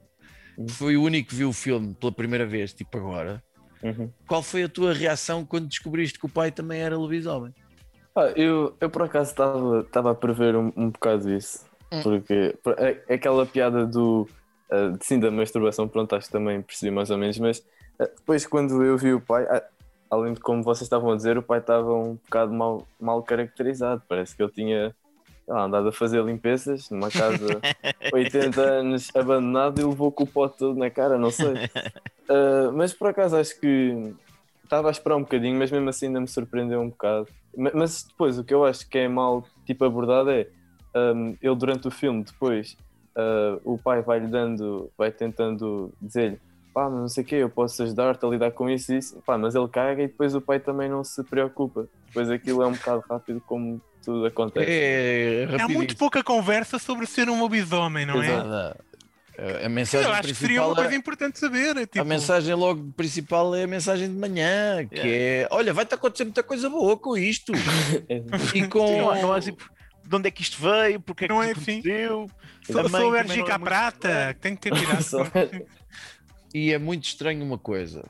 que 0.58 0.74
foi 0.74 0.98
o 0.98 1.04
único 1.04 1.30
que 1.30 1.36
viu 1.36 1.50
o 1.50 1.54
filme 1.54 1.94
pela 1.94 2.12
primeira 2.12 2.46
vez, 2.46 2.74
tipo 2.74 2.98
agora. 2.98 3.42
Uhum. 3.82 4.12
Qual 4.28 4.44
foi 4.44 4.64
a 4.64 4.70
tua 4.70 4.94
reação 4.94 5.46
quando 5.46 5.68
descobriste 5.68 6.20
que 6.20 6.26
o 6.26 6.30
pai 6.30 6.52
também 6.52 6.82
era 6.82 6.98
lobisomem? 6.98 7.54
Ah, 8.16 8.34
eu, 8.36 8.76
eu 8.82 8.90
por 8.90 9.04
acaso 9.04 9.30
estava 9.32 9.80
estava 9.82 10.12
a 10.12 10.16
prever 10.16 10.56
um, 10.56 10.72
um 10.76 10.90
bocado 10.90 11.32
isso. 11.34 11.66
Hum. 11.92 12.04
Porque 12.04 12.58
por- 12.64 12.78
é- 12.78 13.02
é 13.08 13.14
aquela 13.14 13.46
piada 13.46 13.86
do 13.86 14.28
de 14.98 15.04
sim 15.06 15.20
da 15.20 15.32
masturbação, 15.32 15.88
pronto, 15.88 16.16
acho 16.16 16.28
que 16.28 16.32
também 16.32 16.62
percebi 16.62 16.92
mais 16.92 17.10
ou 17.10 17.18
menos, 17.18 17.40
mas 17.40 17.64
ah, 18.00 18.06
depois 18.06 18.46
quando 18.46 18.84
eu 18.84 18.98
vi 18.98 19.14
o 19.14 19.22
pai, 19.22 19.44
ah, 19.50 19.64
além 20.10 20.34
de 20.34 20.40
como 20.40 20.64
vocês 20.64 20.84
estavam 20.84 21.12
a 21.12 21.16
dizer, 21.16 21.38
o 21.38 21.44
pai 21.44 21.60
estava 21.60 21.94
um 21.94 22.16
bocado 22.16 22.54
mal, 22.54 22.88
mal 23.00 23.22
caracterizado. 23.24 24.02
Parece 24.08 24.36
que 24.36 24.42
ele 24.44 24.52
tinha 24.52 24.96
lá, 25.48 25.64
andado 25.64 25.88
a 25.90 25.92
fazer 25.92 26.24
limpezas 26.24 26.90
numa 26.90 27.10
casa 27.10 27.62
80 28.14 28.62
anos 28.62 29.08
abandonada 29.16 29.82
e 29.82 29.86
levou 29.86 30.12
com 30.12 30.24
o 30.24 30.28
pote 30.28 30.58
todo 30.58 30.78
na 30.78 30.90
cara, 30.90 31.18
não 31.18 31.32
sei. 31.32 31.56
Ah, 32.32 32.70
mas 32.72 32.94
por 32.94 33.08
acaso 33.10 33.36
acho 33.38 33.60
que 33.60 34.14
estava 34.64 34.88
a 34.88 34.92
esperar 34.92 35.16
um 35.16 35.22
bocadinho, 35.22 35.58
mas 35.58 35.72
mesmo 35.72 35.90
assim 35.90 36.06
ainda 36.06 36.22
me 36.22 36.28
surpreendeu 36.28 36.80
um 36.80 36.90
bocado. 36.90 37.28
Ma- 37.58 37.72
Mas 37.74 38.04
depois 38.04 38.38
o 38.38 38.44
que 38.44 38.54
eu 38.54 38.64
acho 38.64 38.88
que 38.88 39.00
é 39.00 39.08
mal 39.08 39.44
tipo 39.66 39.84
abordado 39.84 40.30
é 40.30 40.48
hum, 40.96 41.36
ele 41.42 41.56
durante 41.56 41.88
o 41.88 41.92
filme 41.92 42.24
depois 42.24 42.78
ah, 43.18 43.58
o 43.64 43.80
pai 43.80 44.04
vai-lhe 44.04 44.28
dando, 44.28 44.92
vai 44.96 45.12
tentando 45.12 45.92
dizer-lhe 46.00 46.40
pá, 46.80 46.90
mas 46.90 47.00
não 47.02 47.08
sei 47.10 47.24
o 47.24 47.28
quê, 47.28 47.36
eu 47.36 47.50
posso 47.50 47.84
ajudar-te 47.84 48.26
a 48.26 48.30
lidar 48.30 48.52
com 48.52 48.70
isso 48.70 48.94
e 48.94 48.98
isso, 49.00 49.22
pá, 49.26 49.38
mas 49.38 49.54
ele 49.54 49.68
caga 49.68 50.02
e 50.02 50.08
depois 50.08 50.34
o 50.34 50.40
pai 50.40 50.60
também 50.60 50.88
não 50.88 51.04
se 51.04 51.22
preocupa. 51.26 51.88
Depois 52.08 52.30
aquilo 52.30 52.64
é 52.64 52.68
um 52.68 52.72
bocado 52.72 53.04
rápido 53.10 53.42
como 53.46 53.82
tudo 54.04 54.26
acontece. 54.26 54.66
É, 54.72 55.44
Há 55.46 55.52
rapidinho. 55.52 55.78
muito 55.78 55.98
pouca 55.98 56.24
conversa 56.24 56.80
sobre 56.80 57.06
ser 57.06 57.30
um 57.30 57.40
lobisomem, 57.42 58.06
não 58.06 58.22
é? 58.24 58.28
Exato. 58.28 58.48
Nada. 58.48 58.78
A- 59.66 59.70
mensagem 59.70 60.06
Eu 60.08 60.14
acho 60.14 60.28
que 60.30 60.36
seria 60.36 60.64
uma 60.66 60.76
coisa 60.76 60.94
é, 60.94 60.96
importante 60.96 61.40
saber. 61.40 61.78
é 61.78 61.86
Tipo, 61.86 62.02
a 62.02 62.04
mensagem 62.04 62.54
logo 62.56 62.92
principal 62.94 63.54
é 63.56 63.64
a 63.64 63.68
mensagem 63.68 64.10
de 64.10 64.16
manhã, 64.18 64.86
que 64.86 65.00
é 65.00 65.48
olha, 65.52 65.74
vai-te 65.74 65.94
acontecer 65.94 66.24
muita 66.26 66.44
coisa 66.44 66.70
boa 66.70 66.98
com 66.98 67.18
isto. 67.18 67.52
e 68.56 68.68
com 68.68 68.88
Sim, 68.88 68.98
não, 68.98 69.22
não 69.22 69.34
há 69.34 69.40
tipo, 69.40 69.64
de 70.06 70.16
onde 70.16 70.28
é 70.28 70.32
que 70.32 70.42
isto 70.42 70.62
veio, 70.62 71.00
porque 71.00 71.26
é 71.26 71.28
que 71.28 71.34
Não 71.34 71.42
isto 71.44 71.58
é 71.58 71.62
assim. 71.62 71.80
aconteceu. 71.80 72.30
sou, 72.66 72.90
sou 72.90 73.16
é 73.16 73.22
à 73.22 73.24
muito 73.24 73.60
prata, 73.60 74.36
tenho 74.42 74.58
que 74.58 74.62
ter 74.62 74.72
cuidado. 74.72 75.06
E 76.54 76.72
é 76.72 76.78
muito 76.78 77.06
estranho 77.06 77.44
uma 77.44 77.58
coisa. 77.58 78.08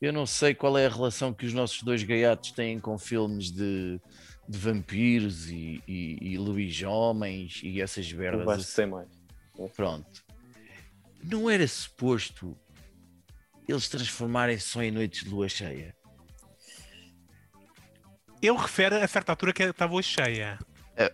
Eu 0.00 0.12
não 0.12 0.26
sei 0.26 0.54
qual 0.54 0.78
é 0.78 0.86
a 0.86 0.90
relação 0.90 1.32
que 1.32 1.46
os 1.46 1.52
nossos 1.52 1.82
dois 1.82 2.02
gaiatos 2.02 2.52
têm 2.52 2.78
com 2.78 2.98
filmes 2.98 3.50
de, 3.50 4.00
de 4.48 4.58
vampiros 4.58 5.48
e, 5.48 5.82
e, 5.86 6.18
e 6.20 6.38
lobisomens 6.38 7.60
e 7.64 7.80
essas 7.80 8.06
acho 8.50 8.66
que 8.66 8.72
sei 8.72 8.86
mais. 8.86 9.08
Pronto. 9.74 10.24
Não 11.24 11.50
era 11.50 11.66
suposto 11.66 12.56
eles 13.68 13.88
transformarem-se 13.88 14.66
só 14.66 14.82
em 14.82 14.90
noites 14.90 15.24
de 15.24 15.30
lua 15.30 15.48
cheia? 15.48 15.94
Ele 18.40 18.56
refere 18.56 18.94
a 18.96 19.06
certa 19.06 19.32
altura 19.32 19.52
que 19.52 19.62
estava 19.62 19.94
hoje 19.94 20.08
cheia. 20.08 20.58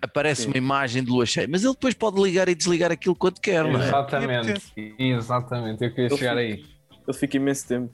Aparece 0.00 0.42
Sim. 0.42 0.48
uma 0.48 0.56
imagem 0.56 1.04
de 1.04 1.10
lua 1.10 1.26
cheia, 1.26 1.46
mas 1.46 1.62
ele 1.62 1.74
depois 1.74 1.92
pode 1.94 2.20
ligar 2.20 2.48
e 2.48 2.54
desligar 2.54 2.90
aquilo 2.90 3.14
quando 3.14 3.38
quer, 3.40 3.62
não 3.64 3.80
é? 3.80 3.86
Exatamente, 3.88 4.62
exatamente, 4.98 5.84
eu 5.84 5.90
queria 5.90 6.08
Eu 6.08 6.16
chegar 6.16 6.34
fui- 6.34 6.42
aí. 6.42 6.64
Ele 7.06 7.16
fica 7.18 7.36
imenso 7.36 7.68
tempo. 7.68 7.92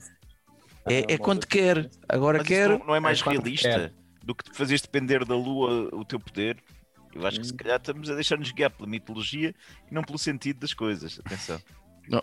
É, 0.87 1.13
é 1.13 1.17
quando 1.17 1.45
quer. 1.45 1.89
Agora 2.07 2.37
Mas 2.37 2.47
quer. 2.47 2.69
não, 2.69 2.87
não 2.87 2.95
é 2.95 2.99
mais 2.99 3.21
realista 3.21 3.69
quer. 3.69 3.93
do 4.23 4.33
que 4.33 4.43
fazeres 4.55 4.81
depender 4.81 5.25
da 5.25 5.35
lua 5.35 5.89
o 5.93 6.05
teu 6.05 6.19
poder? 6.19 6.57
Eu 7.13 7.27
acho 7.27 7.39
que 7.39 7.45
Hum. 7.45 7.49
se 7.49 7.53
calhar 7.53 7.77
estamos 7.77 8.09
a 8.09 8.15
deixar-nos 8.15 8.51
guiar 8.51 8.71
pela 8.71 8.87
mitologia 8.87 9.53
e 9.89 9.93
não 9.93 10.01
pelo 10.01 10.17
sentido 10.17 10.61
das 10.61 10.73
coisas. 10.73 11.19
Atenção, 11.25 11.61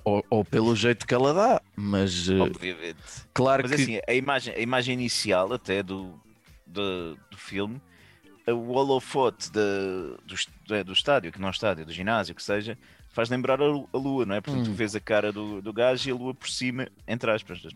Ou, 0.03 0.25
ou 0.31 0.45
pelo 0.45 0.75
jeito 0.75 1.07
que 1.07 1.13
ela 1.15 1.35
dá, 1.35 1.61
mas 1.77 2.29
eh, 2.29 2.39
obviamente. 2.41 2.97
claro 3.35 3.63
Mas 3.63 3.73
que 3.75 3.83
assim, 3.83 4.01
a 4.09 4.15
imagem, 4.15 4.55
a 4.55 4.59
imagem 4.61 4.95
inicial 4.95 5.53
até 5.53 5.83
do, 5.83 6.19
do, 6.67 7.17
do 7.31 7.37
filme, 7.37 7.81
o 8.53 8.71
holofote 8.71 9.51
da- 9.53 9.61
do, 10.25 10.75
é, 10.75 10.85
do 10.85 10.93
estádio, 10.93 11.33
que 11.33 11.41
não 11.41 11.49
é 11.49 11.51
estádio, 11.51 11.85
do 11.87 11.93
ginásio, 11.93 12.35
que 12.35 12.43
seja, 12.43 12.77
faz 13.13 13.29
lembrar 13.29 13.61
a, 13.61 13.65
a 13.65 13.97
lua, 13.99 14.25
não 14.27 14.35
é? 14.35 14.41
Portanto, 14.41 14.63
Hum. 14.67 14.71
tu 14.71 14.73
vês 14.75 14.95
a 14.95 15.01
cara 15.01 15.33
do, 15.33 15.61
do 15.63 15.73
gajo 15.73 16.09
e 16.09 16.13
a 16.13 16.15
lua 16.15 16.35
por 16.35 16.49
cima, 16.49 16.89
entre 17.07 17.31
aspas. 17.31 17.59
Já 17.61 17.69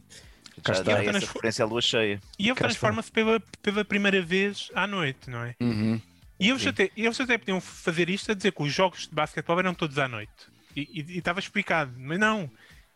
essa 0.73 0.85
transfor- 0.85 1.19
referência 1.35 1.65
à 1.65 1.67
lua 1.69 1.81
cheia. 1.81 2.21
E 2.39 2.49
ele 2.49 2.55
transforma-se 2.57 3.11
pela, 3.11 3.41
pela 3.63 3.85
primeira 3.85 4.21
vez 4.21 4.71
à 4.75 4.87
noite, 4.87 5.29
não 5.31 5.43
é? 5.45 5.55
Uhum. 5.61 6.01
E 6.39 6.51
eles 6.51 6.67
até, 6.67 6.91
eles 6.97 7.21
até 7.21 7.39
podiam 7.39 7.61
fazer 7.61 8.11
isto 8.11 8.31
a 8.33 8.35
dizer 8.35 8.53
que 8.53 8.63
os 8.63 8.73
jogos 8.73 9.07
de 9.09 9.15
basquetebol 9.15 9.59
eram 9.61 9.75
todos 9.75 9.99
à 9.99 10.07
noite. 10.09 10.33
E 10.77 11.19
estava 11.19 11.39
explicado, 11.39 11.93
mas 11.99 12.19
não. 12.19 12.51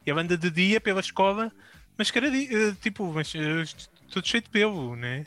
Ele 0.05 0.21
anda 0.21 0.37
de 0.37 0.51
dia 0.51 0.81
pela 0.81 1.01
escola, 1.01 1.51
mas 1.97 2.11
cara, 2.11 2.29
tipo, 2.81 3.13
mas, 3.13 3.33
eh, 3.35 3.65
tudo 4.11 4.27
cheio 4.27 4.43
de 4.43 4.49
pelo, 4.51 4.95
né? 4.97 5.25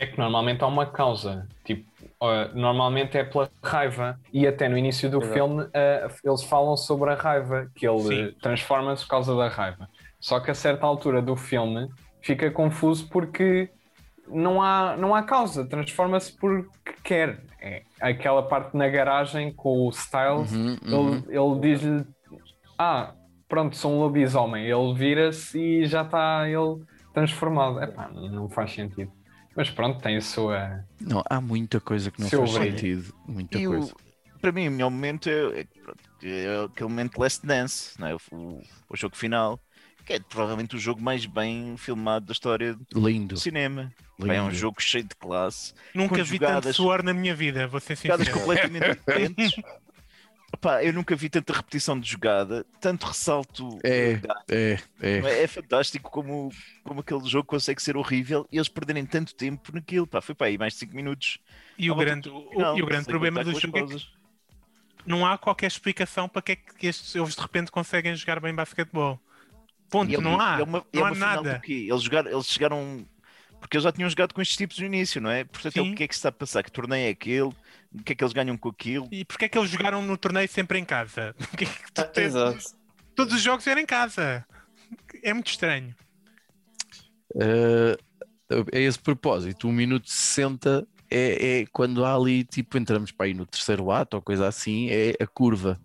É 0.00 0.06
que 0.06 0.18
normalmente 0.18 0.64
há 0.64 0.66
uma 0.66 0.86
causa. 0.86 1.46
Tipo, 1.62 1.86
uh, 2.22 2.58
normalmente 2.58 3.18
é 3.18 3.22
pela 3.22 3.50
raiva. 3.62 4.18
E 4.32 4.46
até 4.46 4.66
no 4.66 4.78
início 4.78 5.10
do 5.10 5.18
Exato. 5.18 5.34
filme 5.34 5.62
uh, 5.62 6.10
eles 6.24 6.42
falam 6.42 6.74
sobre 6.74 7.10
a 7.10 7.14
raiva, 7.14 7.70
que 7.74 7.86
ele 7.86 8.32
transforma-se 8.40 9.04
por 9.04 9.10
causa 9.10 9.36
da 9.36 9.48
raiva. 9.48 9.88
Só 10.18 10.40
que 10.40 10.50
a 10.50 10.54
certa 10.54 10.86
altura 10.86 11.20
do 11.20 11.36
filme 11.36 11.86
fica 12.22 12.50
confuso 12.50 13.08
porque 13.10 13.70
não 14.26 14.62
há, 14.62 14.96
não 14.96 15.14
há 15.14 15.22
causa, 15.22 15.66
transforma-se 15.68 16.34
porque 16.34 16.70
quer. 17.04 17.42
É 17.60 17.82
aquela 18.00 18.42
parte 18.42 18.74
na 18.74 18.88
garagem 18.88 19.52
com 19.52 19.86
o 19.86 19.90
Styles, 19.90 20.50
Uhum, 20.50 20.78
uhum. 20.82 21.22
ele, 21.28 21.36
ele 21.36 21.60
diz-lhe: 21.60 22.06
Ah, 22.78 23.12
pronto, 23.46 23.76
sou 23.76 23.92
um 23.92 24.00
lobisomem. 24.00 24.64
Ele 24.64 24.94
vira-se 24.94 25.60
e 25.60 25.86
já 25.86 26.00
está 26.00 26.48
ele 26.48 26.82
transformado. 27.12 27.82
Epá, 27.82 28.08
não 28.08 28.48
faz 28.48 28.72
sentido. 28.72 29.12
Mas 29.56 29.70
pronto, 29.70 30.00
tem 30.00 30.16
a 30.16 30.20
sua. 30.22 30.84
Não, 31.00 31.22
há 31.28 31.40
muita 31.40 31.80
coisa 31.80 32.10
que 32.10 32.20
não 32.20 32.30
faz 32.30 32.52
brilho. 32.52 32.70
sentido. 32.72 33.14
Muita 33.26 33.58
E 33.58 33.66
o, 33.66 33.70
coisa. 33.70 33.94
para 34.40 34.52
mim, 34.52 34.68
o 34.68 34.70
melhor 34.70 34.90
momento 34.90 35.28
é, 35.28 35.60
é, 35.60 35.66
é 36.22 36.64
aquele 36.64 36.88
momento 36.88 37.14
de 37.14 37.20
Last 37.20 37.46
Dance, 37.46 37.98
não 38.00 38.06
é? 38.08 38.14
o, 38.14 38.18
o- 38.32 38.62
o 38.88 38.96
jogo 38.96 39.16
final, 39.16 39.60
que 40.04 40.14
é 40.14 40.20
provavelmente 40.20 40.76
o 40.76 40.78
jogo 40.78 41.00
mais 41.02 41.26
bem 41.26 41.76
filmado 41.76 42.26
da 42.26 42.32
história 42.32 42.76
Lindo. 42.94 43.34
do 43.34 43.40
cinema. 43.40 43.92
lindo. 44.18 44.32
É 44.32 44.42
um 44.42 44.50
jogo 44.50 44.80
cheio 44.80 45.04
de 45.04 45.14
classe, 45.16 45.72
Nunca 45.94 46.22
vi 46.22 46.38
tanto 46.38 46.72
suor 46.72 47.02
na 47.02 47.12
minha 47.14 47.34
vida, 47.34 47.66
vou 47.66 47.80
ser 47.80 47.96
jogadas 48.04 48.28
sincero. 48.28 48.38
completamente 48.40 48.90
diferentes. 48.98 49.52
Epá, 50.52 50.84
eu 50.84 50.92
nunca 50.92 51.14
vi 51.16 51.30
tanta 51.30 51.52
repetição 51.52 51.98
de 51.98 52.10
jogada, 52.10 52.66
tanto 52.80 53.06
ressalto. 53.06 53.78
É. 53.84 54.20
eh, 54.48 54.78
É, 55.00 55.08
é. 55.18 55.18
É, 55.18 55.42
é 55.44 55.46
fantástico 55.46 56.10
como, 56.10 56.50
como 56.84 57.00
aquele 57.00 57.24
jogo 57.28 57.46
consegue 57.46 57.80
ser 57.80 57.96
horrível 57.96 58.46
e 58.50 58.56
eles 58.58 58.68
perderem 58.68 59.06
tanto 59.06 59.34
tempo 59.34 59.72
naquilo. 59.72 60.06
Pá, 60.06 60.20
foi 60.20 60.34
para 60.34 60.48
aí 60.48 60.58
mais 60.58 60.72
de 60.74 60.80
5 60.80 60.94
minutos. 60.94 61.38
E 61.78 61.90
o 61.90 61.94
grande, 61.94 62.28
do 62.28 62.36
o- 62.36 62.50
final, 62.50 62.76
e 62.78 62.82
o 62.82 62.86
grande 62.86 63.06
problema 63.06 63.44
do 63.44 63.58
jogo 63.58 63.78
é 63.78 63.86
que 63.86 64.06
não 65.06 65.24
há 65.26 65.38
qualquer 65.38 65.66
explicação 65.68 66.28
para 66.28 66.42
que 66.42 66.52
é 66.52 66.56
que 66.56 66.86
estes, 66.86 67.14
eles 67.14 67.34
de 67.34 67.40
repente 67.40 67.70
conseguem 67.70 68.14
jogar 68.14 68.40
bem 68.40 68.54
basquetebol. 68.54 69.18
Ponto, 69.88 70.12
é- 70.14 70.18
não 70.20 70.40
há. 70.40 70.60
é 70.60 70.62
uma- 70.62 70.84
e 70.92 70.98
não 70.98 71.06
é 71.06 71.10
há 71.10 71.14
final 71.14 71.44
nada. 71.44 71.60
quê? 71.60 71.86
Eles, 71.88 72.02
jogaram, 72.02 72.30
eles 72.30 72.46
chegaram. 72.46 73.06
Porque 73.60 73.76
eles 73.76 73.84
já 73.84 73.92
tinham 73.92 74.08
jogado 74.08 74.32
com 74.32 74.40
estes 74.40 74.56
tipos 74.56 74.78
no 74.78 74.86
início, 74.86 75.20
não 75.20 75.30
é? 75.30 75.44
Portanto, 75.44 75.76
é 75.76 75.82
o 75.82 75.94
que 75.94 76.02
é 76.04 76.08
que 76.08 76.14
se 76.14 76.18
está 76.18 76.30
a 76.30 76.32
passar? 76.32 76.62
Que 76.62 76.72
torneio 76.72 77.06
é 77.08 77.10
aquele? 77.10 77.50
O 77.92 78.02
que 78.02 78.12
é 78.12 78.14
que 78.14 78.22
eles 78.22 78.32
ganham 78.32 78.56
com 78.56 78.68
aquilo? 78.68 79.08
E 79.10 79.24
porquê 79.24 79.46
é 79.46 79.48
que 79.48 79.58
eles 79.58 79.70
jogaram 79.70 80.00
no 80.02 80.16
torneio 80.16 80.48
sempre 80.48 80.78
em 80.78 80.84
casa? 80.84 81.34
Tu 81.92 82.00
Ah, 82.00 82.20
exato. 82.20 82.58
Todos 83.14 83.34
os 83.34 83.42
jogos 83.42 83.66
eram 83.66 83.80
em 83.80 83.86
casa. 83.86 84.46
É 85.22 85.34
muito 85.34 85.48
estranho. 85.48 85.94
Uh, 87.34 87.96
a 88.72 88.78
esse 88.78 88.98
propósito, 88.98 89.68
o 89.68 89.72
minuto 89.72 90.08
60 90.08 90.86
é, 91.10 91.60
é 91.60 91.66
quando 91.72 92.04
há 92.04 92.14
ali, 92.14 92.44
tipo, 92.44 92.78
entramos 92.78 93.10
para 93.10 93.26
aí 93.26 93.34
no 93.34 93.46
terceiro 93.46 93.90
ato 93.90 94.16
ou 94.16 94.22
coisa 94.22 94.46
assim, 94.46 94.88
é 94.90 95.14
a 95.20 95.26
curva. 95.26 95.78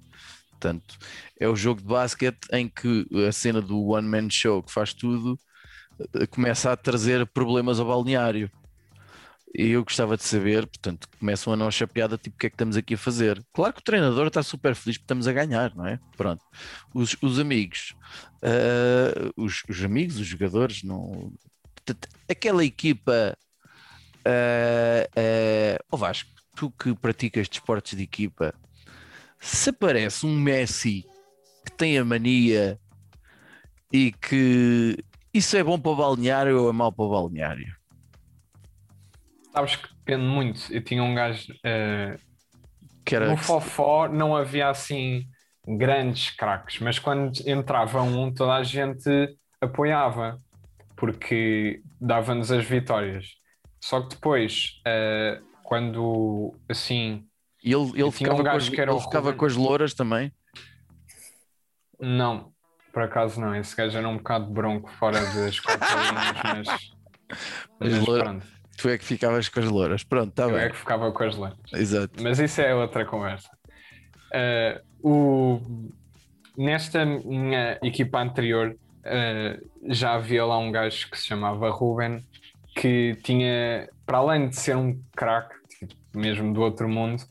Portanto, 0.51 0.97
é 1.39 1.47
o 1.47 1.55
jogo 1.55 1.81
de 1.81 1.87
basquete 1.87 2.47
em 2.51 2.67
que 2.67 3.05
a 3.27 3.31
cena 3.31 3.61
do 3.61 3.89
one 3.89 4.07
man 4.07 4.29
show 4.29 4.63
que 4.63 4.71
faz 4.71 4.93
tudo 4.93 5.37
eh, 6.15 6.25
começa 6.27 6.71
a 6.71 6.77
trazer 6.77 7.25
problemas 7.27 7.79
ao 7.79 7.87
balneário. 7.87 8.49
E 9.57 9.69
eu 9.69 9.85
gostava 9.85 10.17
de 10.17 10.23
saber, 10.23 10.67
portanto, 10.67 11.07
começam 11.17 11.53
a 11.53 11.55
nossa 11.55 11.87
piada, 11.87 12.17
tipo, 12.17 12.35
o 12.35 12.39
que 12.39 12.47
é 12.47 12.49
que 12.49 12.55
estamos 12.55 12.75
aqui 12.75 12.95
a 12.95 12.97
fazer? 12.97 13.41
Claro 13.53 13.73
que 13.73 13.79
o 13.79 13.83
treinador 13.83 14.27
está 14.27 14.43
super 14.43 14.75
feliz 14.75 14.97
porque 14.97 15.05
estamos 15.05 15.27
a 15.27 15.33
ganhar, 15.33 15.73
não 15.73 15.87
é? 15.87 15.97
Pronto. 16.17 16.43
Os, 16.93 17.15
os 17.21 17.39
amigos, 17.39 17.95
ah, 18.43 19.31
os, 19.37 19.63
os 19.69 19.81
amigos, 19.81 20.19
os 20.19 20.27
jogadores, 20.27 20.83
não. 20.83 21.31
Aquela 22.29 22.65
equipa. 22.65 23.37
ah, 24.25 25.07
ah, 25.15 25.79
ó 25.89 25.95
Vasco, 25.97 26.29
tu 26.55 26.69
que 26.71 26.93
praticas 26.93 27.47
desportos 27.47 27.95
de 27.95 28.03
equipa, 28.03 28.53
se 29.39 29.69
aparece 29.69 30.25
um 30.25 30.37
Messi 30.37 31.05
que 31.65 31.71
tem 31.71 31.97
a 31.97 32.03
mania 32.03 32.77
e 33.91 34.11
que 34.11 34.97
isso 35.33 35.55
é 35.55 35.63
bom 35.63 35.79
para 35.79 35.91
o 35.91 35.95
balneário 35.95 36.61
ou 36.63 36.69
é 36.69 36.73
mau 36.73 36.91
para 36.91 37.05
o 37.05 37.09
balneário? 37.09 37.84
Sabes 39.55 39.75
que 39.77 39.87
depende 39.95 40.23
muito. 40.25 40.73
Eu 40.73 40.83
tinha 40.83 41.01
um 41.03 41.15
gajo. 41.15 41.51
uh, 41.53 42.19
Que 43.05 43.15
era 43.15 43.27
no 43.29 43.37
Fofó 43.37 44.07
não 44.07 44.35
havia 44.35 44.69
assim 44.69 45.25
grandes 45.67 46.29
craques, 46.31 46.79
mas 46.79 46.99
quando 46.99 47.31
entrava 47.47 48.01
um, 48.03 48.31
toda 48.33 48.53
a 48.53 48.63
gente 48.63 49.09
apoiava, 49.61 50.39
porque 50.95 51.81
dava-nos 51.99 52.51
as 52.51 52.65
vitórias. 52.65 53.29
Só 53.81 54.01
que 54.01 54.09
depois, 54.09 54.79
eh, 54.85 55.41
quando 55.63 56.53
assim, 56.69 57.25
E 57.63 57.73
ele, 57.73 57.83
ele 57.99 58.11
tinha 58.11 58.31
um 58.33 58.37
ficava, 58.37 58.43
com 58.43 58.49
as, 58.57 58.67
ele 58.67 58.99
ficava 58.99 59.33
com 59.33 59.45
as 59.45 59.55
louras 59.55 59.93
também. 59.93 60.31
não, 61.99 62.51
por 62.93 63.03
acaso 63.03 63.39
não, 63.41 63.55
esse 63.55 63.75
gajo 63.75 63.97
era 63.97 64.07
um 64.07 64.17
bocado 64.17 64.45
bronco 64.51 64.89
fora 64.93 65.19
das 65.33 65.59
quatro 65.59 65.87
linhas, 66.53 66.67
mas, 66.67 66.67
As 67.79 67.93
mas 67.97 68.07
loura- 68.07 68.23
pronto, 68.23 68.47
Tu 68.77 68.89
é 68.89 68.97
que 68.97 69.05
ficavas 69.05 69.47
com 69.49 69.59
as 69.59 69.65
louras. 69.65 70.03
Pronto, 70.03 70.29
está 70.29 70.43
eu 70.43 70.51
bem. 70.51 70.59
é 70.59 70.69
que 70.69 70.75
ficava 70.75 71.11
com 71.11 71.23
as 71.23 71.37
letras. 71.37 71.73
Exato. 71.73 72.21
Mas 72.21 72.39
isso 72.39 72.61
é 72.61 72.75
outra 72.75 73.05
conversa. 73.05 73.49
Eh, 74.33 74.81
o, 75.01 75.61
nesta 76.57 77.05
minha 77.05 77.79
equipa 77.81 78.19
anterior 78.19 78.75
eh, 79.03 79.59
já 79.87 80.15
havia 80.15 80.45
lá 80.45 80.57
um 80.57 80.71
gajo 80.71 81.09
que 81.09 81.17
se 81.17 81.27
chamava 81.27 81.69
Ruben 81.69 82.25
que 82.75 83.15
tinha, 83.23 83.87
para 84.05 84.17
além 84.17 84.49
de 84.49 84.57
ser 84.57 84.75
um 84.75 85.01
craque, 85.15 85.55
tipo, 85.69 85.95
mesmo 86.13 86.53
do 86.53 86.61
outro 86.61 86.89
mundo, 86.89 87.23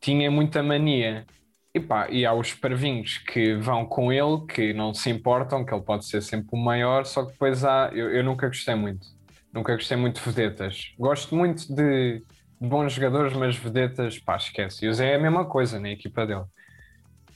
tinha 0.00 0.30
muita 0.30 0.62
mania. 0.62 1.24
E, 1.72 1.78
pá, 1.78 2.08
e 2.10 2.26
há 2.26 2.34
os 2.34 2.52
parvinhos 2.52 3.18
que 3.18 3.54
vão 3.54 3.86
com 3.86 4.12
ele, 4.12 4.44
que 4.48 4.72
não 4.72 4.92
se 4.92 5.08
importam, 5.08 5.64
que 5.64 5.72
ele 5.72 5.82
pode 5.82 6.04
ser 6.04 6.20
sempre 6.20 6.48
o 6.50 6.56
maior, 6.56 7.06
só 7.06 7.24
que 7.24 7.32
depois 7.32 7.64
há. 7.64 7.90
Eu, 7.92 8.10
eu 8.10 8.24
nunca 8.24 8.48
gostei 8.48 8.74
muito. 8.74 9.06
Nunca 9.52 9.74
gostei 9.74 9.96
muito 9.96 10.20
de 10.22 10.30
vedetas. 10.30 10.92
Gosto 10.98 11.34
muito 11.34 11.66
de, 11.74 12.18
de 12.60 12.68
bons 12.68 12.92
jogadores, 12.92 13.32
mas 13.32 13.56
vedetas, 13.56 14.18
pá, 14.18 14.36
esquece. 14.36 14.84
E 14.84 14.88
o 14.88 14.94
Zé 14.94 15.12
é 15.12 15.14
a 15.16 15.18
mesma 15.18 15.44
coisa 15.44 15.80
na 15.80 15.90
equipa 15.90 16.26
dele. 16.26 16.44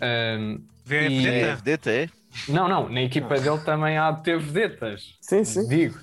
Ahm, 0.01 0.59
Vê, 0.87 1.09
E- 1.09 1.23
vê- 1.23 1.41
É, 1.41 1.55
vedeta, 1.55 1.91
é? 1.91 2.09
não, 2.49 2.69
não, 2.69 2.89
na 2.91 3.01
equipa 3.03 3.37
dele 3.41 3.59
também 3.65 3.97
há 3.97 4.11
de 4.11 4.23
ter 4.23 4.39
vedetas. 4.39 5.17
Sim, 5.23 5.43
sim. 5.45 5.67
Digo. 5.67 5.99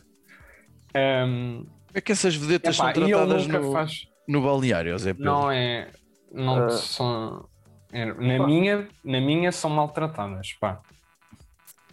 Ahm, 0.96 1.66
É 1.94 2.02
que 2.02 2.12
essas 2.12 2.36
vedetas 2.36 2.76
epá, 2.76 2.94
são 2.94 3.04
e 3.04 3.12
tratadas 3.12 3.48
nunca 3.48 3.60
no, 3.60 3.72
faz. 3.72 4.06
no 4.28 4.42
balneário, 4.42 4.98
Zé 4.98 5.14
Pedro. 5.14 5.26
Não 5.32 5.52
é. 5.52 5.90
Não 6.32 6.66
Ah. 6.66 6.70
são. 6.72 7.48
é, 7.94 8.06
Na, 8.06 8.46
minha, 8.46 8.88
na 9.04 9.20
minha 9.22 9.52
são 9.52 9.70
maltratadas, 9.70 10.54
pá. 10.60 10.80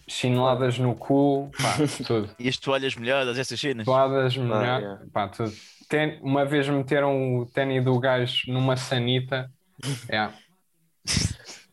Chineladas 0.08 0.78
no 0.78 0.94
cu, 0.94 1.50
pá, 1.60 1.76
tudo. 2.06 2.30
E 2.38 2.48
as 2.48 2.56
toalhas 2.56 2.96
molhadas, 2.96 3.38
essas 3.38 3.60
cenas. 3.60 3.84
Toadas, 3.84 4.36
molhar, 4.36 4.80
yeah. 4.80 5.02
pá, 5.12 5.28
tudo. 5.28 5.52
Ten- 5.88 6.18
uma 6.22 6.44
vez 6.44 6.68
meteram 6.68 7.38
o 7.38 7.46
ténis 7.46 7.84
do 7.84 7.98
gajo 7.98 8.50
numa 8.52 8.76
sanita. 8.76 9.50
É, 10.08 10.28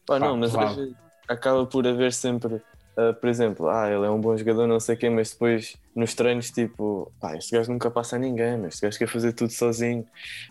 Pá, 0.05 0.19
não, 0.19 0.37
mas 0.37 0.51
claro. 0.51 0.69
às 0.69 0.75
vezes 0.75 0.95
acaba 1.27 1.65
por 1.65 1.87
haver 1.87 2.13
sempre, 2.13 2.61
ah, 2.95 3.13
por 3.13 3.27
exemplo, 3.27 3.67
ah, 3.67 3.89
ele 3.89 4.05
é 4.05 4.09
um 4.09 4.21
bom 4.21 4.37
jogador, 4.37 4.67
não 4.67 4.79
sei 4.79 4.95
quem, 4.95 5.09
mas 5.09 5.31
depois 5.31 5.75
nos 5.95 6.13
treinos, 6.13 6.51
tipo, 6.51 7.11
pá, 7.19 7.35
este 7.35 7.55
gajo 7.55 7.71
nunca 7.71 7.89
passa 7.89 8.15
a 8.15 8.19
ninguém, 8.19 8.57
mas 8.57 8.75
este 8.75 8.83
gajo 8.85 8.97
quer 8.99 9.07
fazer 9.07 9.33
tudo 9.33 9.51
sozinho. 9.51 10.05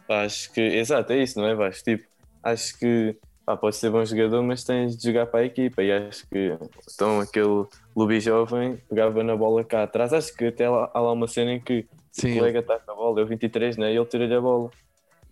Pá, 0.08 0.24
acho 0.24 0.52
que, 0.52 0.60
exato, 0.60 1.12
é 1.12 1.22
isso, 1.22 1.38
não 1.38 1.46
é, 1.46 1.54
Vasco? 1.54 1.84
Tipo, 1.84 2.04
acho 2.42 2.76
que, 2.78 3.16
pá, 3.44 3.56
pode 3.56 3.76
ser 3.76 3.90
bom 3.90 4.04
jogador, 4.04 4.42
mas 4.42 4.64
tens 4.64 4.96
de 4.96 5.02
jogar 5.08 5.26
para 5.26 5.40
a 5.40 5.44
equipa 5.44 5.82
e 5.82 5.92
acho 5.92 6.26
que, 6.28 6.56
então, 6.94 7.20
aquele 7.20 7.66
Lubi 7.96 8.20
jovem 8.20 8.76
pegava 8.88 9.22
na 9.22 9.36
bola 9.36 9.64
cá 9.64 9.82
atrás, 9.84 10.12
acho 10.12 10.34
que 10.34 10.46
até 10.46 10.68
lá, 10.68 10.90
há 10.92 11.00
lá 11.00 11.12
uma 11.12 11.26
cena 11.28 11.52
em 11.52 11.60
que 11.60 11.86
Sim, 12.12 12.32
o 12.32 12.38
colega 12.38 12.60
está 12.60 12.78
com 12.78 12.92
a 12.92 12.94
bola, 12.94 13.20
eu 13.20 13.26
23, 13.26 13.76
né, 13.76 13.92
e 13.92 13.96
ele 13.96 14.06
tira-lhe 14.06 14.34
a 14.34 14.40
bola. 14.40 14.70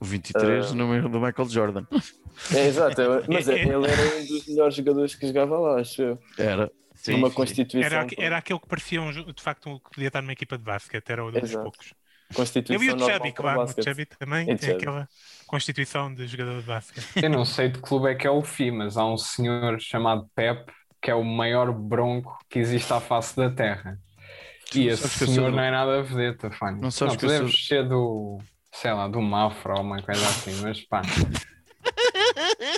o 0.00 0.04
23 0.04 0.72
Ah. 0.72 0.74
número 0.74 1.08
do 1.08 1.20
Michael 1.20 1.48
Jordan. 1.48 1.86
É, 2.54 2.66
exato, 2.66 3.00
é- 3.00 3.24
mas 3.28 3.48
é- 3.48 3.60
ele 3.62 3.70
era 3.86 4.16
um 4.20 4.26
dos 4.26 4.46
melhores 4.48 4.74
jogadores 4.74 5.14
que 5.14 5.26
jogava 5.26 5.58
lá, 5.58 5.80
acho 5.80 6.02
eu. 6.02 6.18
Era. 6.38 6.70
Sim, 6.94 7.16
sim. 7.24 7.30
constituição. 7.30 7.98
era, 7.98 8.06
era 8.16 8.36
aquele 8.38 8.58
que 8.60 8.66
parecia 8.68 9.00
um, 9.02 9.10
de 9.12 9.42
facto 9.42 9.68
um 9.68 9.78
que 9.78 9.90
podia 9.90 10.06
estar 10.08 10.20
numa 10.22 10.32
equipa 10.32 10.56
de 10.58 10.64
basquete, 10.64 11.10
era 11.10 11.24
um 11.24 11.30
dos 11.32 11.42
Exato. 11.42 11.62
poucos. 11.62 11.94
constituição 12.34 12.74
Eu 12.74 12.80
vi 12.96 13.02
o 13.02 13.06
Chubby, 13.12 13.32
claro, 13.32 13.62
o. 13.62 13.68
Chubby 13.82 14.06
também 14.06 14.46
tem 14.46 14.56
Chubby. 14.58 14.72
aquela 14.72 15.08
constituição 15.52 16.12
de 16.14 16.26
jogador 16.26 16.60
de 16.62 16.66
basquete. 16.66 17.06
Eu 17.22 17.28
não 17.28 17.44
sei 17.44 17.68
de 17.68 17.74
que 17.74 17.80
clube 17.80 18.08
é 18.10 18.14
que 18.14 18.26
é 18.26 18.30
o 18.30 18.40
FI, 18.42 18.70
mas 18.70 18.96
há 18.96 19.04
um 19.04 19.18
senhor 19.18 19.78
chamado 19.78 20.26
Pep 20.34 20.72
que 21.00 21.10
é 21.10 21.14
o 21.14 21.22
maior 21.22 21.70
bronco 21.72 22.38
que 22.48 22.58
existe 22.58 22.90
à 22.92 23.00
face 23.00 23.36
da 23.36 23.50
Terra. 23.50 23.98
E 24.74 24.86
esse 24.86 25.06
sou 25.10 25.28
senhor 25.28 25.50
do- 25.50 25.56
não 25.56 25.62
é 25.62 25.70
nada 25.70 26.02
vedeta, 26.02 26.50
Fanny. 26.50 26.80
Não 26.80 26.90
sabes 26.90 27.16
tu 27.16 27.26
que 27.26 27.36
sou- 27.38 27.48
ser 27.50 27.86
do, 27.86 28.38
sei 28.72 28.92
lá, 28.94 29.06
do 29.08 29.20
Mafra 29.20 29.74
ou 29.74 29.82
uma 29.82 30.00
coisa 30.00 30.24
assim, 30.26 30.58
mas 30.62 30.80
pá, 30.86 31.02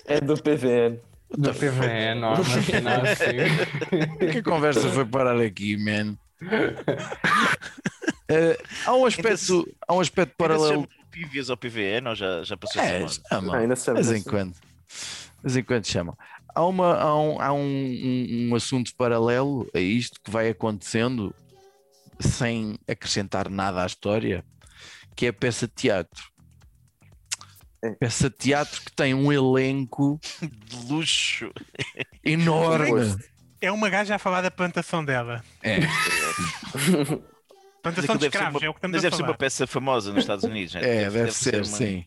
É 0.06 0.20
do 0.20 0.34
PVN. 0.42 0.98
da 1.38 1.52
PVN 1.52 2.24
cena 2.64 3.02
assim. 3.02 4.32
Que 4.32 4.42
conversa 4.42 4.88
foi 4.88 5.04
parar 5.04 5.40
aqui, 5.40 5.76
man? 5.76 6.16
Eh, 8.26 8.56
há 8.86 8.94
um 8.94 9.04
aspecto, 9.04 9.68
há 9.86 9.92
um 9.94 10.00
aspecto 10.00 10.34
paralelo. 10.38 10.88
PVs 11.14 11.48
ou 11.50 11.56
PVN 11.56 12.08
ou 12.08 12.14
já, 12.14 12.42
já 12.42 12.56
passou 12.56 12.82
É, 12.82 13.06
chamam. 13.08 13.54
Ah, 13.54 13.58
ainda 13.58 13.74
De 13.74 13.92
vez 13.92 14.10
em 14.10 14.14
assim. 14.16 14.22
quando. 14.24 14.52
De 14.52 15.42
vez 15.42 15.56
em 15.56 15.62
quando 15.64 15.86
chamam. 15.86 16.16
Há, 16.54 16.64
uma, 16.66 16.94
há, 16.94 17.18
um, 17.20 17.40
há 17.40 17.52
um, 17.52 17.58
um- 17.60 18.48
um 18.50 18.54
assunto 18.54 18.94
paralelo 18.96 19.68
a 19.74 19.78
isto 19.80 20.20
que 20.22 20.30
vai 20.30 20.48
acontecendo 20.48 21.34
sem 22.20 22.78
acrescentar 22.88 23.48
nada 23.48 23.82
à 23.82 23.86
história, 23.86 24.44
que 25.16 25.26
é 25.26 25.28
a 25.30 25.32
peça 25.32 25.66
de 25.66 25.74
teatro. 25.74 26.24
É. 27.82 27.90
Peça 27.92 28.30
de 28.30 28.36
teatro 28.36 28.80
que 28.82 28.92
tem 28.92 29.12
um 29.14 29.32
elenco 29.32 30.18
De 30.40 30.86
luxo. 30.92 31.50
enorme. 32.24 33.16
É 33.60 33.70
uma 33.72 33.88
gaja 33.90 34.14
a 34.14 34.18
falar 34.18 34.40
da 34.42 34.50
plantação 34.50 35.04
dela. 35.04 35.42
É. 35.62 35.78
Plantação 37.84 38.16
de 38.16 38.20
deve 38.22 38.36
escravos, 38.36 38.60
uma- 38.60 38.66
é 38.66 38.70
o 38.70 38.72
que 38.74 38.78
estamos 38.78 38.94
Mas 38.96 39.04
a 39.04 39.08
deve 39.08 39.16
ser 39.16 39.22
uma 39.22 39.34
peça 39.34 39.66
famosa 39.66 40.10
nos 40.12 40.20
Estados 40.22 40.44
Unidos, 40.44 40.74
né? 40.74 40.80
É, 40.82 41.10
deve, 41.10 41.30
ser, 41.30 41.54
uma- 41.56 41.64
sim. 41.64 42.04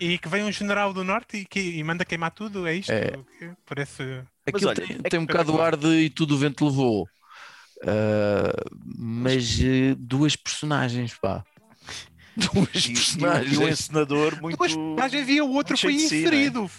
E 0.00 0.18
que 0.18 0.28
vem 0.28 0.42
um 0.44 0.50
general 0.52 0.92
do 0.92 1.04
norte 1.04 1.36
e, 1.38 1.44
que, 1.44 1.60
e 1.60 1.84
manda 1.84 2.04
queimar 2.04 2.30
tudo, 2.32 2.66
é 2.66 2.74
isto? 2.74 2.90
É. 2.90 3.10
Que 3.38 3.50
Parece. 3.66 4.22
Aquilo 4.46 4.70
olha, 4.70 4.86
tem, 4.86 4.96
é 5.04 5.08
tem 5.08 5.20
um 5.20 5.26
bocado 5.26 5.54
o 5.54 5.60
ar 5.60 5.76
de 5.76 5.88
e 5.88 6.10
tudo 6.10 6.34
o 6.34 6.38
vento 6.38 6.64
levou. 6.64 7.08
Ah, 7.86 8.52
mas 8.96 9.58
eh, 9.60 9.94
duas 9.96 10.34
personagens, 10.36 11.14
pá. 11.14 11.44
Duas 12.36 12.68
E, 12.86 12.88
e, 12.88 12.92
o- 12.92 12.92
e 12.92 12.94
personagens. 12.94 13.58
encenador 13.60 14.40
muito. 14.40 14.52
Depois, 14.54 14.74
mas 14.76 15.12
havia 15.14 15.44
o 15.44 15.52
outro 15.52 15.76
foi 15.76 15.98
si, 15.98 16.04
inserido. 16.06 16.70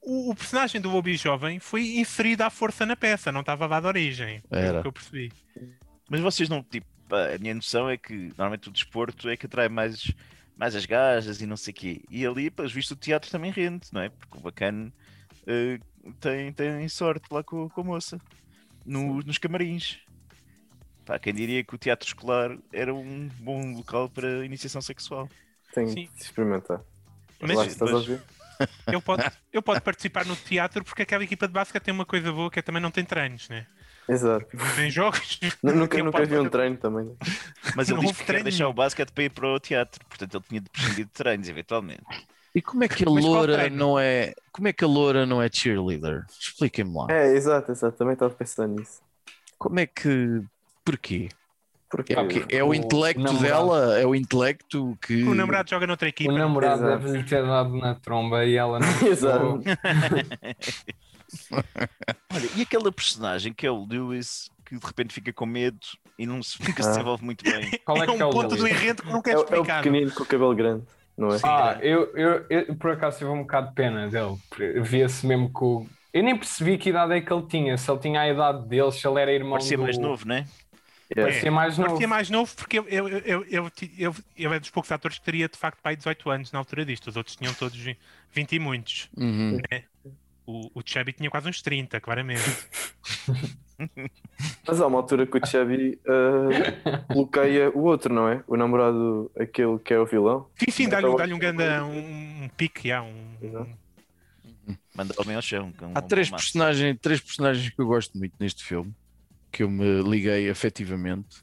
O, 0.00 0.30
o 0.30 0.34
personagem 0.34 0.80
do 0.80 0.90
Bobby 0.90 1.16
Jovem 1.16 1.58
foi 1.60 1.96
inserido 1.98 2.42
à 2.42 2.50
força 2.50 2.84
na 2.86 2.94
peça, 2.96 3.30
não 3.32 3.40
estava 3.40 3.66
lá 3.66 3.80
de 3.80 3.86
origem. 3.86 4.42
É 4.50 4.66
Era. 4.66 4.78
o 4.78 4.82
que 4.82 4.88
eu 4.88 4.92
percebi. 4.92 5.32
Mas 6.10 6.20
vocês 6.20 6.48
não, 6.48 6.62
tipo, 6.62 6.86
pá, 7.12 7.34
a 7.34 7.38
minha 7.38 7.54
noção 7.54 7.90
é 7.90 7.98
que 7.98 8.14
normalmente 8.38 8.70
o 8.70 8.72
desporto 8.72 9.28
é 9.28 9.36
que 9.36 9.44
atrai 9.44 9.68
mais, 9.68 10.10
mais 10.56 10.74
as 10.74 10.86
gajas 10.86 11.42
e 11.42 11.46
não 11.46 11.56
sei 11.58 11.72
o 11.72 11.74
quê. 11.74 12.02
E 12.10 12.26
ali, 12.26 12.50
pelos 12.50 12.72
vistos, 12.72 12.96
o 12.96 13.00
teatro 13.00 13.30
também 13.30 13.50
rende, 13.50 13.88
não 13.92 14.00
é? 14.00 14.08
Porque 14.08 14.38
o 14.38 14.40
bacana 14.40 14.90
eh, 15.46 15.78
tem, 16.20 16.50
tem 16.52 16.88
sorte 16.88 17.26
lá 17.30 17.42
com, 17.42 17.68
com 17.68 17.80
a 17.82 17.84
moça, 17.84 18.18
no- 18.86 19.20
nos 19.20 19.36
camarins. 19.36 19.98
Pá, 21.04 21.18
quem 21.18 21.34
diria 21.34 21.62
que 21.62 21.74
o 21.74 21.78
teatro 21.78 22.06
escolar 22.06 22.56
era 22.72 22.94
um 22.94 23.28
bom 23.40 23.74
local 23.74 24.08
para 24.08 24.44
iniciação 24.46 24.80
sexual? 24.80 25.28
Tenho 25.74 25.88
Sim. 25.88 26.08
de 26.16 26.22
experimentar. 26.22 26.80
Mas 27.40 27.56
Lá 27.56 27.66
estás 27.66 27.90
a 27.90 27.94
mas- 27.94 28.08
ouvir? 28.08 28.22
eu 28.86 29.02
posso, 29.02 29.30
eu 29.52 29.62
posso 29.62 29.82
participar 29.82 30.24
no 30.24 30.36
teatro 30.36 30.82
porque 30.84 31.02
aquela 31.02 31.24
equipa 31.24 31.46
de 31.48 31.52
basquete 31.52 31.82
tem 31.82 31.92
uma 31.94 32.06
coisa 32.06 32.32
boa 32.32 32.50
que 32.50 32.60
é 32.60 32.62
também 32.62 32.80
não 32.80 32.90
tem 32.90 33.04
treinos, 33.04 33.48
né? 33.48 33.66
Exato. 34.12 34.46
Tem 34.76 34.90
jogos. 34.90 35.40
Nu- 35.62 35.74
Nunca, 35.74 35.98
Eu 35.98 36.04
nunca 36.04 36.24
vi 36.24 36.38
um 36.38 36.48
treino 36.48 36.76
também. 36.76 37.04
né? 37.06 37.12
Mas 37.76 37.88
ele 37.88 37.98
houve 37.98 38.08
que 38.12 38.18
quer 38.20 38.24
treino 38.26 38.44
deixar 38.44 38.68
o 38.68 38.72
basquete 38.72 39.10
para 39.12 39.24
ir 39.24 39.30
para 39.30 39.46
o 39.48 39.58
teatro, 39.60 40.04
portanto 40.06 40.34
ele 40.36 40.44
tinha 40.48 40.60
de 40.60 40.70
prescindir 40.70 41.04
de 41.06 41.10
treinos, 41.10 41.48
eventualmente. 41.48 42.02
E 42.54 42.60
como 42.60 42.84
é 42.84 42.88
que 42.88 43.02
a 43.04 43.08
loura 43.10 43.70
não 43.70 43.98
é. 43.98 44.34
Como 44.52 44.68
é 44.68 44.72
que 44.74 44.84
a 44.84 44.86
loura 44.86 45.24
não 45.24 45.40
é 45.40 45.48
cheerleader? 45.50 46.24
Expliquem-me 46.38 46.94
lá. 46.94 47.06
É, 47.10 47.34
exato, 47.34 47.72
exato. 47.72 47.96
Também 47.96 48.12
estava 48.12 48.34
pensando 48.34 48.78
nisso. 48.78 49.00
Como 49.56 49.80
é 49.80 49.86
que. 49.86 50.42
Porquê? 50.84 51.28
Porque 51.88 52.12
É 52.12 52.20
o? 52.20 52.28
É 52.50 52.64
o 52.64 52.68
O 52.68 52.74
intelecto 52.74 53.22
namorado. 53.22 53.46
dela? 53.46 53.98
É 54.00 54.06
o 54.06 54.14
intelecto 54.14 54.98
que. 55.00 55.22
O 55.24 55.34
namorado 55.34 55.70
joga 55.70 55.86
noutra 55.86 56.08
O 56.08 56.10
equipa. 56.10 56.32
namorado 56.32 56.82
Exato. 56.84 57.02
deve-lhe 57.04 57.24
ter 57.24 57.42
dado 57.42 57.74
na 57.78 57.94
tromba 57.94 58.44
e 58.44 58.54
ela 58.56 58.78
não 58.80 58.88
Exato. 59.08 59.60
Olha, 62.32 62.48
e 62.56 62.62
aquela 62.62 62.90
personagem 62.92 63.52
que 63.52 63.66
é 63.66 63.70
o 63.70 63.86
Lewis, 63.86 64.50
que 64.64 64.76
de 64.76 64.86
repente 64.86 65.12
fica 65.14 65.32
com 65.32 65.46
medo 65.46 65.78
e 66.18 66.26
não 66.26 66.42
se, 66.42 66.58
se 66.58 66.62
Ah. 66.70 66.72
desenvolve 66.88 67.24
muito 67.24 67.44
bem. 67.44 67.70
Qual 67.84 67.96
é 67.98 68.00
É 68.02 68.04
que 68.06 68.10
é 68.22 68.24
um 68.24 68.28
o 68.28 68.32
ponto 68.32 68.54
do 68.56 68.62
Lewis? 68.62 68.72
enredo 68.76 69.02
que 69.02 69.08
não 69.10 69.18
é, 69.18 69.22
quero 69.22 69.38
o- 69.38 69.40
é 69.40 69.42
o 69.42 69.44
explicar. 69.44 69.82
pequenino 69.82 70.10
com 70.12 70.22
o 70.22 70.26
cabelo 70.26 70.54
grande, 70.54 70.84
não 71.16 71.34
é? 71.34 71.38
Ah, 71.42 71.78
eu, 71.82 72.16
eu, 72.16 72.46
eu 72.48 72.76
por 72.76 72.90
acaso 72.92 73.18
tive 73.18 73.30
um 73.30 73.40
bocado 73.42 73.68
de 73.68 73.74
pena 73.74 74.08
dele. 74.08 74.36
porque 74.48 74.80
Via-se 74.80 75.26
mesmo 75.26 75.52
que 75.52 75.64
o. 75.64 75.86
Eu 76.12 76.22
nem 76.22 76.36
percebi 76.36 76.76
que 76.76 76.90
idade 76.90 77.14
é 77.14 77.20
que 77.22 77.32
ele 77.32 77.46
tinha, 77.46 77.76
se 77.78 77.90
ele 77.90 77.98
tinha 78.00 78.20
a 78.20 78.28
idade 78.28 78.68
dele, 78.68 78.92
se 78.92 79.06
ele 79.08 79.18
era 79.20 79.32
irmão 79.32 79.52
Parecia 79.52 79.76
do... 79.78 79.82
mais 79.82 79.96
novo, 79.96 80.26
né? 80.28 80.46
Yeah. 81.14 81.30
Parecia 81.30 81.50
mais 81.52 81.76
novo. 81.78 81.88
Parecia 81.90 82.08
mais 82.08 82.30
novo 82.30 82.54
porque 82.56 82.78
eu, 82.78 82.88
eu, 82.88 83.08
eu, 83.08 83.44
eu, 83.48 83.70
eu, 83.98 84.14
eu 84.36 84.52
é 84.52 84.58
dos 84.60 84.70
poucos 84.70 84.90
atores 84.92 85.18
que 85.18 85.24
teria 85.24 85.46
de 85.48 85.58
facto 85.58 85.78
pai 85.82 85.94
18 85.96 86.30
anos 86.30 86.52
na 86.52 86.58
altura 86.58 86.84
disto. 86.86 87.08
Os 87.08 87.16
outros 87.16 87.36
tinham 87.36 87.52
todos 87.54 87.76
vi- 87.78 87.98
20 88.30 88.52
e 88.52 88.58
muitos. 88.58 89.08
Uhum. 89.16 89.58
O, 90.46 90.70
o 90.74 90.82
Chubby 90.84 91.12
tinha 91.12 91.30
quase 91.30 91.48
uns 91.48 91.62
30, 91.62 92.00
claramente. 92.00 92.42
Mas 94.66 94.80
há 94.80 94.86
uma 94.86 94.98
altura 94.98 95.26
que 95.26 95.38
o 95.38 95.46
Chubby 95.46 96.00
uh, 96.06 97.12
bloqueia 97.12 97.70
o 97.70 97.82
outro, 97.84 98.12
não 98.12 98.28
é? 98.28 98.42
O 98.46 98.56
namorado, 98.56 99.30
aquele 99.38 99.78
que 99.78 99.94
é 99.94 99.98
o 99.98 100.06
vilão. 100.06 100.48
Sim, 100.56 100.70
sim, 100.70 100.88
dá-lhe 100.88 101.06
Então, 101.06 101.16
dá 101.16 101.34
um 101.34 101.38
ganda, 101.38 101.84
um, 101.84 102.44
um 102.44 102.48
pique, 102.56 102.88
já, 102.88 103.02
um. 103.02 103.66
Manda 104.94 105.14
homem 105.18 105.36
ao 105.36 105.42
chão. 105.42 105.72
Há 105.94 106.02
três 106.02 106.30
personagens, 106.30 106.98
três 107.00 107.20
personagens 107.20 107.70
que 107.70 107.80
eu 107.80 107.86
gosto 107.86 108.16
muito 108.18 108.34
neste 108.38 108.64
filme, 108.64 108.94
que 109.50 109.62
eu 109.62 109.70
me 109.70 110.02
liguei 110.02 110.50
afetivamente. 110.50 111.42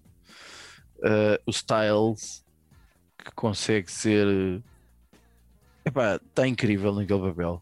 Uh, 0.98 1.40
o 1.46 1.52
Styles, 1.52 2.44
que 3.18 3.32
consegue 3.32 3.92
ser. 3.92 4.62
Epá, 5.86 6.16
está 6.18 6.48
incrível 6.48 6.94
naquele 6.94 7.22
papel. 7.22 7.62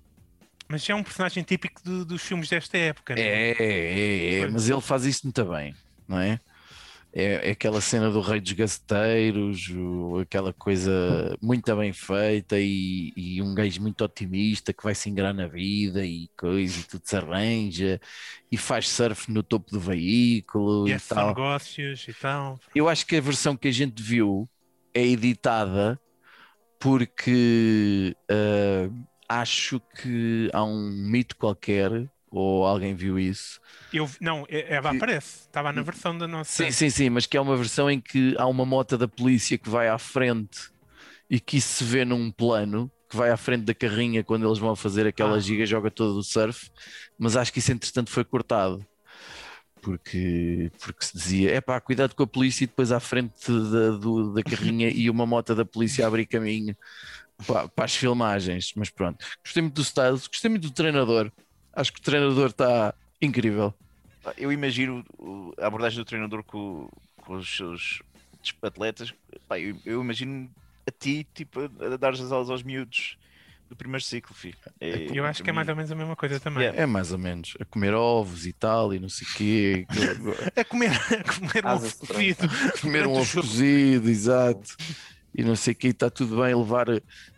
Mas 0.70 0.88
é 0.90 0.96
um 0.96 1.04
personagem 1.04 1.44
típico 1.44 1.82
do- 1.84 2.06
dos 2.06 2.22
filmes 2.24 2.50
desta 2.50 2.78
época, 2.78 3.16
não 3.18 3.32
É, 3.34 4.40
é, 4.40 4.42
é, 4.42 4.48
mas 4.48 4.70
ele 4.70 4.82
faz 4.82 5.04
isso 5.06 5.22
muito 5.26 5.44
bem, 5.46 5.74
não 6.08 6.20
é? 6.20 6.40
É, 7.14 7.50
é 7.50 7.52
aquela 7.52 7.82
cena 7.82 8.12
do 8.12 8.22
Rei 8.22 8.42
dos 8.42 8.54
Gaceteiros, 8.54 9.68
aquela 10.22 10.54
coisa 10.54 10.92
muito 11.42 11.76
bem 11.78 11.94
feita 11.94 12.60
e, 12.60 13.14
e 13.18 13.42
um 13.42 13.56
gajo 13.56 13.82
muito 13.82 14.04
otimista 14.04 14.74
que 14.74 14.84
vai 14.84 14.96
se 14.96 15.10
ingrar 15.10 15.34
na 15.34 15.48
vida 15.48 16.06
e 16.06 16.30
coisa 16.38 16.80
e 16.80 16.84
tudo 16.86 17.04
se 17.06 17.16
arranja 17.18 18.00
e 18.52 18.58
faz 18.58 18.90
surf 18.90 19.32
no 19.32 19.44
topo 19.44 19.72
do 19.72 19.80
veículo 19.80 20.90
E 20.90 20.92
e, 20.92 20.94
é 20.94 21.00
tal. 21.00 21.38
negócios 21.38 22.08
e 22.08 22.14
tal. 22.16 22.60
Eu 22.74 22.88
acho 22.90 23.06
que 23.06 23.16
a 23.16 23.22
versão 23.22 23.58
que 23.58 23.68
a 23.68 23.72
gente 23.72 24.02
viu 24.02 24.50
é 24.94 25.02
editada 25.06 26.00
porque 26.80 28.16
ah, 28.32 28.90
acho 29.28 29.80
que 30.02 30.50
há 30.54 30.64
um 30.64 30.90
mito 30.92 31.36
qualquer, 31.38 32.10
ou 32.30 32.66
alguém 32.66 32.96
viu 32.96 33.18
isso. 33.20 33.60
Eu, 33.92 34.10
não, 34.20 34.46
é, 34.50 34.74
é, 34.74 34.78
aparece. 34.78 35.42
Estava 35.42 35.72
na 35.72 35.82
versão 35.82 36.18
da 36.18 36.28
nossa. 36.28 36.52
Sim, 36.52 36.72
sim, 36.72 36.90
sim, 36.90 37.10
mas 37.10 37.26
que 37.26 37.38
é 37.38 37.42
uma 37.42 37.56
versão 37.58 37.90
em 37.90 38.00
que 38.00 38.36
há 38.38 38.46
uma 38.48 38.66
moto 38.66 38.98
da 38.98 39.08
polícia 39.08 39.58
que 39.58 39.70
vai 39.70 39.88
à 39.90 39.98
frente 39.98 40.70
e 41.30 41.40
que 41.40 41.58
isso 41.58 41.76
se 41.76 41.84
vê 41.84 42.06
num 42.06 42.32
plano 42.32 42.92
que 43.10 43.16
vai 43.16 43.30
à 43.32 43.38
frente 43.38 43.64
da 43.64 43.74
carrinha 43.74 44.24
quando 44.24 44.46
eles 44.48 44.60
vão 44.60 44.76
fazer 44.76 45.08
aquela 45.08 45.38
Ah. 45.38 45.40
giga 45.40 45.66
joga 45.66 45.90
toda 45.90 46.14
do 46.14 46.24
surf, 46.24 46.70
mas 47.18 47.38
acho 47.38 47.54
que 47.54 47.60
isso 47.60 47.72
entretanto 47.72 48.10
foi 48.10 48.24
cortado. 48.26 48.86
Porque, 49.82 50.72
porque 50.84 51.06
se 51.06 51.16
dizia, 51.18 51.52
é 51.54 51.62
pá, 51.62 51.80
cuidado 51.80 52.14
com 52.16 52.24
a 52.24 52.28
polícia 52.28 52.64
e 52.64 52.68
depois 52.68 52.92
à 52.92 53.00
frente 53.00 53.48
da, 53.48 53.92
do- 53.92 54.34
da 54.34 54.44
carrinha 54.44 54.90
e 54.90 55.10
uma 55.10 55.26
moto 55.26 55.56
da 55.56 55.64
polícia 55.64 56.06
abrir 56.06 56.26
caminho 56.26 56.76
para, 57.46 57.68
para 57.68 57.86
as 57.86 57.96
filmagens. 57.96 58.72
Mas 58.76 58.90
pronto, 58.90 59.24
gostei 59.44 59.62
muito 59.62 59.76
do 59.76 59.82
Styles, 59.82 60.28
gostei 60.28 60.50
muito 60.50 60.68
do 60.68 60.74
treinador. 60.74 61.32
Acho 61.74 61.94
que 61.94 62.00
o 62.00 62.04
treinador 62.04 62.50
está 62.50 62.94
incrível. 63.22 63.74
Eu 64.38 64.52
imagino 64.52 65.06
a 65.60 65.68
abordagem 65.68 66.00
do 66.00 66.06
treinador 66.06 66.44
com, 66.44 66.90
com 67.22 67.36
os 67.36 67.56
seus 67.56 68.02
atletas. 68.62 69.14
Pá, 69.48 69.60
eu, 69.60 69.78
eu 69.86 70.02
imagino 70.02 70.50
a 70.88 70.92
ti, 70.92 71.26
tipo, 71.34 71.60
a, 71.62 71.94
a 71.94 71.98
dar 71.98 72.14
as 72.14 72.32
aulas 72.32 72.50
aos 72.50 72.64
miúdos 72.64 73.18
do 73.70 73.76
primeiro 73.76 74.04
ciclo, 74.04 74.34
filho. 74.34 74.58
É- 74.80 75.08
Eu 75.14 75.26
acho 75.26 75.44
que 75.44 75.50
é 75.50 75.54
mais 75.54 75.68
ou 75.68 75.76
menos 75.76 75.92
a 75.92 75.96
mesma 75.96 76.16
coisa 76.16 76.40
também. 76.40 76.64
Yeah. 76.64 76.82
É 76.82 76.86
mais 76.86 77.12
ou 77.12 77.18
menos, 77.18 77.56
a 77.60 77.66
comer 77.66 77.94
ovos 77.94 78.46
e 78.46 78.54
tal, 78.54 78.94
e 78.94 79.00
não 79.00 79.10
sei 79.10 79.28
o 79.28 79.34
quê. 79.36 79.86
A 80.56 80.64
comer, 80.66 80.92
a 80.92 81.24
comer 81.34 81.66
um 81.66 81.70
ovo 81.70 81.98
cozido. 81.98 82.48
comer 82.82 83.08
um 83.08 83.12
ovo 83.20 83.42
cozido, 83.42 84.10
exato. 84.10 84.76
E 85.38 85.44
não 85.44 85.56
sei 85.56 85.74
o 85.74 85.76
que, 85.76 85.90
está 85.90 86.10
tudo 86.10 86.42
bem. 86.42 86.56
Levar 86.56 86.88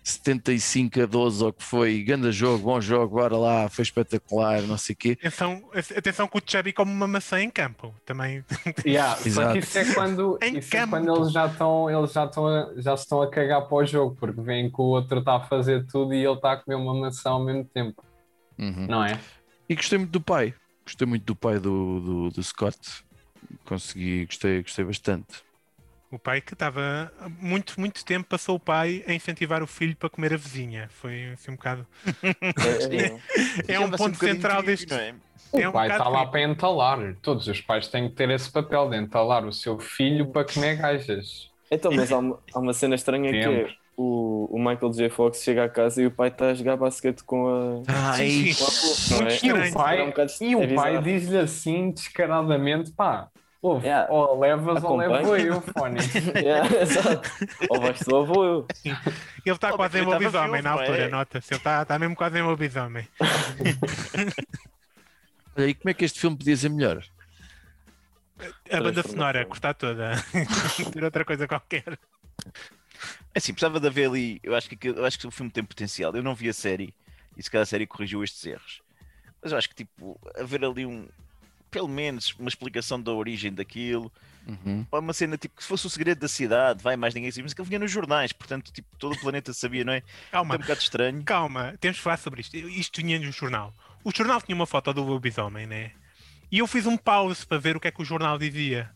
75 0.04 1.02
a 1.02 1.06
12 1.06 1.44
ou 1.44 1.52
que 1.52 1.62
foi, 1.64 2.02
grande 2.02 2.32
jogo, 2.32 2.64
bom 2.64 2.80
jogo, 2.80 3.16
bora 3.16 3.36
lá, 3.38 3.68
foi 3.70 3.84
espetacular, 3.84 4.62
não 4.62 4.78
sei 4.78 4.94
o 4.94 4.98
quê. 4.98 5.18
Atenção, 5.20 5.70
atenção 5.98 6.28
que 6.28 6.38
o 6.38 6.42
Chubby 6.46 6.72
come 6.72 6.92
uma 6.92 7.08
maçã 7.08 7.42
em 7.42 7.50
campo. 7.50 7.94
Também. 8.06 8.44
Yeah, 8.86 9.18
só 9.20 9.28
Exato. 9.28 9.52
que 9.54 9.60
isso 9.60 9.78
é 9.78 9.94
quando, 9.94 10.40
Em 10.42 10.58
isso 10.60 10.76
é 10.76 10.80
campo. 10.80 10.92
quando 10.92 11.14
eles 11.16 11.32
já 11.34 11.46
estão, 11.48 11.90
eles 11.90 12.14
já 12.14 12.26
estão 12.26 12.48
a, 12.48 12.74
já 12.78 12.96
se 12.96 13.04
estão 13.04 13.22
a 13.22 13.30
cagar 13.30 13.68
para 13.68 13.76
o 13.78 13.86
jogo, 13.86 14.16
porque 14.18 14.40
veem 14.42 14.70
que 14.72 14.80
o 14.82 14.86
outro 14.86 15.20
está 15.20 15.36
a 15.36 15.42
fazer 15.42 15.86
tudo 15.88 16.14
e 16.14 16.24
ele 16.26 16.34
está 16.34 16.54
a 16.54 16.58
comer 16.58 16.76
uma 16.78 16.94
maçã 16.96 17.32
ao 17.32 17.44
mesmo 17.44 17.66
tempo, 17.66 18.02
Uhum. 18.58 18.88
não 18.88 19.04
é? 19.04 19.20
E 19.68 19.76
gostei 19.76 19.98
muito 19.98 20.12
do 20.12 20.22
pai, 20.22 20.54
gostei 20.86 21.06
muito 21.06 21.26
do 21.26 21.36
pai 21.36 21.60
do, 21.60 22.00
do, 22.00 22.30
do 22.30 22.44
Scott. 22.44 22.78
Consegui, 23.66 24.26
gostei, 24.26 24.62
gostei 24.62 24.86
bastante. 24.86 25.44
O 26.12 26.18
pai 26.18 26.42
que 26.42 26.54
estava 26.54 27.12
muito, 27.40 27.80
muito 27.80 28.04
tempo 28.04 28.28
passou 28.28 28.56
o 28.56 28.60
pai 28.60 29.04
a 29.08 29.14
incentivar 29.14 29.62
o 29.62 29.68
filho 29.68 29.96
para 29.96 30.10
comer 30.10 30.34
a 30.34 30.38
vizinha. 30.38 30.90
Foi 30.92 31.32
assim 31.34 31.52
um 31.52 31.56
bocado. 31.56 31.86
É, 33.68 33.72
é, 33.72 33.76
É 33.76 33.80
um 33.80 33.92
ponto 33.92 34.14
bocadinho 34.14 34.36
central 34.36 34.64
deste. 34.64 34.90
não 34.90 34.98
é? 34.98 35.14
O 35.52 35.60
É 35.60 35.70
um 35.70 35.72
pai 35.72 35.90
está 35.90 36.10
lá 36.10 36.26
para 36.26 36.42
entalar. 36.42 37.16
Todos 37.22 37.48
os 37.48 37.62
pais 37.62 37.88
têm 37.88 38.10
que 38.10 38.16
ter 38.16 38.30
esse 38.32 38.52
papel 38.52 38.90
de 38.90 38.98
entalar 38.98 39.46
o 39.46 39.54
seu 39.54 39.78
filho 39.80 40.28
para 40.32 40.46
comer 40.52 40.78
gajas. 40.78 41.50
Então, 41.72 41.92
mas 41.92 42.12
há 42.12 42.18
uma, 42.18 42.40
há 42.54 42.60
uma 42.60 42.74
cena 42.74 42.96
estranha 42.96 43.32
que 43.32 43.38
é 43.38 43.76
o, 43.96 44.48
o 44.50 44.58
Michael 44.58 44.92
J. 44.94 45.10
Fox 45.10 45.44
chega 45.44 45.66
a 45.66 45.70
casa 45.70 46.02
e 46.02 46.08
o 46.08 46.12
pai 46.12 46.30
está 46.30 46.50
a 46.50 46.54
jogar 46.54 46.78
basquete 46.78 47.22
com 47.24 47.48
a. 47.48 48.16
Sim, 48.16 48.54
com 48.56 48.66
a 48.66 49.20
não 49.22 49.28
é? 49.28 49.40
E 49.44 49.52
o 49.52 49.74
pai, 49.74 50.00
É 50.00 50.04
um 50.04 50.14
e 50.42 50.56
o 50.56 50.64
é 50.64 50.74
pai 50.74 50.92
bizarro. 50.92 51.04
diz-lhe 51.04 51.38
assim, 51.38 51.92
descaradamente, 51.92 52.92
pá, 52.94 53.30
ouve, 53.62 53.86
Yeah. 53.88 54.12
ou 54.12 54.40
levas 54.40 54.84
ou 54.84 54.96
levo 54.98 55.36
eu, 55.36 55.62
Fone. 55.62 56.00
É, 56.36 56.82
exato. 56.84 57.30
Ou 57.70 57.82
vais 57.82 58.00
tu 58.00 58.16
ou 58.16 58.26
vou 58.26 58.44
eu. 58.46 58.68
Ele 58.86 59.56
está 59.56 59.74
Oh, 59.74 59.76
quase 59.76 59.98
em 59.98 60.02
estava 60.02 60.18
lobisomem 60.18 60.62
na 60.62 60.72
altura, 60.72 61.06
é? 61.06 61.10
nota-se. 61.10 61.54
Ele 61.54 61.58
está, 61.60 61.82
está 61.82 62.00
mesmo 62.00 62.16
quase 62.16 62.38
em 62.40 62.44
lobisomem. 62.44 63.08
Olha, 65.56 65.68
e 65.68 65.74
como 65.74 65.90
é 65.90 65.94
que 65.94 66.06
este 66.06 66.20
filme 66.20 66.38
podia 66.38 66.56
ser 66.56 66.70
melhor? 66.70 67.04
A 68.72 68.82
banda 68.82 69.04
sonora, 69.04 69.46
cortar 69.46 69.74
toda. 69.74 70.12
Ter 70.94 71.04
outra 71.04 71.26
coisa 71.26 71.48
qualquer. 71.48 72.00
É 73.34 73.38
assim, 73.38 73.54
precisava 73.54 73.80
de 73.80 73.88
haver 73.88 74.08
ali. 74.08 74.40
Eu 74.42 74.56
acho 74.56 74.70
que, 74.70 74.88
eu 74.88 75.06
acho 75.06 75.20
que 75.20 75.28
o 75.28 75.32
filme 75.32 75.52
tem 75.52 75.64
potencial. 75.64 76.16
Eu 76.16 76.24
não 76.24 76.34
vi 76.36 76.50
a 76.50 76.54
série 76.54 76.94
e 77.36 77.44
se 77.44 77.52
calhar 77.52 77.64
a 77.64 77.66
série 77.66 77.86
corrigiu 77.86 78.24
estes 78.24 78.46
erros. 78.46 78.82
Mas 79.42 79.52
eu 79.52 79.58
acho 79.58 79.70
que, 79.70 79.76
tipo, 79.76 80.20
haver 80.38 80.64
ali 80.64 80.86
um. 80.86 81.08
Pelo 81.72 81.88
menos 81.88 82.34
uma 82.40 82.50
explicação 82.50 83.02
da 83.02 83.12
origem 83.12 83.54
daquilo. 83.54 84.12
Uhum. 84.48 84.86
Uma 84.92 85.14
cena 85.14 85.38
tipo 85.38 85.56
que 85.56 85.62
se 85.62 85.70
fosse 85.70 85.86
o 85.86 85.90
segredo 85.90 86.20
da 86.20 86.28
cidade, 86.28 86.82
vai 86.82 86.96
mais 86.96 87.14
ninguém 87.14 87.30
sabe, 87.30 87.44
mas 87.44 87.54
que 87.54 87.62
vinha 87.62 87.78
nos 87.78 87.92
jornais, 87.92 88.32
portanto, 88.34 88.72
tipo, 88.72 88.88
todo 88.98 89.14
o 89.14 89.20
planeta 89.20 89.54
sabia, 89.54 89.84
não 89.84 89.94
é? 89.94 89.98
É 89.98 90.04
Calma, 90.32 90.56
um 90.56 90.58
bocado 90.58 90.80
estranho. 90.80 91.24
calma. 91.24 91.76
Temos 91.80 91.98
que 91.98 92.04
falar 92.04 92.18
sobre 92.18 92.42
isto. 92.42 92.56
Isto 92.58 93.02
vinha 93.02 93.20
no 93.20 93.32
jornal. 93.32 93.74
O 94.04 94.12
jornal 94.16 94.42
tinha 94.42 94.56
uma 94.56 94.66
foto 94.66 94.92
do 94.94 95.04
lobisomem, 95.04 95.68
né? 95.68 95.92
E 96.52 96.60
eu 96.60 96.68
fiz 96.68 96.88
um 96.88 96.98
pause 96.98 97.46
para 97.46 97.60
ver 97.60 97.76
o 97.78 97.80
que 97.80 97.88
é 97.88 97.92
que 97.92 98.02
o 98.02 98.06
jornal 98.06 98.40
dizia. 98.40 98.90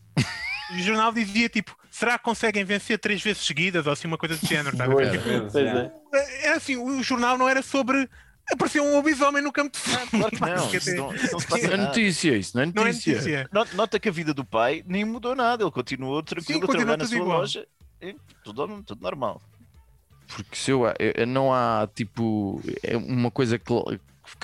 E 0.72 0.80
o 0.80 0.82
jornal 0.82 1.12
dizia 1.12 1.48
tipo: 1.48 1.76
será 1.90 2.18
que 2.18 2.24
conseguem 2.24 2.64
vencer 2.64 2.98
três 2.98 3.22
vezes 3.22 3.44
seguidas 3.44 3.86
ou 3.86 3.92
assim 3.92 4.08
uma 4.08 4.18
coisa 4.18 4.36
do 4.36 4.44
género? 4.46 4.76
tá 4.76 4.84
Tipo, 4.86 4.94
Pois 5.52 5.52
já. 5.52 5.78
é. 5.78 5.92
Era 6.46 6.56
assim, 6.56 6.74
o 6.76 7.02
jornal 7.02 7.38
não 7.38 7.48
era 7.48 7.62
sobre. 7.62 8.08
Apareceu 8.52 8.84
um 8.84 8.92
lobisomem 8.92 9.42
no 9.42 9.50
campo 9.52 9.76
de 9.78 9.94
Ah, 9.94 10.06
claro 10.06 10.30
que 10.30 10.40
não, 10.40 10.74
isso 10.74 10.94
não, 10.94 11.14
isso 11.14 11.36
não 11.50 11.72
é 11.72 11.76
notícia, 11.78 12.36
isso 12.36 12.56
não 12.56 12.62
é 12.62 12.66
Não 12.66 12.82
é 12.82 12.86
notícia. 12.86 13.12
notícia. 13.14 13.48
Not- 13.52 13.74
Nota 13.74 13.98
que 13.98 14.08
a 14.08 14.12
vida 14.12 14.34
do 14.34 14.44
pai 14.44 14.84
nem 14.86 15.04
mudou 15.04 15.34
nada, 15.34 15.64
ele 15.64 15.70
continuou 15.70 16.22
tranquilo 16.22 16.58
a 16.64 16.66
continua 16.66 16.84
trabalhar 16.84 16.96
na 16.98 17.04
tudo 17.04 17.16
sua 17.16 17.18
igual. 17.24 17.38
loja. 17.40 17.66
É, 18.00 18.14
tudo, 18.44 18.82
tudo 18.82 19.00
normal. 19.02 19.40
Porque 20.28 20.56
se 20.56 20.70
eu, 20.70 20.82
eu- 20.98 21.26
não 21.26 21.52
há 21.52 21.88
tipo 21.94 22.60
é 22.82 22.96
uma 22.96 23.30
coisa 23.30 23.58
que, 23.58 23.72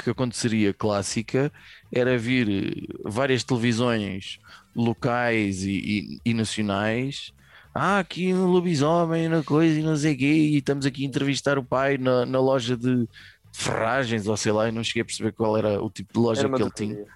que 0.03 0.11
aconteceria 0.11 0.73
clássica 0.73 1.53
era 1.93 2.17
vir 2.17 2.87
várias 3.05 3.45
televisões 3.45 4.39
locais 4.75 5.63
e, 5.65 5.71
e- 5.73 6.19
e 6.25 6.35
nacionais. 6.35 7.33
Ah, 7.75 7.99
aqui 8.01 8.33
no 8.33 8.47
lobisomem, 8.47 9.29
na 9.29 9.43
coisa 9.45 9.79
e 9.79 9.83
não 9.83 9.95
sei 9.97 10.15
o 10.15 10.19
quê, 10.19 10.27
e 10.27 10.57
estamos 10.59 10.85
aqui 10.87 11.05
a 11.05 11.07
entrevistar 11.07 11.57
o 11.59 11.65
pai 11.65 11.97
na, 11.99 12.27
na 12.27 12.41
loja 12.41 12.77
de 12.77 13.07
ferragens, 13.53 14.27
ou 14.27 14.37
sei 14.37 14.53
lá, 14.53 14.69
e 14.69 14.73
não 14.73 14.85
cheguei 14.85 15.03
a 15.03 15.05
perceber 15.05 15.33
qual 15.33 15.57
era 15.57 15.83
o 15.83 15.91
tipo 15.91 16.13
de 16.13 16.19
loja 16.19 16.49
que 16.49 16.63
ele 16.63 16.71
tinha 16.71 16.95
drogaria. 16.95 17.15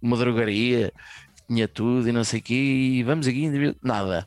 uma 0.00 0.16
drogaria, 0.16 0.92
tinha 1.46 1.68
tudo 1.68 2.08
e 2.08 2.12
não 2.12 2.24
sei 2.24 2.40
o 2.40 2.42
quê, 2.42 2.54
e 2.54 3.02
vamos 3.02 3.26
aqui, 3.26 3.76
nada. 3.82 4.26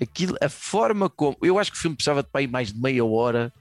Aquilo, 0.00 0.36
a 0.40 0.48
forma 0.48 1.08
como. 1.08 1.36
Eu 1.42 1.58
acho 1.58 1.70
que 1.70 1.78
o 1.78 1.80
filme 1.80 1.96
precisava 1.96 2.22
de 2.22 2.28
para 2.28 2.40
aí 2.40 2.46
mais 2.46 2.72
de 2.72 2.80
meia 2.80 3.04
hora 3.04 3.52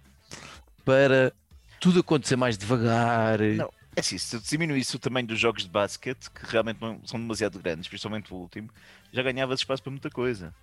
para 0.83 1.31
tudo 1.79 1.99
acontecer 1.99 2.35
mais 2.35 2.57
devagar. 2.57 3.39
Não. 3.39 3.71
É 3.95 3.99
assim, 3.99 4.17
se 4.17 4.39
diminuísse 4.39 4.95
o 4.95 4.99
tamanho 4.99 5.27
dos 5.27 5.37
jogos 5.37 5.63
de 5.63 5.69
basquete, 5.69 6.29
que 6.31 6.45
realmente 6.49 6.81
não 6.81 7.01
são 7.05 7.19
demasiado 7.19 7.59
grandes, 7.59 7.89
principalmente 7.89 8.33
o 8.33 8.37
último, 8.37 8.69
já 9.11 9.21
ganhavas 9.21 9.59
espaço 9.59 9.83
para 9.83 9.91
muita 9.91 10.09
coisa. 10.09 10.53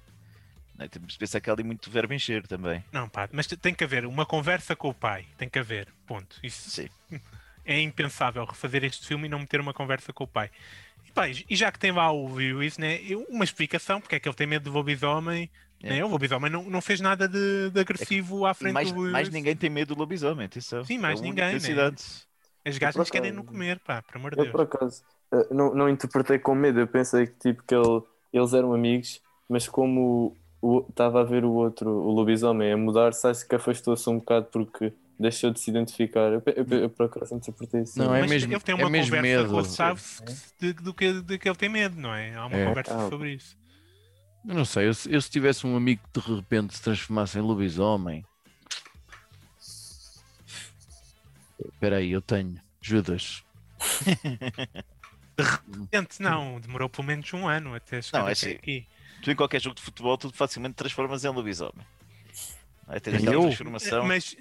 Não 0.79 0.85
é? 0.85 0.89
Temos 0.89 1.13
de 1.15 1.19
pensar 1.19 1.41
que 1.41 1.51
há 1.51 1.53
ali 1.53 1.65
muito 1.65 1.91
verbo 1.91 2.15
encher 2.15 2.47
também. 2.47 2.85
Não, 2.93 3.09
pá, 3.09 3.29
mas 3.33 3.49
tem 3.49 3.75
que 3.75 3.83
haver 3.83 4.07
uma 4.07 4.25
conversa 4.25 4.77
com 4.77 4.89
o 4.89 4.95
pai. 4.95 5.27
Tem 5.37 5.49
que 5.49 5.59
haver. 5.59 5.89
Ponto. 6.07 6.39
Isso 6.43 6.71
Sim. 6.71 6.89
é 7.67 7.81
impensável 7.81 8.45
refazer 8.45 8.85
este 8.85 9.07
filme 9.07 9.27
e 9.27 9.29
não 9.29 9.41
meter 9.41 9.61
uma 9.61 9.75
conversa 9.75 10.13
com 10.13 10.25
o 10.25 10.29
pai. 10.29 10.51
E, 11.05 11.11
pá, 11.11 11.29
e 11.29 11.57
já 11.57 11.73
que 11.73 11.79
tem 11.79 11.91
lá 11.91 12.11
o 12.13 12.33
Lewis, 12.33 12.79
né, 12.79 13.01
uma 13.29 13.45
explicação 13.45 14.01
porque 14.01 14.15
é 14.15 14.21
que 14.21 14.29
ele 14.29 14.37
tem 14.37 14.47
medo 14.47 14.71
do 14.71 14.73
lobisomem. 14.73 15.51
É. 15.83 15.91
Né? 15.91 16.05
O 16.05 16.09
lobisomem 16.09 16.51
não, 16.51 16.63
não 16.65 16.81
fez 16.81 17.01
nada 17.01 17.29
de, 17.29 17.71
de 17.71 17.81
agressivo 17.81 18.47
à 18.47 18.55
frente 18.55 18.75
Mais, 18.75 18.93
do 18.93 19.01
Lewis. 19.01 19.13
mais 19.13 19.29
ninguém 19.29 19.57
tem 19.57 19.69
medo 19.69 19.95
do 19.95 19.99
lobisomem, 19.99 20.47
atenção. 20.47 20.85
Sim, 20.85 20.99
mais 20.99 21.21
É 21.21 21.23
ninguém, 21.23 21.53
né? 21.55 21.93
As 22.65 22.77
gajas 22.77 23.11
querem 23.11 23.33
não 23.33 23.45
comer, 23.45 23.79
pá, 23.81 24.03
por 24.03 24.17
amor 24.17 24.35
de 24.35 24.41
Eu, 24.41 24.45
Deus. 24.45 24.53
por 24.53 24.61
acaso, 24.63 25.03
eh, 25.33 25.49
não, 25.51 25.75
não 25.75 25.89
interpretei 25.89 26.39
com 26.39 26.55
medo. 26.55 26.81
Eu 26.81 26.87
pensei 26.87 27.27
que, 27.27 27.39
tipo, 27.39 27.63
que 27.63 27.75
ele, 27.75 28.03
eles 28.33 28.53
eram 28.53 28.75
amigos, 28.75 29.23
mas 29.49 29.67
como 29.67 30.37
estava 30.89 31.21
a 31.21 31.25
ver 31.25 31.45
o 31.45 31.53
outro, 31.53 31.89
o 31.91 32.11
lobisomem, 32.11 32.73
a 32.73 32.77
mudar-se, 32.77 33.27
acho 33.27 33.47
que 33.47 33.55
afastou-se 33.55 34.09
um 34.11 34.19
bocado 34.19 34.47
porque 34.47 34.93
deixou 35.19 35.51
de 35.51 35.61
se 35.61 35.71
identificar. 35.71 36.33
Eu, 36.33 36.43
eu, 36.47 36.79
eu, 36.83 36.91
por 36.91 37.07
acaso 37.07 37.35
interpretei 37.35 37.81
assim. 37.83 37.99
Não, 38.01 38.15
é 38.15 38.21
Mas 38.23 38.31
mesmo- 38.31 38.53
ele 38.53 38.61
tem 38.61 38.73
é 38.73 38.77
uma 38.79 38.91
mesmo 38.91 39.15
conversa 39.17 39.43
medo. 39.43 39.51
com 39.55 39.59
o 39.61 39.65
Chaves 39.65 40.23
de, 40.61 40.73
do 40.75 40.95
que, 40.95 41.21
de 41.23 41.39
que 41.39 41.49
ele 41.49 41.57
tem 41.57 41.69
medo, 41.69 42.01
não 42.01 42.15
é? 42.15 42.35
Há 42.35 42.47
uma 42.47 42.57
É. 42.57 42.67
conversa 42.67 42.95
Ah. 43.07 43.09
sobre 43.09 43.35
isso. 43.35 43.57
Eu 44.47 44.55
não 44.55 44.65
sei, 44.65 44.89
eu, 44.89 44.95
se- 44.95 45.13
eu 45.13 45.21
se 45.21 45.29
tivesse 45.31 45.67
um 45.67 45.77
amigo 45.77 46.01
que 46.13 46.21
de 46.21 46.35
repente 46.35 46.75
se 46.77 46.83
transformasse 46.83 47.39
em 47.39 47.43
lobisomem. 47.43 48.25
Espera 51.73 51.97
aí, 51.97 52.13
eu 52.13 52.23
tenho. 52.23 52.55
Judas. 52.81 53.43
Gente, 55.93 56.21
não, 56.23 56.61
demorou 56.61 56.89
pelo 56.89 57.07
menos 57.07 57.33
um 57.35 57.47
ano 57.47 57.75
até 57.75 58.01
chegar 58.01 58.21
Não, 58.21 58.29
é 58.29 58.33
até 58.33 58.47
assim. 58.47 58.57
aqui. 58.57 58.87
Tu 59.23 59.31
em 59.31 59.37
qualquer 59.37 59.61
jogo 59.61 59.77
de 59.77 59.83
futebol, 59.83 60.17
tu 60.17 60.31
facilmente 60.33 60.75
transformas 60.75 61.25
em 61.25 61.29
lobisomem. 61.29 61.85
Vai 62.87 63.01
ter 63.01 63.15
aquela 63.17 63.33
Eu? 63.35 63.43
transformação. 63.43 64.07
Mas, 64.07 64.37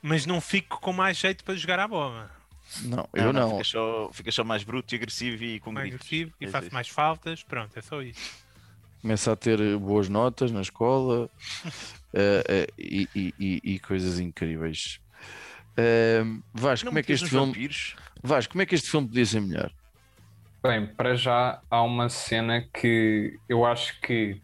mas 0.00 0.26
não 0.26 0.40
fico 0.40 0.80
com 0.80 0.92
mais 0.92 1.16
jeito 1.18 1.42
para 1.44 1.54
jogar 1.54 1.78
a 1.80 1.88
bola. 1.88 2.30
Não, 2.82 3.08
eu 3.12 3.32
não. 3.32 3.50
Fica 3.52 3.64
só, 3.64 4.10
fica 4.12 4.32
só 4.32 4.44
mais 4.44 4.62
bruto 4.64 4.94
e 4.94 4.96
agressivo 4.96 5.42
e 5.44 5.60
com 5.60 5.72
Mais 5.72 5.88
gritos. 5.88 6.06
agressivo 6.06 6.32
e 6.40 6.44
É 6.44 6.48
faço 6.48 6.66
isso. 6.66 6.74
mais 6.74 6.88
faltas. 6.88 7.42
Pronto, 7.42 7.76
é 7.76 7.82
só 7.82 8.00
isso. 8.02 8.42
Começa 9.00 9.32
a 9.32 9.36
ter 9.36 9.76
boas 9.78 10.08
notas 10.08 10.52
na 10.52 10.60
escola 10.60 11.28
eh, 12.14 12.44
eh, 12.48 12.66
e, 12.78 13.08
e- 13.14 13.34
e- 13.38 13.60
e 13.74 13.78
coisas 13.80 14.20
incríveis. 14.20 15.00
Eh, 15.76 16.22
Vasco, 16.54 16.84
Não 16.86 16.90
como 16.92 16.98
é 16.98 17.02
que 17.02 17.12
este 17.12 17.28
filme. 17.28 17.46
vampiros? 17.46 17.96
Vasco, 18.22 18.52
como 18.52 18.62
é 18.62 18.66
que 18.66 18.74
este 18.76 18.88
filme 18.90 19.08
podia 19.08 19.26
ser 19.26 19.40
melhor? 19.40 19.72
Bem, 20.62 20.86
para 20.86 21.16
já 21.16 21.60
há 21.68 21.82
uma 21.82 22.08
cena 22.08 22.64
que 22.72 23.36
eu 23.48 23.66
acho 23.66 24.00
que, 24.00 24.40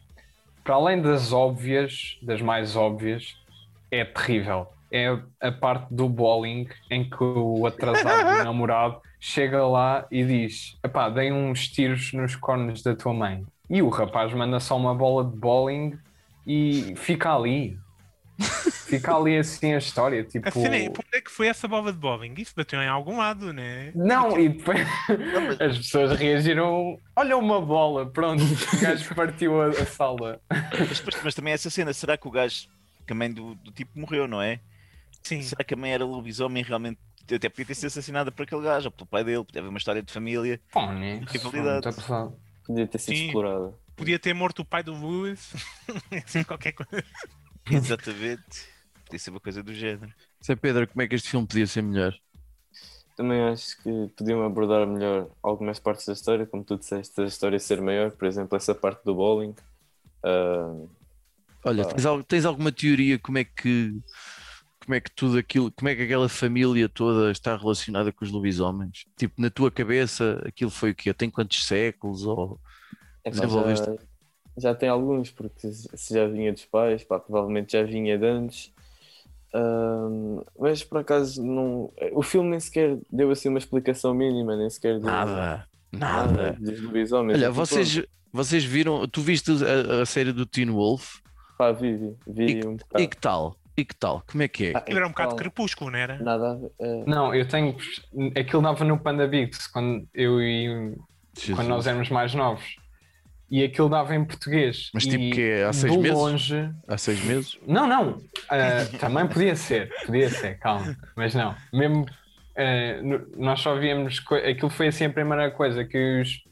para 0.64 0.74
além 0.74 1.00
das 1.00 1.32
óbvias, 1.32 2.18
das 2.20 2.42
mais 2.42 2.74
óbvias, 2.74 3.36
é 3.88 4.04
terrível. 4.04 4.66
É 4.90 5.16
a 5.40 5.52
parte 5.52 5.94
do 5.94 6.08
bowling 6.08 6.66
em 6.90 7.08
que 7.08 7.22
o 7.22 7.64
atrasado 7.66 8.32
namorado 8.42 9.00
chega 9.20 9.64
lá 9.64 10.08
e 10.10 10.24
diz: 10.24 10.76
Epá, 10.82 11.08
dei 11.08 11.30
uns 11.30 11.68
tiros 11.68 12.12
nos 12.12 12.34
cornos 12.34 12.82
da 12.82 12.96
tua 12.96 13.14
mãe. 13.14 13.46
E 13.70 13.80
o 13.80 13.88
rapaz 13.88 14.34
manda 14.34 14.58
só 14.58 14.76
uma 14.76 14.96
bola 14.96 15.24
de 15.24 15.36
bowling 15.36 15.96
e 16.44 16.94
fica 16.96 17.32
ali. 17.32 17.78
Fica 18.38 19.14
ali 19.14 19.36
assim 19.36 19.74
a 19.74 19.78
história. 19.78 20.24
Tipo, 20.24 20.48
A 20.48 20.52
cena 20.52 20.76
é, 20.76 20.88
onde 20.88 21.00
é 21.12 21.20
que 21.20 21.30
foi 21.30 21.48
essa 21.48 21.68
bola 21.68 21.92
de 21.92 21.98
bowling? 21.98 22.34
Isso 22.38 22.54
bateu 22.56 22.80
em 22.80 22.88
algum 22.88 23.18
lado, 23.18 23.52
né? 23.52 23.92
Não, 23.94 24.38
e 24.38 24.48
depois 24.48 24.86
as 25.60 25.76
pessoas 25.78 26.18
reagiram. 26.18 26.98
Olha 27.14 27.36
uma 27.36 27.60
bola, 27.60 28.06
pronto, 28.06 28.42
o 28.42 28.80
gajo 28.80 29.14
partiu 29.14 29.60
a, 29.60 29.68
a 29.68 29.86
sala. 29.86 30.40
Mas, 30.50 31.02
mas 31.22 31.34
também 31.34 31.52
essa 31.52 31.68
cena, 31.68 31.92
será 31.92 32.16
que 32.16 32.26
o 32.26 32.30
gajo 32.30 32.68
que 33.06 33.12
a 33.12 33.16
mãe 33.16 33.32
do, 33.32 33.54
do 33.56 33.72
tipo 33.72 33.98
morreu, 33.98 34.28
não 34.28 34.40
é? 34.40 34.60
Sim. 35.22 35.42
Será 35.42 35.64
que 35.64 35.74
a 35.74 35.76
mãe 35.76 35.92
era 35.92 36.04
lobisomem 36.04 36.62
realmente 36.62 36.98
até 37.34 37.48
podia 37.48 37.66
ter 37.66 37.74
sido 37.74 37.86
assassinada 37.88 38.32
por 38.32 38.42
aquele 38.42 38.62
gajo 38.62 38.86
ou 38.86 38.92
pelo 38.92 39.06
pai 39.06 39.22
dele, 39.24 39.44
podia 39.44 39.60
haver 39.60 39.68
uma 39.68 39.78
história 39.78 40.02
de 40.02 40.12
família. 40.12 40.60
Pô, 40.72 40.86
né? 40.92 41.20
Rivalidade. 41.28 41.94
Pesado. 41.94 42.38
Podia 42.66 42.86
ter 42.86 42.98
sido 42.98 43.14
explorada. 43.14 43.74
Podia 43.96 44.18
ter 44.18 44.32
morto 44.32 44.60
o 44.60 44.64
pai 44.64 44.82
do 44.82 44.92
Lewis. 44.92 45.52
assim, 46.24 46.44
qualquer 46.44 46.72
coisa. 46.72 47.04
Exatamente. 47.72 48.68
Podia 49.04 49.18
ser 49.18 49.30
uma 49.30 49.40
coisa 49.40 49.62
do 49.62 49.74
género. 49.74 50.12
Sei, 50.40 50.56
Pedro, 50.56 50.86
como 50.88 51.02
é 51.02 51.08
que 51.08 51.14
este 51.14 51.30
filme 51.30 51.46
podia 51.46 51.66
ser 51.66 51.82
melhor? 51.82 52.14
Também 53.16 53.42
acho 53.42 53.76
que 53.82 53.90
podiam 54.16 54.42
abordar 54.44 54.86
melhor 54.86 55.28
algumas 55.42 55.80
partes 55.80 56.06
da 56.06 56.12
história, 56.12 56.46
como 56.46 56.62
tu 56.64 56.76
disseste, 56.78 57.20
a 57.20 57.24
história 57.24 57.58
ser 57.58 57.80
maior, 57.80 58.12
por 58.12 58.26
exemplo, 58.26 58.56
essa 58.56 58.74
parte 58.74 59.04
do 59.04 59.14
bowling. 59.14 59.54
Ah, 60.24 60.74
Olha, 61.64 61.84
tens, 61.84 62.06
al- 62.06 62.22
tens 62.24 62.44
alguma 62.44 62.72
teoria 62.72 63.18
como 63.18 63.38
é 63.38 63.44
que 63.44 63.92
como 64.84 64.94
é 64.94 65.00
que 65.00 65.10
tudo 65.14 65.38
aquilo, 65.38 65.70
como 65.72 65.88
é 65.90 65.94
que 65.96 66.02
aquela 66.02 66.28
família 66.28 66.88
toda 66.88 67.30
está 67.30 67.56
relacionada 67.56 68.12
com 68.12 68.24
os 68.24 68.30
lobisomens? 68.30 69.04
Tipo, 69.18 69.40
na 69.40 69.50
tua 69.50 69.70
cabeça, 69.70 70.42
aquilo 70.46 70.70
foi 70.70 70.92
o 70.92 70.94
quê? 70.94 71.12
Tem 71.14 71.30
quantos 71.30 71.64
séculos? 71.66 72.24
Ou... 72.24 72.60
epá, 73.24 73.46
Desenvolveste. 73.46 73.88
já, 73.88 73.96
já 74.58 74.74
tem 74.74 74.88
alguns, 74.88 75.30
porque 75.30 75.70
se 75.70 76.14
já 76.14 76.26
vinha 76.26 76.52
dos 76.52 76.64
pais, 76.64 77.04
pá, 77.04 77.18
provavelmente 77.18 77.72
já 77.72 77.82
vinha 77.82 78.18
de 78.18 78.26
antes. 78.26 78.72
Ah, 79.54 80.08
mas 80.58 80.84
por 80.84 80.98
acaso 80.98 81.42
não, 81.42 81.90
o 82.12 82.22
filme 82.22 82.50
nem 82.50 82.60
sequer 82.60 82.98
deu 83.10 83.30
assim 83.30 83.48
uma 83.48 83.58
explicação 83.58 84.12
mínima, 84.14 84.56
nem 84.56 84.68
sequer 84.68 84.94
deu 84.98 85.06
Nada, 85.10 85.66
nada. 85.92 86.56
dos 86.60 86.80
lobisomens. 86.82 87.38
Olha, 87.38 87.46
Tipo, 87.48 87.54
vocês, 87.54 88.02
vocês 88.32 88.64
viram, 88.64 89.06
tu 89.08 89.20
viste 89.22 89.50
a, 89.64 90.02
a 90.02 90.06
série 90.06 90.32
do 90.32 90.44
Teen 90.44 90.70
Wolf? 90.70 91.20
Pá, 91.56 91.72
vi, 91.72 91.96
vi, 91.96 92.14
vi 92.60 92.66
um 92.66 92.76
bocado. 92.76 93.02
E 93.02 93.08
que 93.08 93.16
tal? 93.16 93.56
E 93.76 93.84
que 93.84 93.94
tal? 93.94 94.22
Como 94.30 94.42
é 94.42 94.48
que 94.48 94.66
é? 94.66 94.72
Ah, 94.74 94.78
Aquilo 94.78 94.98
era 94.98 95.06
um 95.06 95.10
bocado 95.10 95.28
então, 95.28 95.38
crepúsculo, 95.38 95.90
não 95.92 95.98
era? 95.98 96.18
Nada 96.18 96.50
a 96.50 96.54
ver. 96.56 96.70
eh, 96.80 97.04
Não, 97.06 97.34
eu 97.34 97.46
tenho. 97.48 97.76
Aquilo 98.38 98.60
dava 98.62 98.84
no 98.84 98.98
Panda 98.98 99.26
Bigs 99.26 99.66
quando 99.72 100.06
eu 100.12 100.42
e 100.42 100.94
Jesus. 101.36 101.54
quando 101.56 101.68
nós 101.68 101.86
éramos 101.86 102.10
mais 102.10 102.34
novos. 102.34 102.76
E 103.50 103.64
aquilo 103.64 103.88
dava 103.88 104.14
em 104.14 104.24
português. 104.24 104.90
Mas 104.92 105.04
tipo 105.04 105.24
E 105.24 105.30
que 105.30 105.40
é, 105.40 105.64
há 105.64 105.72
seis 105.72 105.96
meses? 105.96 106.18
longe. 106.18 106.70
Há 106.86 106.98
seis 106.98 107.24
meses? 107.24 107.58
Não, 107.66 107.86
não. 107.86 108.20
Ah, 108.50 108.84
também 109.00 109.26
podia 109.26 109.56
ser, 109.56 109.90
podia 110.04 110.28
ser, 110.28 110.58
calma. 110.58 110.94
Mas 111.16 111.34
não. 111.34 111.54
Mesmo 111.72 112.04
no- 113.02 113.26
nós 113.36 113.60
só 113.60 113.74
víamos. 113.76 114.20
co- 114.20 114.34
Aquilo 114.34 114.68
foi 114.70 114.88
assim 114.88 115.06
a 115.06 115.10
primeira 115.10 115.50
coisa 115.50 115.84
que 115.84 116.20
os, 116.20 116.42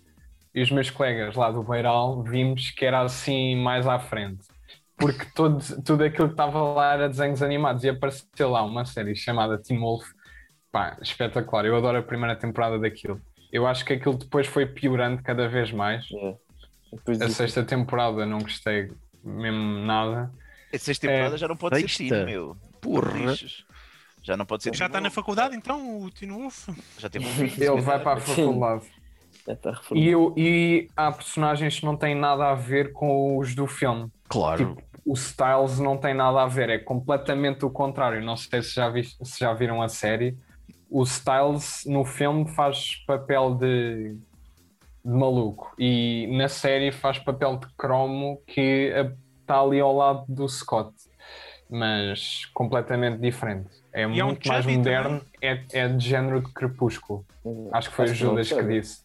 e 0.54 0.62
os 0.62 0.70
meus 0.70 0.88
colegas 0.90 1.34
lá 1.34 1.50
do 1.50 1.62
Beiral 1.62 2.22
vimos 2.22 2.70
que 2.70 2.84
era 2.84 3.02
assim 3.02 3.56
mais 3.56 3.86
à 3.86 3.98
frente. 3.98 4.46
Porque 4.96 5.26
todo, 5.34 5.58
tudo 5.84 6.02
aquilo 6.04 6.28
que 6.28 6.32
estava 6.34 6.62
lá 6.72 6.94
era 6.94 7.08
desenhos 7.08 7.42
animados 7.42 7.84
e 7.84 7.90
apareceu 7.90 8.48
lá 8.48 8.62
uma 8.62 8.86
série 8.86 9.14
chamada 9.14 9.58
Teen 9.58 9.78
Wolf. 9.78 10.06
Pá, 10.72 10.96
espetacular. 11.02 11.66
Eu 11.66 11.76
adoro 11.76 11.98
a 11.98 12.02
primeira 12.02 12.34
temporada 12.34 12.78
daquilo. 12.78 13.20
Eu 13.52 13.66
acho 13.66 13.84
que 13.84 13.92
aquilo 13.92 14.16
depois 14.16 14.46
foi 14.46 14.64
piorando 14.64 15.22
cada 15.22 15.46
vez 15.48 15.70
mais. 15.70 16.06
é. 16.10 16.34
Depois 16.96 17.20
A 17.20 17.26
disso- 17.26 17.36
sexta 17.38 17.62
temporada 17.64 18.24
não 18.26 18.38
gostei 18.38 18.90
mesmo 19.22 19.78
nada. 19.84 20.30
A 20.74 20.78
sexta 20.78 21.06
temporada 21.06 21.34
É, 21.34 21.38
já 21.38 21.48
não 21.48 21.56
pode 21.56 21.76
ser 21.80 21.88
sexta. 21.88 22.14
teen, 22.14 22.24
meu. 22.26 22.56
Porra. 22.80 23.12
Lixos. 23.30 23.64
Já 24.22 24.36
não 24.36 24.44
pode 24.44 24.64
ser 24.64 24.74
Já 24.74 24.86
está 24.86 25.00
na 25.00 25.10
faculdade, 25.10 25.54
então, 25.54 26.00
o 26.02 26.10
Tino 26.10 26.38
Wolf? 26.40 26.68
Já 26.98 27.08
teve 27.08 27.24
um. 27.26 27.44
Ele 27.44 27.80
vai 27.80 28.00
para 28.02 28.14
a 28.18 28.20
faculdade. 28.20 28.84
Reformado. 29.46 29.94
E, 29.94 30.08
eu, 30.08 30.34
e 30.36 30.88
há 30.96 31.12
personagens 31.12 31.78
que 31.78 31.86
não 31.86 31.96
têm 31.96 32.14
nada 32.16 32.50
a 32.50 32.54
ver 32.54 32.92
com 32.92 33.38
os 33.38 33.54
do 33.54 33.66
filme. 33.68 34.10
Claro. 34.28 34.74
Tipo, 34.74 34.82
o 35.04 35.14
Styles 35.14 35.78
não 35.78 35.96
tem 35.96 36.12
nada 36.12 36.42
a 36.42 36.46
ver, 36.48 36.68
é 36.68 36.78
completamente 36.78 37.64
o 37.64 37.70
contrário. 37.70 38.20
Não 38.24 38.36
sei 38.36 38.60
se 38.62 38.74
já, 38.74 38.88
vis- 38.88 39.16
se 39.22 39.38
já 39.38 39.52
viram 39.54 39.80
a 39.80 39.88
série. 39.88 40.36
O 40.90 41.04
Styles 41.04 41.84
no 41.86 42.04
filme 42.04 42.48
faz 42.54 42.96
papel 43.06 43.54
de 43.54 44.16
maluco 45.06 45.72
e 45.78 46.26
na 46.36 46.48
série 46.48 46.90
faz 46.90 47.18
papel 47.18 47.56
de 47.58 47.66
cromo 47.76 48.42
que 48.46 48.92
está 49.40 49.60
ali 49.60 49.78
ao 49.80 49.94
lado 49.94 50.24
do 50.28 50.48
Scott, 50.48 50.92
mas 51.70 52.44
completamente 52.52 53.18
diferente. 53.20 53.68
É 53.92 54.06
um 54.06 54.10
muito 54.10 54.46
mais 54.48 54.64
Chubby 54.64 54.76
moderno, 54.78 55.22
é, 55.40 55.62
é 55.72 55.88
de 55.88 56.04
género 56.06 56.40
de 56.42 56.52
crepúsculo. 56.52 57.24
Acho 57.72 57.90
que 57.90 57.96
foi 57.96 58.06
o 58.06 58.08
não, 58.08 58.14
Judas 58.14 58.48
que 58.48 58.54
Chubby. 58.54 58.80
disse. 58.80 59.04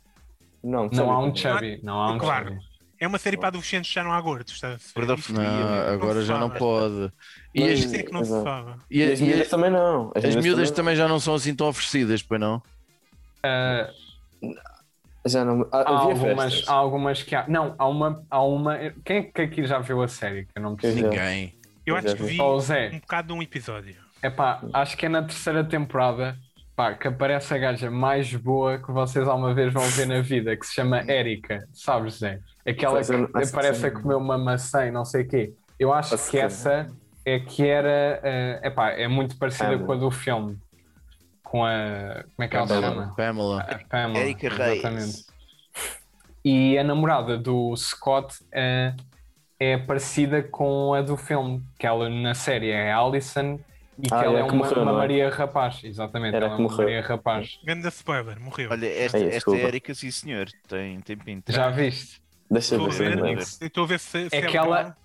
Não, 0.63 0.89
Não 0.91 1.11
há 1.11 1.19
um 1.19 1.35
Chubby. 1.35 1.79
não 1.83 2.01
há 2.01 2.11
um 2.13 2.17
Claro. 2.17 2.49
chubby. 2.49 2.71
É 2.99 3.07
uma 3.07 3.17
série 3.17 3.35
para 3.35 3.47
adolescentes, 3.47 3.91
já 3.91 4.03
não 4.03 4.11
há 4.13 4.21
gordos. 4.21 4.53
Está? 4.53 4.77
Gordofobia, 4.95 5.41
Não, 5.41 5.69
meu. 5.71 5.93
agora 5.93 6.21
já 6.23 6.37
não 6.37 6.51
pode. 6.51 7.11
E 7.55 7.63
as, 7.63 7.91
é 7.95 8.03
que 8.03 8.11
não 8.11 8.23
se 8.23 8.43
fala. 8.43 8.77
e, 8.91 8.99
E 8.99 9.11
as 9.11 9.19
e- 9.19 9.23
miúdas 9.23 9.49
também 9.49 9.71
não. 9.71 10.11
as 10.15 10.35
miúdas 10.35 10.69
também 10.71 10.95
já 10.95 11.07
não 11.07 11.19
são 11.19 11.33
assim 11.33 11.55
tão 11.55 11.67
oferecidas, 11.67 12.21
pois 12.21 12.39
não? 12.39 12.61
Ah, 13.43 13.89
Já 15.25 15.45
não. 15.45 15.67
Ah, 15.71 15.77
há, 15.81 15.99
havia 16.01 16.13
algumas, 16.25 16.53
festas. 16.53 16.69
há 16.69 16.73
algumas 16.73 17.23
que 17.23 17.35
há. 17.35 17.45
Não, 17.47 17.75
há 17.77 17.87
uma, 17.87 18.23
há 18.29 18.43
uma. 18.43 18.77
Quem 19.05 19.17
é 19.17 19.23
que 19.23 19.41
aqui 19.41 19.65
já 19.65 19.79
viu 19.79 20.01
a 20.01 20.07
série? 20.07 20.45
Que 20.45 20.51
eu 20.57 20.63
não 20.63 20.75
preciso. 20.75 21.03
Ninguém. 21.09 21.53
Eu 21.85 21.95
Eu 21.95 21.95
acho 21.97 22.15
que 22.15 22.23
vi. 22.23 22.29
vi 22.29 22.37
Só 22.37 22.55
o 22.55 22.59
um 22.59 22.99
bocado 22.99 23.27
de 23.27 23.33
um 23.33 23.41
episódio. 23.41 23.95
É 24.23 24.29
pá, 24.29 24.61
acho 24.73 24.95
que 24.97 25.05
é 25.05 25.09
na 25.09 25.21
terceira 25.23 25.63
temporada 25.63 26.37
pá, 26.75 26.93
que 26.93 27.07
aparece 27.07 27.53
a 27.53 27.57
gaja 27.57 27.89
mais 27.91 28.33
boa 28.35 28.77
que 28.79 28.91
vocês 28.91 29.27
alguma 29.27 29.53
vez 29.53 29.71
vão 29.73 29.83
ver 29.83 30.05
na 30.07 30.21
vida, 30.21 30.55
que 30.55 30.65
se 30.65 30.73
chama 30.75 30.99
Érica, 31.07 31.67
sabes, 31.73 32.19
Zé? 32.19 32.39
Aquela 32.65 33.01
que 33.03 33.13
aparece 33.43 33.87
a 33.87 33.91
comer 33.91 34.15
uma 34.15 34.37
maçã 34.37 34.85
e 34.87 34.91
não 34.91 35.03
sei 35.05 35.23
o 35.23 35.27
quê. 35.27 35.53
Eu 35.79 35.91
acho 35.91 36.13
Acho 36.15 36.25
que 36.25 36.31
que- 36.31 36.37
essa 36.39 36.87
é 37.25 37.39
que 37.39 37.67
era. 37.67 38.19
eh, 38.23 38.59
epá, 38.63 38.91
é 38.91 39.07
muito 39.07 39.35
parecida 39.37 39.65
Pamela. 39.71 39.85
com 39.85 39.91
a 39.93 39.95
do 39.95 40.11
filme. 40.11 40.57
Com 41.51 41.65
a. 41.65 42.23
Como 42.33 42.45
é 42.45 42.47
que 42.47 42.55
ela 42.55 42.65
se 42.67 42.79
chama? 42.79 43.13
Pamela. 43.17 43.59
A 43.59 43.79
Pamela. 43.89 44.19
Erika 44.19 44.47
exatamente. 44.47 45.01
Reis. 45.01 45.25
E 46.45 46.77
a 46.77 46.83
namorada 46.83 47.37
do 47.37 47.75
Scott 47.75 48.35
eh, 48.53 48.93
é 49.59 49.77
parecida 49.77 50.41
com 50.41 50.93
a 50.93 51.01
do 51.01 51.17
filme, 51.17 51.61
que 51.77 51.85
ela 51.85 52.09
na 52.09 52.33
série 52.33 52.69
é 52.71 52.91
a 52.93 52.97
Alison 52.99 53.59
E 53.99 54.07
que 54.07 54.13
Ah, 54.13 54.23
ela 54.23 54.37
é 54.37 54.39
é 54.39 54.43
uma, 54.45 54.53
morreu, 54.55 54.81
uma 54.81 54.91
é? 54.91 54.95
Maria 54.95 55.29
Rapaz, 55.29 55.83
exatamente. 55.83 56.35
Era 56.35 56.45
ela 56.45 56.55
é 56.55 56.57
uma 56.57 56.63
morreu. 56.69 56.85
Maria 56.87 57.01
Rapaz. 57.01 57.59
Grande 57.65 57.87
spoiler, 57.89 58.39
morreu. 58.39 58.71
Olha, 58.71 58.87
esta, 58.87 59.17
Ai, 59.17 59.25
esta 59.25 59.51
é 59.51 59.63
Erika, 59.65 59.93
sim 59.93 60.09
senhor. 60.09 60.47
Tem, 60.69 61.01
tem 61.01 61.17
pinta. 61.17 61.51
Já 61.51 61.69
viste? 61.69 62.21
Deixa 62.49 62.75
eu 62.75 62.87
Estou 62.87 63.05
a 63.05 63.11
ver 63.11 63.37
estou 63.39 63.83
a 63.83 63.87
ver 63.87 63.99
se, 63.99 64.29
se 64.29 64.35
É 64.37 64.41
que 64.41 64.57
ela- 64.57 64.95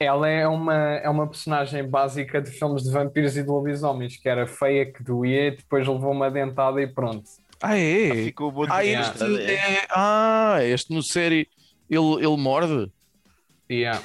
ela- 0.00 0.28
é 0.28 0.46
uma, 0.46 0.74
é 0.74 1.08
uma 1.08 1.26
personagem 1.28 1.86
básica 1.88 2.40
de 2.40 2.50
filmes 2.50 2.82
de 2.84 2.90
vampiros 2.90 3.36
e 3.36 3.42
de 3.42 3.48
lobisomens, 3.48 4.16
que 4.16 4.28
era 4.28 4.46
feia, 4.46 4.90
que 4.92 5.02
doía, 5.02 5.48
e 5.48 5.56
depois 5.56 5.86
levou 5.86 6.12
uma 6.12 6.30
dentada 6.30 6.80
e 6.80 6.86
pronto. 6.86 7.24
Ah, 7.60 7.76
é? 7.76 8.24
Ficou 8.24 8.52
bom 8.52 8.64
de 8.66 8.72
Ah, 8.72 8.82
ver, 8.82 9.00
este, 9.00 9.24
é. 9.24 9.54
é, 9.54 9.86
ah, 9.90 10.58
este 10.62 10.92
no 10.94 11.02
série 11.02 11.48
ele, 11.90 12.14
ele 12.24 12.36
morde. 12.36 12.92
Yeah. 13.70 14.00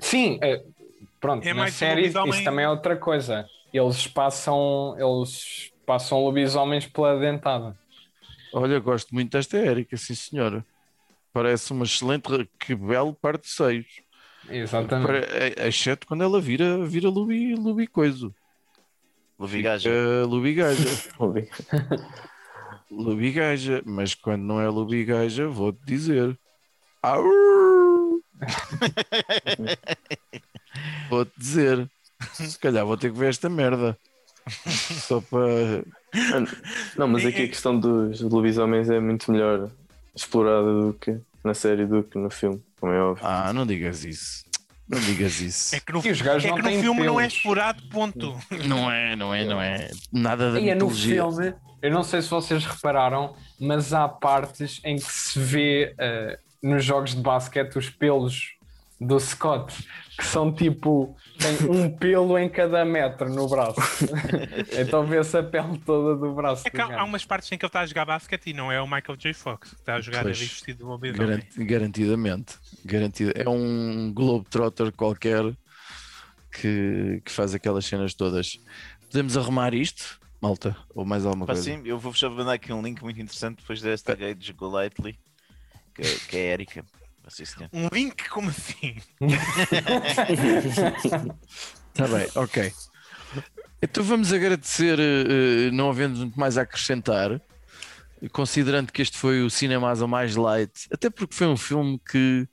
Sim, 0.00 0.38
é, 0.42 0.62
pronto, 1.20 1.44
É 1.46 1.52
na 1.52 1.62
mais 1.62 1.74
série 1.74 2.02
lobisomem- 2.02 2.30
isso 2.30 2.44
também 2.44 2.64
é 2.64 2.68
outra 2.70 2.96
coisa. 2.96 3.46
Eles 3.72 4.06
passam, 4.06 4.94
eles 4.98 5.72
passam 5.84 6.22
lobisomens 6.24 6.86
pela 6.86 7.18
dentada. 7.18 7.76
Olha, 8.52 8.78
gosto 8.78 9.12
muito 9.14 9.32
desta 9.32 9.58
Érica, 9.58 9.96
sim 9.96 10.14
senhora. 10.14 10.64
Parece 11.32 11.72
uma 11.72 11.84
excelente, 11.84 12.48
que 12.58 12.74
belo 12.74 13.12
par 13.12 13.36
de 13.36 13.46
seios. 13.48 13.86
Exatamente. 14.50 15.06
Pare- 15.06 15.26
é- 15.56 15.68
Exceto 15.68 16.06
quando 16.06 16.24
ela 16.24 16.40
vira, 16.40 16.84
vira 16.86 17.08
lubi, 17.08 17.54
lubi 17.54 17.86
coiso. 17.86 18.34
Lubigaja. 19.38 19.88
Fica 19.90 20.26
lubigaja. 20.26 20.88
Vou 21.18 21.32
ver. 21.32 21.48
lubigaja. 22.90 23.82
Mas 23.84 24.14
quando 24.14 24.42
não 24.42 24.60
é 24.60 24.68
lubigaja, 24.68 25.46
vou-te 25.48 25.78
dizer. 25.86 26.36
Vou-te 31.08 31.32
dizer. 31.38 31.88
Se 32.32 32.58
calhar 32.58 32.84
vou 32.84 32.96
ter 32.96 33.12
que 33.12 33.18
ver 33.18 33.28
esta 33.30 33.48
merda. 33.48 33.96
Só 34.48 35.20
para. 35.20 35.84
Não, 36.96 37.06
mas 37.06 37.24
aqui 37.24 37.44
a 37.44 37.48
questão 37.48 37.78
dos 37.78 38.20
lobisomens 38.20 38.90
é 38.90 38.98
muito 38.98 39.30
melhor 39.30 39.70
explorada 40.14 40.66
do 40.72 40.94
que 40.94 41.16
na 41.44 41.54
série 41.54 41.86
do 41.86 42.02
que 42.02 42.18
no 42.18 42.30
filme, 42.30 42.60
como 42.80 42.92
é 42.92 43.00
óbvio. 43.00 43.26
Ah, 43.26 43.52
não 43.52 43.66
digas 43.66 44.04
isso. 44.04 44.44
Não 44.88 44.98
digas 45.00 45.40
isso. 45.40 45.76
É 45.76 45.80
que 45.80 45.92
no, 45.92 45.98
os 45.98 46.22
gajos 46.22 46.44
é 46.44 46.48
não 46.48 46.56
que 46.56 46.62
no 46.62 46.80
filme 46.80 47.04
não 47.04 47.20
é 47.20 47.24
pelos. 47.24 47.34
explorado, 47.34 47.82
ponto. 47.90 48.38
Não 48.66 48.90
é, 48.90 49.14
não 49.14 49.34
é, 49.34 49.44
não 49.44 49.60
é. 49.60 49.90
Nada 50.12 50.52
da 50.52 50.60
E 50.60 50.70
é 50.70 50.74
no 50.74 50.88
filme, 50.88 51.54
eu 51.82 51.90
não 51.90 52.02
sei 52.02 52.22
se 52.22 52.30
vocês 52.30 52.64
repararam, 52.64 53.34
mas 53.60 53.92
há 53.92 54.08
partes 54.08 54.80
em 54.84 54.96
que 54.96 55.12
se 55.12 55.38
vê 55.38 55.94
eh, 55.98 56.38
nos 56.62 56.84
jogos 56.84 57.14
de 57.14 57.20
basquete 57.20 57.76
os 57.76 57.90
pelos 57.90 58.57
do 59.00 59.18
Scott, 59.20 59.72
que 60.18 60.24
são 60.24 60.52
tipo, 60.52 61.16
tem 61.38 61.70
um 61.70 61.90
pelo 61.96 62.36
em 62.36 62.48
cada 62.48 62.84
metro 62.84 63.28
no 63.28 63.48
braço. 63.48 63.80
então 64.76 65.06
vê-se 65.06 65.36
a 65.38 65.42
pele 65.42 65.78
toda 65.78 66.16
do 66.16 66.34
braço. 66.34 66.66
É 66.66 66.70
do 66.70 66.82
há, 66.82 67.04
umas 67.04 67.24
partes 67.24 67.50
em 67.52 67.56
que 67.56 67.64
ele 67.64 67.68
está 67.68 67.80
a 67.80 67.86
jogar 67.86 68.04
basquete 68.04 68.48
e 68.48 68.52
não 68.52 68.72
é 68.72 68.80
o 68.82 68.86
Michael 68.86 69.16
J. 69.16 69.32
Fox 69.32 69.70
que 69.70 69.76
está 69.76 69.94
a 69.94 70.00
jogar 70.00 70.22
Pois. 70.22 70.36
ali 70.36 70.46
vestido 70.46 70.78
de 70.78 70.84
lobisomem. 70.84 71.26
Garan- 71.28 71.66
garantidamente. 71.66 72.56
Garantida. 72.84 73.32
É 73.36 73.48
um 73.48 74.12
Globetrotter 74.12 74.90
qualquer 74.92 75.44
que, 76.50 77.22
que 77.24 77.30
faz 77.30 77.54
aquelas 77.54 77.84
cenas 77.84 78.14
todas. 78.14 78.58
Podemos 79.10 79.36
arrumar 79.36 79.74
isto, 79.74 80.18
malta? 80.40 80.76
Ou 80.94 81.04
mais 81.04 81.24
alguma 81.24 81.46
Pá, 81.46 81.52
coisa? 81.52 81.70
sim, 81.70 81.80
eu 81.84 81.98
vou-vos 81.98 82.20
mandar 82.24 82.54
aqui 82.54 82.72
um 82.72 82.82
link 82.82 83.00
muito 83.00 83.20
interessante 83.20 83.58
depois 83.58 83.80
desta 83.80 84.14
gay 84.14 84.34
de 84.34 84.52
Golightly, 84.52 85.18
que, 85.94 86.02
que 86.26 86.36
é 86.36 86.50
a 86.50 86.52
Erika. 86.54 86.84
Um 87.72 87.88
link 87.92 88.28
como 88.28 88.50
assim? 88.50 88.96
Está 91.92 92.06
bem, 92.08 92.28
ok. 92.34 92.72
Então 93.80 94.02
vamos 94.02 94.32
agradecer, 94.32 94.98
eh, 94.98 95.68
eh, 95.68 95.70
não 95.70 95.90
havendo 95.90 96.18
muito 96.18 96.38
mais 96.38 96.58
a 96.58 96.62
acrescentar, 96.62 97.40
considerando 98.32 98.92
que 98.92 99.02
este 99.02 99.16
foi 99.16 99.42
o 99.42 99.50
cinema 99.50 99.90
Asa 99.90 100.06
mais 100.06 100.34
light, 100.34 100.88
até 100.92 101.08
porque 101.08 101.34
foi 101.34 101.46
um 101.46 101.56
filme 101.56 102.00
que 102.10 102.48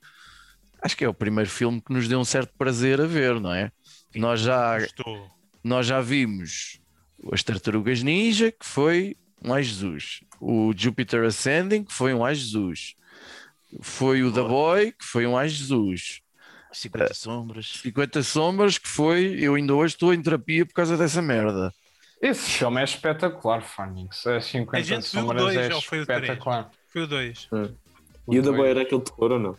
acho 0.80 0.96
que 0.96 1.04
é 1.04 1.08
o 1.08 1.14
primeiro 1.14 1.50
filme 1.50 1.80
que 1.80 1.92
nos 1.92 2.06
deu 2.06 2.20
um 2.20 2.24
certo 2.24 2.52
prazer 2.56 3.00
a 3.00 3.06
ver, 3.06 3.40
não 3.40 3.52
é? 3.52 3.72
Nós 4.14 4.40
já, 4.40 4.78
nós 5.64 5.86
já 5.86 6.00
vimos 6.00 6.80
as 7.32 7.42
Tartarugas 7.42 8.02
Ninja, 8.02 8.52
que 8.52 8.64
foi 8.64 9.16
um 9.42 9.52
Ai 9.52 9.62
Jesus, 9.62 10.20
o 10.40 10.72
Jupiter 10.76 11.24
Ascending, 11.24 11.84
que 11.84 11.92
foi 11.92 12.14
um 12.14 12.24
Ai 12.24 12.34
Jesus, 12.34 12.94
foi 13.80 14.22
o 14.22 14.32
The 14.32 14.42
Boy, 14.42 14.92
que 14.92 15.04
foi 15.04 15.26
um 15.26 15.36
Ai 15.36 15.48
Jesus. 15.48 16.20
50 16.72 17.14
sombras. 17.14 17.72
50 17.82 18.22
Sombras, 18.22 18.76
que 18.78 18.88
foi. 18.88 19.36
Eu 19.40 19.54
ainda 19.54 19.74
hoje 19.74 19.94
estou 19.94 20.12
em 20.12 20.20
terapia 20.20 20.66
por 20.66 20.74
causa 20.74 20.96
dessa 20.96 21.22
merda. 21.22 21.72
Esse 22.20 22.50
filme 22.50 22.80
é 22.80 22.84
espetacular, 22.84 23.62
Phoenix. 23.62 24.26
As 24.26 24.44
50 24.46 24.76
A 24.76 24.82
gente 24.82 25.10
viu 25.10 25.20
o 25.20 25.22
sombras 25.22 25.42
dois, 25.42 25.56
é 25.56 25.74
ou 25.74 25.80
foi 25.80 26.00
espetacular. 26.00 26.70
Foi 26.92 27.02
o 27.02 27.06
2. 27.06 27.48
E 28.30 28.38
o 28.38 28.42
da 28.42 28.52
boia 28.52 28.70
era 28.70 28.82
aquele 28.82 29.00
terror 29.00 29.32
ou 29.32 29.38
não? 29.38 29.56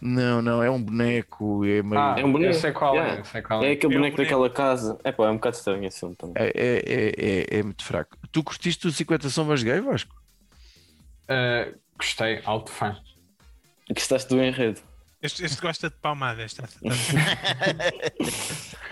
Não, 0.00 0.42
não, 0.42 0.62
é 0.62 0.68
um 0.70 0.82
boneco. 0.82 1.64
É, 1.64 1.82
meio... 1.82 2.00
Ah, 2.00 2.16
É 2.18 2.24
um 2.24 2.32
boneco. 2.32 2.52
eu 2.54 2.60
sei 2.60 2.72
qual 2.72 2.94
é, 2.94 2.98
Yeah. 2.98 3.20
eu 3.20 3.24
sei 3.24 3.42
qual 3.42 3.62
É 3.62 3.68
é. 3.68 3.72
aquele 3.72 3.94
É 3.94 3.96
boneco 3.96 4.16
boneco. 4.16 4.16
daquela 4.36 4.50
casa. 4.50 4.98
É 5.04 5.12
pá, 5.12 5.26
é 5.26 5.30
um 5.30 5.34
bocado 5.34 5.56
estranho 5.56 5.84
esse 5.86 6.00
filme 6.00 6.16
também. 6.16 6.34
é, 6.36 6.48
é, 6.54 6.82
é, 6.86 7.56
é- 7.56 7.58
é 7.58 7.62
muito 7.62 7.84
fraco. 7.84 8.16
Tu 8.30 8.42
curtiste 8.44 8.86
o 8.86 8.92
50 8.92 9.28
Sombras 9.28 9.62
gay, 9.62 9.80
Vasco? 9.80 10.14
Uh, 11.30 11.78
gostei, 11.96 12.40
alto 12.44 12.70
fã. 12.70 12.96
Gostaste 13.88 14.28
do 14.28 14.42
enredo? 14.42 14.80
Este, 15.22 15.44
este 15.44 15.60
gosta 15.60 15.88
de 15.88 15.96
palmadas. 15.96 16.52
Está, 16.52 16.64
está, 16.64 16.80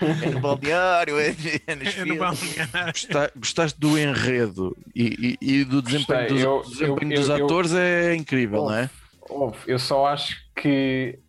É 0.01 0.29
no 0.29 0.39
balneário, 0.39 1.19
é, 1.19 1.35
é 1.67 1.75
nos 1.75 1.95
eu 1.97 2.05
não 2.05 2.15
vou 2.17 2.35
filmes. 2.35 2.57
enganar. 2.57 2.85
Gosta- 2.91 3.31
Gostaste 3.35 3.79
do 3.79 3.97
enredo 3.97 4.75
e, 4.95 5.37
e- 5.41 5.45
e 5.59 5.63
do 5.65 5.81
desempenho, 5.81 6.19
Gostei. 6.29 6.37
dos, 6.37 6.41
Eu- 6.43 6.61
desempenho 6.69 7.13
eu- 7.13 7.19
dos 7.19 7.29
eu- 7.29 7.37
eu- 7.37 7.45
atores 7.45 7.73
é 7.73 8.15
incrível, 8.15 8.65
não 8.65 8.73
é? 8.73 8.89
Ouve, 9.29 9.57
Eu 9.67 9.79
só 9.79 10.07
acho 10.07 10.37
que 10.55 11.19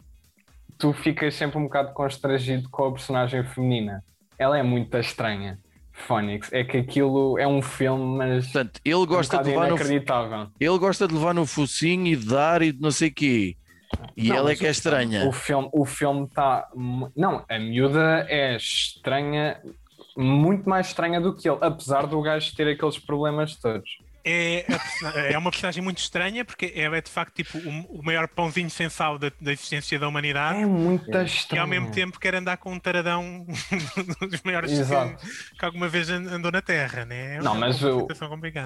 tu 0.78 0.92
ficas 0.92 1.34
sempre 1.34 1.58
um 1.58 1.64
bocado 1.64 1.92
constrangido 1.92 2.68
com 2.70 2.86
a 2.86 2.92
personagem 2.92 3.44
feminina. 3.44 4.02
Ela 4.38 4.58
é 4.58 4.62
muito 4.62 4.96
estranha, 4.98 5.58
Phoenix. 6.06 6.52
É 6.52 6.64
que 6.64 6.76
aquilo 6.76 7.38
é 7.38 7.46
um 7.46 7.62
filme, 7.62 8.18
mas 8.18 8.44
Portanto, 8.46 8.80
ele 8.84 9.06
gosta, 9.06 9.38
um 9.38 9.42
de 9.42 9.48
levar 9.50 9.70
no, 9.70 9.76
ele 10.60 10.78
gosta 10.78 11.08
de 11.08 11.14
levar 11.14 11.34
no 11.34 11.46
focinho 11.46 12.06
e 12.06 12.16
de 12.16 12.26
dar 12.26 12.62
e 12.62 12.72
de 12.72 12.80
não 12.80 12.90
sei 12.90 13.08
o 13.08 13.14
quê. 13.14 13.56
E 14.16 14.28
Não, 14.28 14.36
ela 14.36 14.52
é 14.52 14.56
que 14.56 14.66
é 14.66 14.70
estranha. 14.70 15.28
O 15.28 15.32
filme 15.32 15.68
o 15.72 15.84
filme 15.84 16.24
está. 16.24 16.68
Não, 17.16 17.44
a 17.48 17.58
miúda 17.58 18.26
é 18.28 18.56
estranha, 18.56 19.60
muito 20.16 20.68
mais 20.68 20.88
estranha 20.88 21.20
do 21.20 21.34
que 21.34 21.48
ele, 21.48 21.58
apesar 21.60 22.06
do 22.06 22.20
gajo 22.22 22.54
ter 22.54 22.68
aqueles 22.68 22.98
problemas 22.98 23.56
todos. 23.56 23.98
É, 24.24 24.64
é 25.32 25.36
uma 25.38 25.50
personagem 25.50 25.82
muito 25.82 25.98
estranha 25.98 26.44
porque 26.44 26.72
ela 26.76 26.96
é 26.96 27.00
de 27.00 27.10
facto 27.10 27.34
tipo 27.34 27.58
o, 27.58 27.98
o 27.98 28.02
maior 28.04 28.28
pãozinho 28.28 28.70
sem 28.70 28.88
sal 28.88 29.18
da, 29.18 29.32
da 29.40 29.52
existência 29.52 29.98
da 29.98 30.06
humanidade. 30.06 30.60
É 30.60 30.66
muito 30.66 31.10
E 31.10 31.24
estranha. 31.24 31.62
ao 31.62 31.66
mesmo 31.68 31.90
tempo 31.90 32.20
quer 32.20 32.34
andar 32.36 32.56
com 32.56 32.72
um 32.72 32.78
taradão 32.78 33.44
dos 34.30 34.40
maiores 34.42 34.70
que, 34.70 35.58
que 35.58 35.64
alguma 35.64 35.88
vez 35.88 36.08
an- 36.10 36.30
andou 36.36 36.52
na 36.52 36.62
Terra, 36.62 37.04
né? 37.04 37.36
É 37.36 37.42
Não, 37.42 37.54
mas 37.56 37.82
o-. 37.82 38.06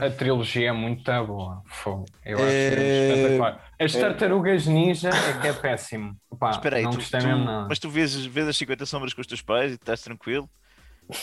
A 0.02 0.10
trilogia 0.10 0.68
é 0.68 0.72
muito 0.72 1.04
boa. 1.26 1.62
Fogo. 1.66 2.04
Eu 2.24 2.36
acho 2.38 2.46
É- 2.46 2.70
mesmo 2.70 3.14
espetacular. 3.16 3.64
As 3.80 3.92
tartarugas 3.92 4.66
ninja 4.66 5.08
é 5.10 5.40
que 5.40 5.46
é 5.48 5.52
péssimo. 5.52 6.16
Pá, 6.38 6.50
Espera 6.50 6.76
aí, 6.76 6.82
não 6.82 6.90
tu, 6.90 6.96
gostei 6.98 7.20
tu- 7.20 7.26
mesmo 7.26 7.44
nada. 7.44 7.66
mas 7.68 7.78
tu 7.78 7.88
vês, 7.88 8.14
vês 8.26 8.46
as 8.48 8.56
50 8.56 8.84
sombras 8.84 9.14
com 9.14 9.20
os 9.22 9.26
teus 9.26 9.40
pais 9.42 9.72
e 9.72 9.74
estás 9.76 10.02
tranquilo? 10.02 10.48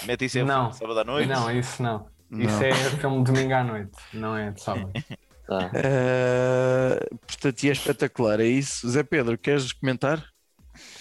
Mete 0.06 0.26
isso 0.26 0.44
Não. 0.46 0.70
de 0.70 0.78
sábado 0.78 1.00
à 1.00 1.04
noite? 1.04 1.28
Não, 1.28 1.52
isso 1.52 1.84
não. 1.84 2.08
Não. 2.34 2.46
Isso 2.46 2.64
é 2.64 2.74
filme 2.74 3.24
de 3.24 3.32
domingo 3.32 3.54
à 3.54 3.64
noite, 3.64 3.92
não 4.14 4.36
é 4.36 4.52
de 4.52 4.62
sábado. 4.62 4.92
Tá. 5.46 5.70
Uh, 5.74 7.18
portanto, 7.28 7.64
e 7.64 7.70
é 7.70 7.72
espetacular, 7.74 8.40
é 8.40 8.46
isso. 8.46 8.90
Zé 8.90 9.04
Pedro, 9.04 9.38
queres 9.38 9.74
comentar? 9.74 10.24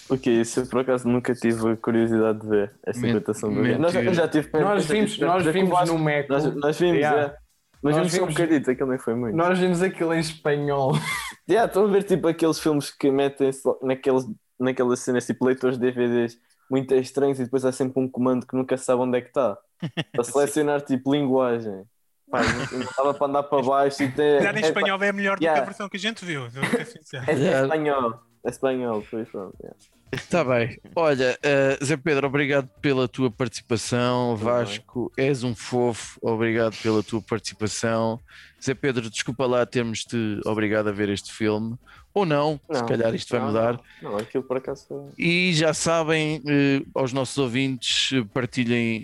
Porque 0.08 0.28
isso 0.28 0.60
eu 0.60 0.66
por 0.66 0.80
acaso 0.80 1.08
nunca 1.08 1.32
tive 1.32 1.70
a 1.70 1.76
curiosidade 1.76 2.40
de 2.40 2.48
ver 2.48 2.72
essa 2.84 2.98
interpretação 2.98 3.54
do 3.54 3.62
Nós 3.78 3.94
eu 3.94 4.12
já 4.12 4.26
tive 4.28 4.50
nós 4.52 4.84
vimos, 4.84 5.12
tive- 5.14 5.26
nós 5.26 5.46
vimos 5.46 5.90
o 5.90 5.92
no 5.92 5.98
Meco. 5.98 6.32
Nós, 6.32 6.44
nós 6.56 6.78
vimos, 6.78 6.96
Yeah. 6.98 7.22
é. 7.22 7.36
Mas 7.82 7.96
Nós 7.96 7.96
vimos 7.96 8.12
só 8.12 8.16
um 8.16 8.26
vimos- 8.26 8.34
bocadito, 8.34 8.70
aquilo 8.72 8.88
nem 8.90 8.98
foi 8.98 9.14
muito. 9.14 9.36
Nós 9.36 9.58
vimos 9.58 9.80
aquilo 9.82 10.12
em 10.12 10.18
espanhol. 10.20 10.92
Yeah, 11.48 11.66
estão 11.68 11.84
a 11.84 11.88
ver 11.88 12.02
tipo 12.04 12.28
aqueles 12.28 12.58
filmes 12.60 12.90
que 12.90 13.10
metem 13.10 13.52
só 13.52 13.78
naqueles, 13.82 14.24
naquelas 14.58 15.00
cenas 15.00 15.24
tipo 15.26 15.44
leitores 15.44 15.78
de 15.78 15.86
DVDs 15.90 16.36
muito 16.70 16.94
estranhos 16.94 17.38
e 17.40 17.44
depois 17.44 17.64
há 17.64 17.72
sempre 17.72 18.00
um 18.02 18.08
comando 18.08 18.46
que 18.46 18.56
nunca 18.56 18.76
sabe 18.76 19.02
onde 19.02 19.18
é 19.18 19.20
que 19.20 19.28
está. 19.28 19.56
Para 20.12 20.24
selecionar 20.24 20.80
tipo 20.82 21.12
linguagem. 21.12 21.84
Pá, 22.30 22.42
não 22.42 22.78
não 22.78 22.80
estava 22.80 23.12
para 23.12 23.26
andar 23.26 23.42
para 23.42 23.62
baixo 23.62 24.02
e 24.02 24.10
ter. 24.10 24.38
Calhar 24.38 24.56
em 24.56 24.60
espanhol 24.62 25.02
é 25.02 25.12
melhor 25.12 25.36
do 25.36 25.40
que 25.40 25.44
Yeah. 25.44 25.62
a 25.62 25.64
versão 25.66 25.88
que 25.88 25.98
a 25.98 26.00
gente 26.00 26.24
viu. 26.24 26.46
É, 26.46 27.30
é 27.30 27.34
Yeah. 27.34 27.62
espanhol. 27.66 28.20
É 28.44 28.48
espanhol, 28.48 29.02
por 29.02 29.20
isso. 29.20 29.30
pronto, 29.30 29.54
yeah. 29.60 29.76
Está 30.12 30.44
bem. 30.44 30.78
Olha, 30.94 31.38
eh, 31.42 31.78
Zé 31.82 31.96
Pedro, 31.96 32.26
obrigado 32.26 32.68
pela 32.82 33.08
tua 33.08 33.30
participação. 33.30 34.36
Vasco, 34.36 35.10
és 35.16 35.42
um 35.42 35.54
fofo. 35.54 36.18
Obrigado 36.22 36.76
pela 36.82 37.02
tua 37.02 37.22
participação. 37.22 38.18
Zé 38.62 38.74
Pedro, 38.74 39.08
desculpa 39.10 39.46
lá 39.46 39.64
termos-te 39.64 40.38
obrigado 40.44 40.88
a 40.88 40.92
ver 40.92 41.08
este 41.08 41.32
filme. 41.32 41.78
Ou 42.14 42.26
não, 42.26 42.60
se 42.70 42.80
Não, 42.80 42.86
calhar 42.86 43.14
isto 43.14 43.30
vai 43.30 43.40
não, 43.40 43.46
mudar. 43.46 43.80
Não, 44.02 44.16
aquilo 44.18 44.44
por 44.44 44.58
acaso. 44.58 44.86
E 45.16 45.52
já 45.54 45.72
sabem, 45.72 46.42
eh, 46.46 46.82
aos 46.94 47.10
nossos 47.12 47.38
ouvintes, 47.38 48.12
eh, 48.12 48.22
partilhem 48.34 49.02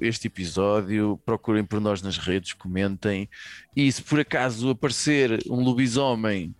eh, 0.00 0.06
este 0.06 0.28
episódio, 0.28 1.20
procurem 1.26 1.64
por 1.64 1.80
nós 1.80 2.00
nas 2.00 2.16
redes, 2.16 2.52
comentem. 2.52 3.28
E 3.74 3.90
se 3.90 4.00
por 4.02 4.20
acaso 4.20 4.70
aparecer 4.70 5.42
um 5.50 5.64
lobisomem 5.64 6.54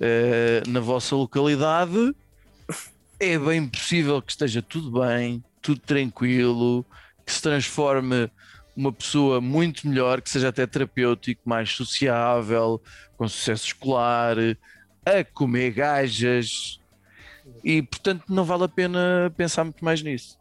eh, 0.00 0.62
na 0.66 0.80
vossa 0.80 1.14
localidade, 1.14 2.12
é 3.20 3.38
bem 3.38 3.68
possível 3.68 4.20
que 4.20 4.32
esteja 4.32 4.60
tudo 4.60 5.00
bem, 5.00 5.42
tudo 5.62 5.80
tranquilo, 5.80 6.84
que 7.24 7.32
se 7.32 7.40
transforme 7.40 8.28
uma 8.76 8.92
pessoa 8.92 9.40
muito 9.40 9.88
melhor, 9.88 10.20
que 10.20 10.28
seja 10.28 10.48
até 10.48 10.66
terapêutico, 10.66 11.40
mais 11.44 11.70
sociável, 11.70 12.82
com 13.16 13.26
sucesso 13.26 13.66
escolar, 13.66 14.36
a 15.06 15.24
comer 15.24 15.70
gajas. 15.70 16.80
E 17.64 17.80
portanto 17.80 18.24
não 18.28 18.44
vale 18.44 18.64
a 18.64 18.68
pena 18.68 19.32
pensar 19.36 19.64
muito 19.64 19.84
mais 19.84 20.02
nisso. 20.02 20.38